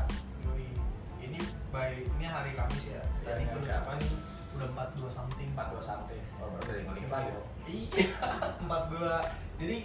Ini 1.21 1.39
by 1.69 1.91
ini 2.01 2.25
hari 2.25 2.51
Kamis 2.53 2.93
ya? 2.93 3.01
Tadi 3.21 3.45
hari 3.45 3.45
penutupan 3.49 3.97
Kamis. 3.97 4.13
udah 4.55 4.69
42 4.71 5.11
something 5.11 5.49
42 5.51 5.83
something. 5.83 6.21
Oh 6.39 6.47
baru 6.47 6.63
dari 6.63 6.81
dong 7.27 7.47
iya 7.67 8.05
42 8.71 9.59
jadi 9.59 9.77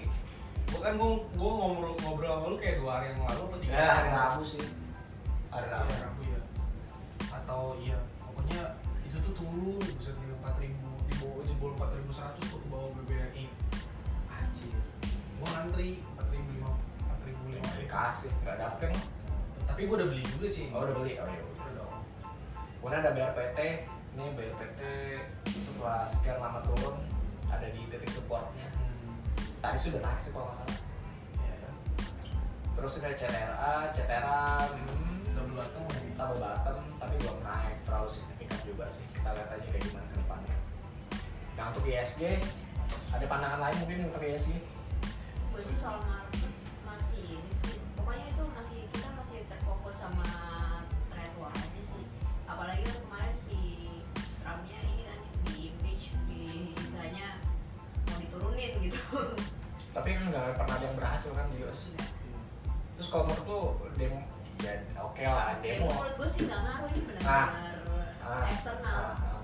bukan 0.70 0.92
gua 0.94 1.10
gua 1.34 1.50
ngobrol 1.58 1.94
ngobrol 1.98 2.30
sama 2.30 2.46
lu 2.46 2.56
kayak 2.56 2.76
dua 2.78 2.90
hari 2.94 3.06
yang 3.10 3.18
lalu 3.26 3.40
apa 3.50 3.56
tiga 3.58 3.72
ya 3.74 3.88
hari 3.90 4.10
Rabu 4.14 4.42
sih. 4.46 4.62
Hari 5.50 5.66
Iya, 5.66 5.74
Rabu. 5.74 5.90
Rabu 5.98 6.22
ya 6.22 6.40
atau 7.34 7.62
iya 7.82 7.98
pokoknya 8.22 8.60
itu 9.02 9.16
tuh 9.18 9.32
turun 9.34 9.74
buset 9.82 10.14
nih 10.14 10.30
empat 10.38 10.54
ribu 10.62 10.86
di 11.10 11.14
bawah 11.18 11.42
jebol 11.42 11.70
empat 11.74 11.90
ribu 11.98 12.10
seratus 12.14 12.44
tuh 12.46 12.58
ke 12.62 12.68
bawah 12.70 12.90
BBRI 13.02 13.44
anjir. 14.30 14.78
Gua 15.42 15.48
ngantri 15.50 15.98
dikasih 17.90 18.30
nggak 18.46 18.54
dapet 18.54 18.94
kan 18.94 19.02
tapi 19.66 19.80
gua 19.90 20.02
udah 20.02 20.08
beli 20.14 20.22
juga 20.22 20.46
sih. 20.46 20.70
Oh 20.70 20.86
udah 20.86 20.94
beli? 21.02 21.18
Oh 21.18 21.26
iya 21.26 21.42
udah 21.42 21.70
dong. 21.74 21.92
kemudian 22.78 23.00
ada 23.02 23.10
BRPT 23.12 23.58
ini 24.14 24.24
BRPT 24.34 24.80
setelah 25.58 26.06
sekian 26.06 26.38
lama 26.38 26.62
turun 26.62 27.02
ada 27.50 27.66
di 27.66 27.82
titik 27.90 28.10
supportnya. 28.14 28.70
Hmm. 28.70 29.18
tadi 29.58 29.78
sudah 29.78 30.00
naik 30.06 30.22
sih 30.22 30.30
kalau 30.30 30.46
nggak 30.46 30.58
salah. 30.62 30.78
Ya 31.42 31.50
ya 31.50 31.70
terus 32.78 32.92
ini 32.94 33.04
ada 33.10 33.16
CTRA 33.18 33.74
CTRA 33.90 34.42
hmm, 34.70 35.14
double 35.34 35.54
bottom 35.58 35.82
ini 35.98 36.10
double 36.14 36.38
bottom 36.38 36.78
tapi 37.02 37.14
belum 37.26 37.38
naik 37.42 37.76
terlalu 37.82 38.08
signifikan 38.10 38.58
juga 38.62 38.86
sih. 38.86 39.06
Kita 39.10 39.34
lihat 39.34 39.50
aja 39.50 39.66
kayak 39.66 39.82
gimana 39.82 40.06
ke 40.06 40.16
depannya. 40.18 40.56
Nah 41.58 41.64
untuk 41.74 41.84
ISG 41.90 42.22
ada 43.10 43.26
pandangan 43.26 43.60
lain 43.66 43.76
mungkin 43.82 43.98
untuk 44.14 44.22
ISG 44.22 44.50
gue 45.50 45.62
sih 45.66 45.76
soal 45.76 45.98
market 46.06 46.39
terfokus 49.90 50.06
sama 50.06 50.26
trade 51.10 51.34
war 51.42 51.50
aja 51.50 51.82
sih. 51.82 52.04
Apalagi 52.46 52.82
kan 52.86 52.96
kemarin 53.02 53.34
si 53.34 53.58
Trumpnya 54.38 54.78
ini 54.86 55.02
kan 55.02 55.18
di 55.42 55.54
impeach 55.74 56.14
di 56.30 56.42
istilahnya 56.78 57.42
mau 58.06 58.16
diturunin 58.22 58.72
gitu. 58.86 59.02
Tapi 59.90 60.08
kan 60.14 60.22
nggak 60.30 60.54
pernah 60.54 60.74
ada 60.78 60.84
yang 60.86 60.94
berhasil 60.94 61.34
kan 61.34 61.50
di 61.50 61.66
US 61.66 61.90
terus 62.94 63.08
kalau 63.10 63.26
menurut 63.26 63.46
lu 63.50 63.60
demo? 63.98 64.20
Ya 64.62 64.76
oke 65.00 65.22
lah 65.26 65.56
ya 65.58 65.80
demo. 65.80 65.88
menurut 65.90 66.14
gue 66.20 66.28
sih 66.28 66.42
nggak 66.46 66.60
ngaruh 66.62 66.88
ini 66.92 67.00
Ah. 67.00 67.48
benar-benar 67.50 67.76
Ah, 68.20 68.44
eksternal. 68.46 68.94
Ah, 68.94 69.16
ah. 69.16 69.42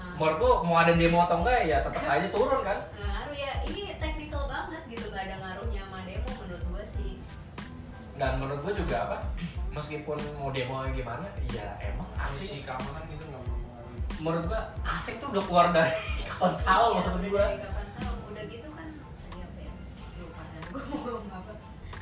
Nah, 0.00 0.12
menurut 0.16 0.38
lu 0.40 0.50
mau 0.64 0.76
ada 0.80 0.92
demo 0.96 1.18
atau 1.20 1.44
enggak 1.44 1.60
ya 1.68 1.84
tetap 1.84 2.00
aja 2.08 2.28
turun 2.32 2.62
kan? 2.64 2.78
Nggak 2.88 3.10
ngaruh 3.12 3.36
ya. 3.36 3.52
Ini 3.68 3.82
technical 4.00 4.48
banget 4.48 4.82
gitu 4.88 5.12
nggak 5.12 5.28
ada 5.28 5.36
ngaruhnya 5.44 5.82
sama 5.84 5.98
demo 6.08 6.30
menurut 6.40 6.64
gue 6.72 6.84
sih. 6.88 7.12
Dan 8.14 8.38
menurut 8.38 8.62
gua 8.62 8.72
juga 8.78 8.96
apa 9.10 9.18
meskipun 9.74 10.16
mau 10.34 10.48
demo 10.48 10.80
gimana 10.88 11.26
ya 11.48 11.66
emang 11.82 12.06
asik. 12.16 12.62
keamanan 12.62 13.04
itu 13.08 13.24
nggak 13.24 13.42
menurut 14.16 14.44
gua 14.46 14.62
asik 14.88 15.18
tuh 15.18 15.28
udah 15.28 15.42
keluar 15.42 15.66
dari 15.70 15.90
kawan 16.30 16.54
tahu 16.56 16.86
Iya, 16.86 16.96
maksud 16.96 17.18
udah 17.18 17.30
gua. 17.30 17.44
kapan 17.58 17.86
tahu. 17.92 18.14
Udah 18.30 18.44
gitu 18.46 18.68
kan 18.70 18.88
tadi 18.94 19.38
apa 19.40 19.58
ya 19.60 19.72
lupa 20.16 20.42
kan 20.42 20.60
gue 20.64 20.82
mau 20.84 20.98
ngomong 21.00 21.32
apa? 21.32 21.52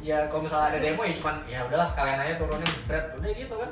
Ya 0.03 0.18
kalau 0.27 0.43
misalnya 0.43 0.66
ada 0.68 0.79
demo 0.79 1.03
ya 1.03 1.14
cuman 1.14 1.37
ya 1.47 1.59
udahlah 1.64 1.87
sekalian 1.87 2.20
aja 2.20 2.35
turunin 2.37 2.73
berat 2.85 3.07
udah 3.14 3.31
gitu 3.33 3.55
kan. 3.57 3.70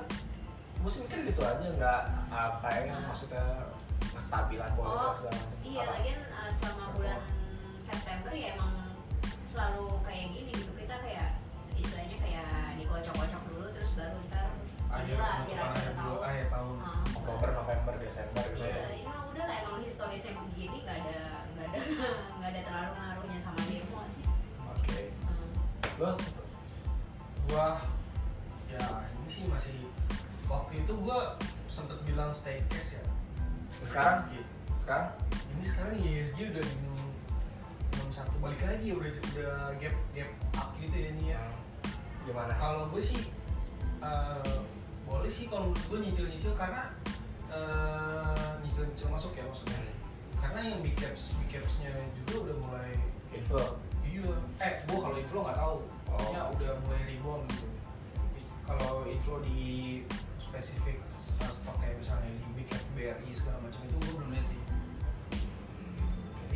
Gue 0.80 0.88
sih 0.88 1.00
mikir 1.04 1.18
gitu 1.26 1.40
aja 1.42 1.60
nggak 1.60 2.00
apa 2.30 2.68
ya 2.72 2.94
maksudnya 3.02 3.44
kestabilan 4.10 4.70
politik 4.72 4.96
Oh, 5.02 5.12
segala 5.12 5.34
macam. 5.36 5.56
Iya, 5.60 5.80
Apa? 5.80 5.92
lagian 5.94 6.20
uh, 6.30 6.50
selama 6.50 6.84
bulan 6.94 7.20
September 7.76 8.32
ya 8.32 8.48
emang 8.54 8.72
selalu 9.44 9.84
kayak 10.02 10.26
gini 10.30 10.50
gitu. 10.54 10.72
Kita 10.72 10.96
kayak 10.98 11.28
istilahnya 11.74 12.16
kayak 12.16 12.48
dikocok-kocok 12.76 13.42
baru 14.00 14.16
ntar 14.32 14.48
akhir 14.90 15.12
inilah 15.12 15.30
akhir-akhir 15.44 15.76
akhir 15.76 15.92
tahun. 15.94 16.20
akhir 16.24 16.46
tahun. 16.48 16.76
Ah, 16.80 16.98
Oktober 17.20 17.48
November 17.52 17.94
Desember 18.00 18.44
gitu 18.48 18.64
Iya, 18.64 18.72
ya? 18.72 18.86
ini 18.90 19.02
mah 19.04 19.18
udah 19.28 19.44
lah 19.44 19.56
emang 19.60 19.82
historisnya 19.84 20.32
begini 20.34 20.76
nggak 20.82 20.96
ada 21.04 21.18
nggak 21.52 21.66
ada 21.68 21.78
nggak 22.40 22.50
ada 22.50 22.60
terlalu 22.64 22.92
ngaruhnya 22.96 23.38
sama 23.38 23.60
demo 23.68 24.00
sih. 24.08 24.24
oke. 24.64 25.00
Hmm. 25.28 25.50
lo 26.00 26.10
gua 27.46 27.68
ya 28.72 28.84
ini 29.20 29.28
sih 29.28 29.44
masih 29.46 29.76
waktu 30.48 30.72
itu 30.80 30.92
gua 30.98 31.36
sempet 31.68 31.98
bilang 32.02 32.32
stay 32.32 32.64
cash 32.72 32.98
ya. 32.98 33.04
Sekarang? 33.84 34.26
ISG. 34.26 34.32
sekarang? 34.82 35.08
Ini 35.54 35.64
sekarang 35.64 35.92
ISG 36.02 36.38
udah 36.50 36.64
di 36.64 36.76
satu 38.10 38.36
balik 38.42 38.58
lagi 38.66 38.90
udah 38.90 39.06
udah 39.06 39.54
gap 39.78 39.96
gap 40.12 40.30
up 40.58 40.68
gitu 40.82 40.96
ya 40.98 41.10
nih 41.14 41.26
ya. 41.38 41.42
Gimana? 42.26 42.52
Kalau 42.58 42.90
gue 42.90 42.98
sih 43.00 43.20
eh, 44.00 44.56
boleh 45.04 45.30
sih 45.30 45.46
kalau 45.48 45.70
menurut 45.70 45.84
gue 45.88 45.98
nyicil 46.08 46.26
nyicil 46.28 46.52
karena 46.56 46.92
eh, 47.52 48.50
nyicil 48.64 48.84
nyicil 48.88 49.08
masuk 49.12 49.32
ya 49.36 49.44
maksudnya. 49.46 49.80
Karena 50.40 50.60
yang 50.64 50.80
big 50.80 50.96
caps 50.96 51.36
big 51.44 51.60
capsnya 51.60 51.92
juga 52.24 52.48
udah 52.48 52.56
mulai 52.64 52.90
info 53.30 53.76
iya. 54.02 54.34
Eh 54.58 54.72
gue 54.88 54.98
kalau 54.98 55.16
inflow 55.16 55.42
nggak 55.46 55.58
tahu. 55.58 55.76
Pokoknya 56.08 56.40
udah 56.56 56.70
mulai 56.84 57.00
rebound 57.06 57.44
gitu. 57.52 57.68
Kalau 58.66 59.04
inflow 59.06 59.38
di 59.42 60.02
spesifik 60.38 60.98
uh, 61.06 61.50
stok 61.50 61.76
kayak 61.78 61.94
misalnya 61.98 62.30
di 62.34 62.46
big 62.58 62.66
cap 62.66 62.82
BRI 62.98 63.30
segala 63.34 63.62
macam 63.62 63.80
itu 63.86 63.96
gue 64.02 64.12
belum 64.18 64.30
lihat 64.34 64.46
sih. 64.46 64.60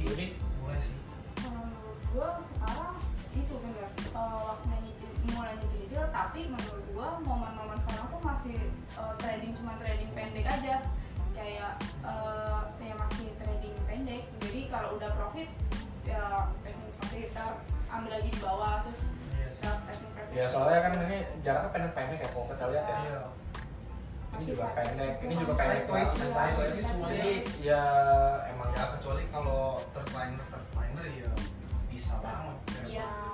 Jadi 0.05 0.37
mulai 0.61 0.81
sih. 0.85 0.97
Menurut 1.41 1.99
gua 2.13 2.39
sekarang 2.45 3.01
itu 3.33 3.55
bener 3.57 3.89
uh, 4.13 4.61
mulai 5.33 5.55
nyicil 5.57 6.05
tapi 6.12 6.41
menurut 6.51 6.85
gua 6.93 7.09
momen-momen 7.25 7.79
sekarang 7.87 8.07
tuh 8.12 8.22
masih 8.22 8.59
uh, 8.99 9.14
trading 9.16 9.53
cuma 9.57 9.79
trading 9.81 10.11
pendek 10.12 10.47
aja. 10.47 10.77
Kayak 11.35 11.72
uh, 12.05 12.68
ya 12.79 12.95
masih 12.99 13.29
trading 13.41 13.77
pendek. 13.89 14.22
Jadi 14.45 14.61
kalau 14.68 15.01
udah 15.01 15.11
profit 15.16 15.51
ya 16.05 16.53
taking 16.61 16.91
profit 17.01 17.29
ntar 17.33 17.53
ambil 17.89 18.11
lagi 18.20 18.29
di 18.29 18.41
bawah 18.43 18.85
terus 18.85 19.03
ya, 19.41 19.72
profit. 19.87 20.35
Ya 20.35 20.45
soalnya 20.51 20.81
kan 20.85 20.93
ini 21.09 21.18
jaraknya 21.41 21.70
pendek-pendek 21.70 22.18
ya 22.20 22.29
kalau 22.35 22.47
kita 22.51 22.64
lihat 22.75 22.87
ya. 22.87 22.99
Iya. 23.01 23.22
Ini 24.35 24.43
Masih 24.43 24.51
juga 24.51 24.66
pendek 24.75 25.14
ini 25.22 25.35
juga 25.39 25.55
pendek. 25.55 25.83
ini 25.87 26.05
semuanya. 26.11 26.55
jadi 27.07 27.33
ya 27.62 27.83
emang 28.51 28.70
ya 28.75 28.85
kecuali 28.99 29.22
kalau 29.31 29.79
third 29.95 30.09
liner 30.11 30.45
third 30.51 30.68
liner 30.75 31.07
ya 31.07 31.31
bisa 31.87 32.18
banget. 32.18 32.57
Ya. 32.91 33.34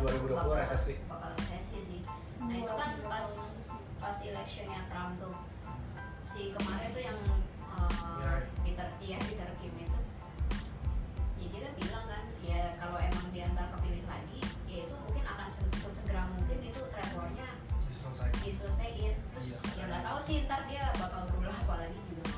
2020 0.00 0.32
bakal, 0.32 0.56
resesi. 0.56 0.94
bakal 1.06 1.30
resesi 1.36 1.78
sih. 1.82 2.00
Nah 2.40 2.56
itu 2.56 2.72
kan 2.72 2.90
pas 3.06 3.28
pas 3.96 4.16
electionnya 4.24 4.80
Trump 4.88 5.12
tuh 5.16 5.34
si 6.24 6.52
kemarin 6.52 6.88
tuh 6.90 7.02
yang 7.02 7.18
uh, 7.68 8.16
Ya. 8.20 8.32
Peter 8.62 8.88
iya 9.00 9.16
Peter 9.20 9.48
Kim 9.58 9.72
itu 9.76 9.98
ya 11.36 11.46
dia 11.48 11.60
kan 11.62 11.72
bilang 11.74 12.04
kan 12.06 12.22
ya 12.40 12.60
kalau 12.76 12.96
emang 12.96 13.28
diantar 13.30 13.66
kepilih 13.76 14.04
lagi 14.04 14.40
ya 14.64 14.84
itu 14.84 14.94
mungkin 15.00 15.24
akan 15.24 15.48
se- 15.48 15.72
sesegera 15.72 16.28
mungkin 16.28 16.60
itu 16.60 16.80
trade 16.92 17.12
war-nya 17.16 17.48
selesai 17.80 18.28
diselesaiin 18.40 19.16
terus 19.32 19.46
Iya. 19.48 19.58
ya 19.76 19.84
nggak 19.88 20.02
tahu 20.04 20.18
sih 20.20 20.36
ntar 20.44 20.60
dia 20.68 20.84
bakal 20.96 21.24
berulah 21.32 21.56
apa 21.56 21.74
lagi 21.80 22.00
juga 22.08 22.28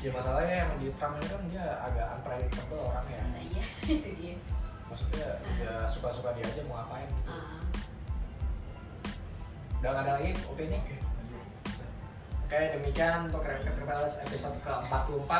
ya 0.00 0.10
masalahnya 0.12 0.54
emang 0.68 0.78
di 0.80 0.88
Trump 0.96 1.14
ini 1.16 1.26
kan 1.28 1.42
dia 1.48 1.64
agak 1.82 2.06
unpredictable 2.16 2.82
orangnya 2.88 3.20
nah 3.28 3.42
iya 3.42 3.64
itu 3.92 4.10
dia 4.16 4.35
maksudnya 5.06 5.30
ya 5.56 5.74
suka-suka 5.86 6.34
dia 6.34 6.44
aja 6.44 6.62
mau 6.66 6.76
ngapain 6.76 7.06
gitu. 7.06 7.30
Ah, 7.30 7.62
udah 9.78 9.90
nggak 9.92 10.02
ada 10.02 10.12
lagi? 10.18 10.30
Opini 10.46 10.76
oke 10.76 10.96
lanjut. 10.98 11.42
oke. 12.42 12.58
Demikian 12.74 13.12
untuk 13.24 13.42
Rapid 13.42 13.72
Triples 13.72 14.14
episode 14.20 14.56
ke-44 14.60 15.30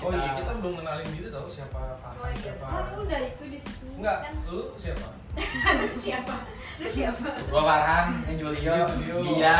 oh 0.00 0.10
iya 0.10 0.28
kita 0.34 0.52
belum 0.58 0.74
kenalin 0.78 1.08
diri 1.10 1.28
tau 1.28 1.46
siapa 1.46 1.78
Farhan 1.98 2.18
Oh 2.18 2.26
iya, 2.26 2.36
siapa 2.38 2.64
kan 2.64 2.96
udah 2.98 3.20
itu 3.22 3.44
di 3.46 3.58
situ 3.58 3.84
enggak 3.94 4.18
Kan- 4.22 4.40
lu 4.44 4.60
siapa? 4.76 5.08
Lu 5.80 5.88
siapa? 5.90 6.34
Lu 6.78 6.88
siapa? 6.88 7.26
Gua 7.48 7.62
Farhan 7.64 8.06
ini 8.22 8.34
Julio, 8.36 8.72
Ini 8.72 8.84
Julio. 8.86 9.16
dia 9.34 9.56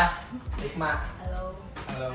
Sigma. 0.52 1.02
Halo. 1.18 1.56
Halo. 1.90 2.10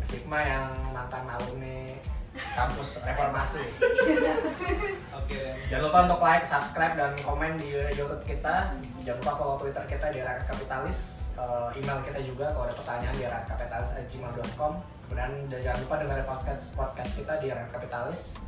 Sigma 0.00 0.38
yang 0.40 0.64
mantan 0.90 1.24
alumni 1.24 1.92
kampus 2.34 2.98
reformasi 3.06 3.62
oke 5.16 5.40
Jangan 5.64 5.82
lupa 5.88 5.98
untuk 6.06 6.20
like, 6.20 6.44
subscribe, 6.44 6.94
dan 6.94 7.12
komen 7.24 7.56
di 7.56 7.66
YouTube 7.72 8.20
kita. 8.22 8.76
Jangan 9.02 9.18
lupa 9.24 9.32
follow 9.34 9.56
Twitter 9.58 9.84
kita 9.88 10.12
di 10.12 10.20
Rakyat 10.20 10.44
Kapitalis. 10.44 11.32
Eh, 11.34 11.80
email 11.80 11.98
kita 12.04 12.20
juga 12.20 12.52
kalau 12.52 12.68
ada 12.68 12.76
pertanyaan 12.76 13.14
di 13.16 13.24
rakyatkapitalis@gmail.com. 13.24 14.72
Kemudian 15.08 15.32
jangan 15.50 15.78
lupa 15.82 15.94
dengerin 15.98 16.26
podcast 16.26 16.64
podcast 16.72 17.10
kita 17.16 17.32
di 17.40 17.48
Rakyat 17.50 17.70
Kapitalis. 17.72 18.38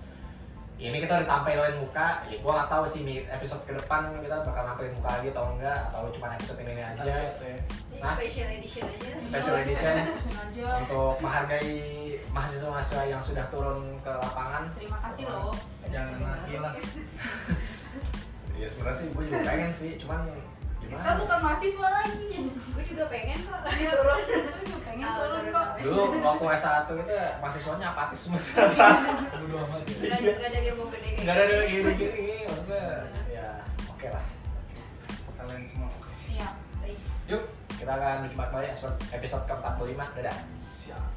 ini 0.77 1.01
kita 1.01 1.25
ditampilin 1.25 1.81
muka 1.81 2.21
ya 2.29 2.37
gua 2.45 2.53
nggak 2.61 2.69
tahu 2.69 2.85
sih 2.85 3.01
episode 3.25 3.65
ke 3.65 3.73
depan 3.81 4.13
kita 4.21 4.45
bakal 4.45 4.61
nampilin 4.61 4.93
muka 4.93 5.09
lagi 5.09 5.33
atau 5.33 5.57
enggak 5.57 5.89
atau 5.89 6.05
cuma 6.13 6.37
episode 6.37 6.61
ini 6.61 6.85
aja 6.85 7.33
Ini 7.33 8.05
Hah? 8.05 8.13
special 8.21 8.49
edition 8.53 8.85
aja 8.85 9.11
special 9.17 9.57
edition 9.65 9.95
aja 10.37 10.69
untuk 10.85 11.17
menghargai 11.25 12.06
mahasiswa-mahasiswa 12.37 13.03
yang 13.09 13.17
sudah 13.17 13.49
turun 13.49 13.97
ke 14.05 14.13
lapangan. 14.13 14.69
Terima 14.77 15.01
kasih 15.09 15.25
loh. 15.25 15.57
Jangan 15.89 16.45
hilang 16.45 16.77
ya 18.61 18.65
sebenarnya 18.65 18.97
sih 18.97 19.07
gue 19.13 19.25
juga 19.29 19.41
pengen 19.45 19.69
sih 19.69 19.91
cuman 20.01 20.21
kita 20.81 20.89
gimana 20.97 21.17
bukan 21.17 21.39
mahasiswa 21.41 21.89
lagi. 21.89 22.29
Gue 22.53 22.85
juga 22.85 23.05
pengen 23.09 23.37
kok 23.41 23.61
Iya. 23.73 23.91
turun. 23.97 24.21
Gua 24.21 24.61
juga 24.65 24.79
pengen 24.85 25.09
turun 25.09 25.45
kok 25.49 25.67
dulu 25.81 26.03
waktu 26.21 26.45
S1 26.57 26.89
itu 26.89 27.17
mahasiswanya 27.41 27.87
apatis 27.93 28.21
semua 28.27 28.41
amat 28.43 29.83
nggak 29.87 30.19
nggak 30.25 30.49
ada 30.51 30.59
yang 30.61 30.77
mau 30.77 30.89
gede 30.89 31.09
kayak 31.15 31.25
nggak 31.25 31.37
ada 31.37 31.45
gini. 31.45 31.57
yang 31.57 31.97
gini-gini 31.97 32.37
maksudnya 32.49 32.85
ya 33.29 33.49
oke 33.89 34.07
lah. 34.13 34.25
Kalian 35.37 35.63
semua. 35.65 35.89
Oke 35.89 36.13
iya. 36.33 36.49
Baik. 36.81 36.99
yuk 37.29 37.43
kita 37.77 37.93
akan 37.93 38.25
jumpa 38.29 38.45
kembali 38.51 38.67
episode 38.73 38.97
episode 39.13 39.45
ke-45 39.47 40.01
dadah. 40.17 40.37
Siap 40.57 41.16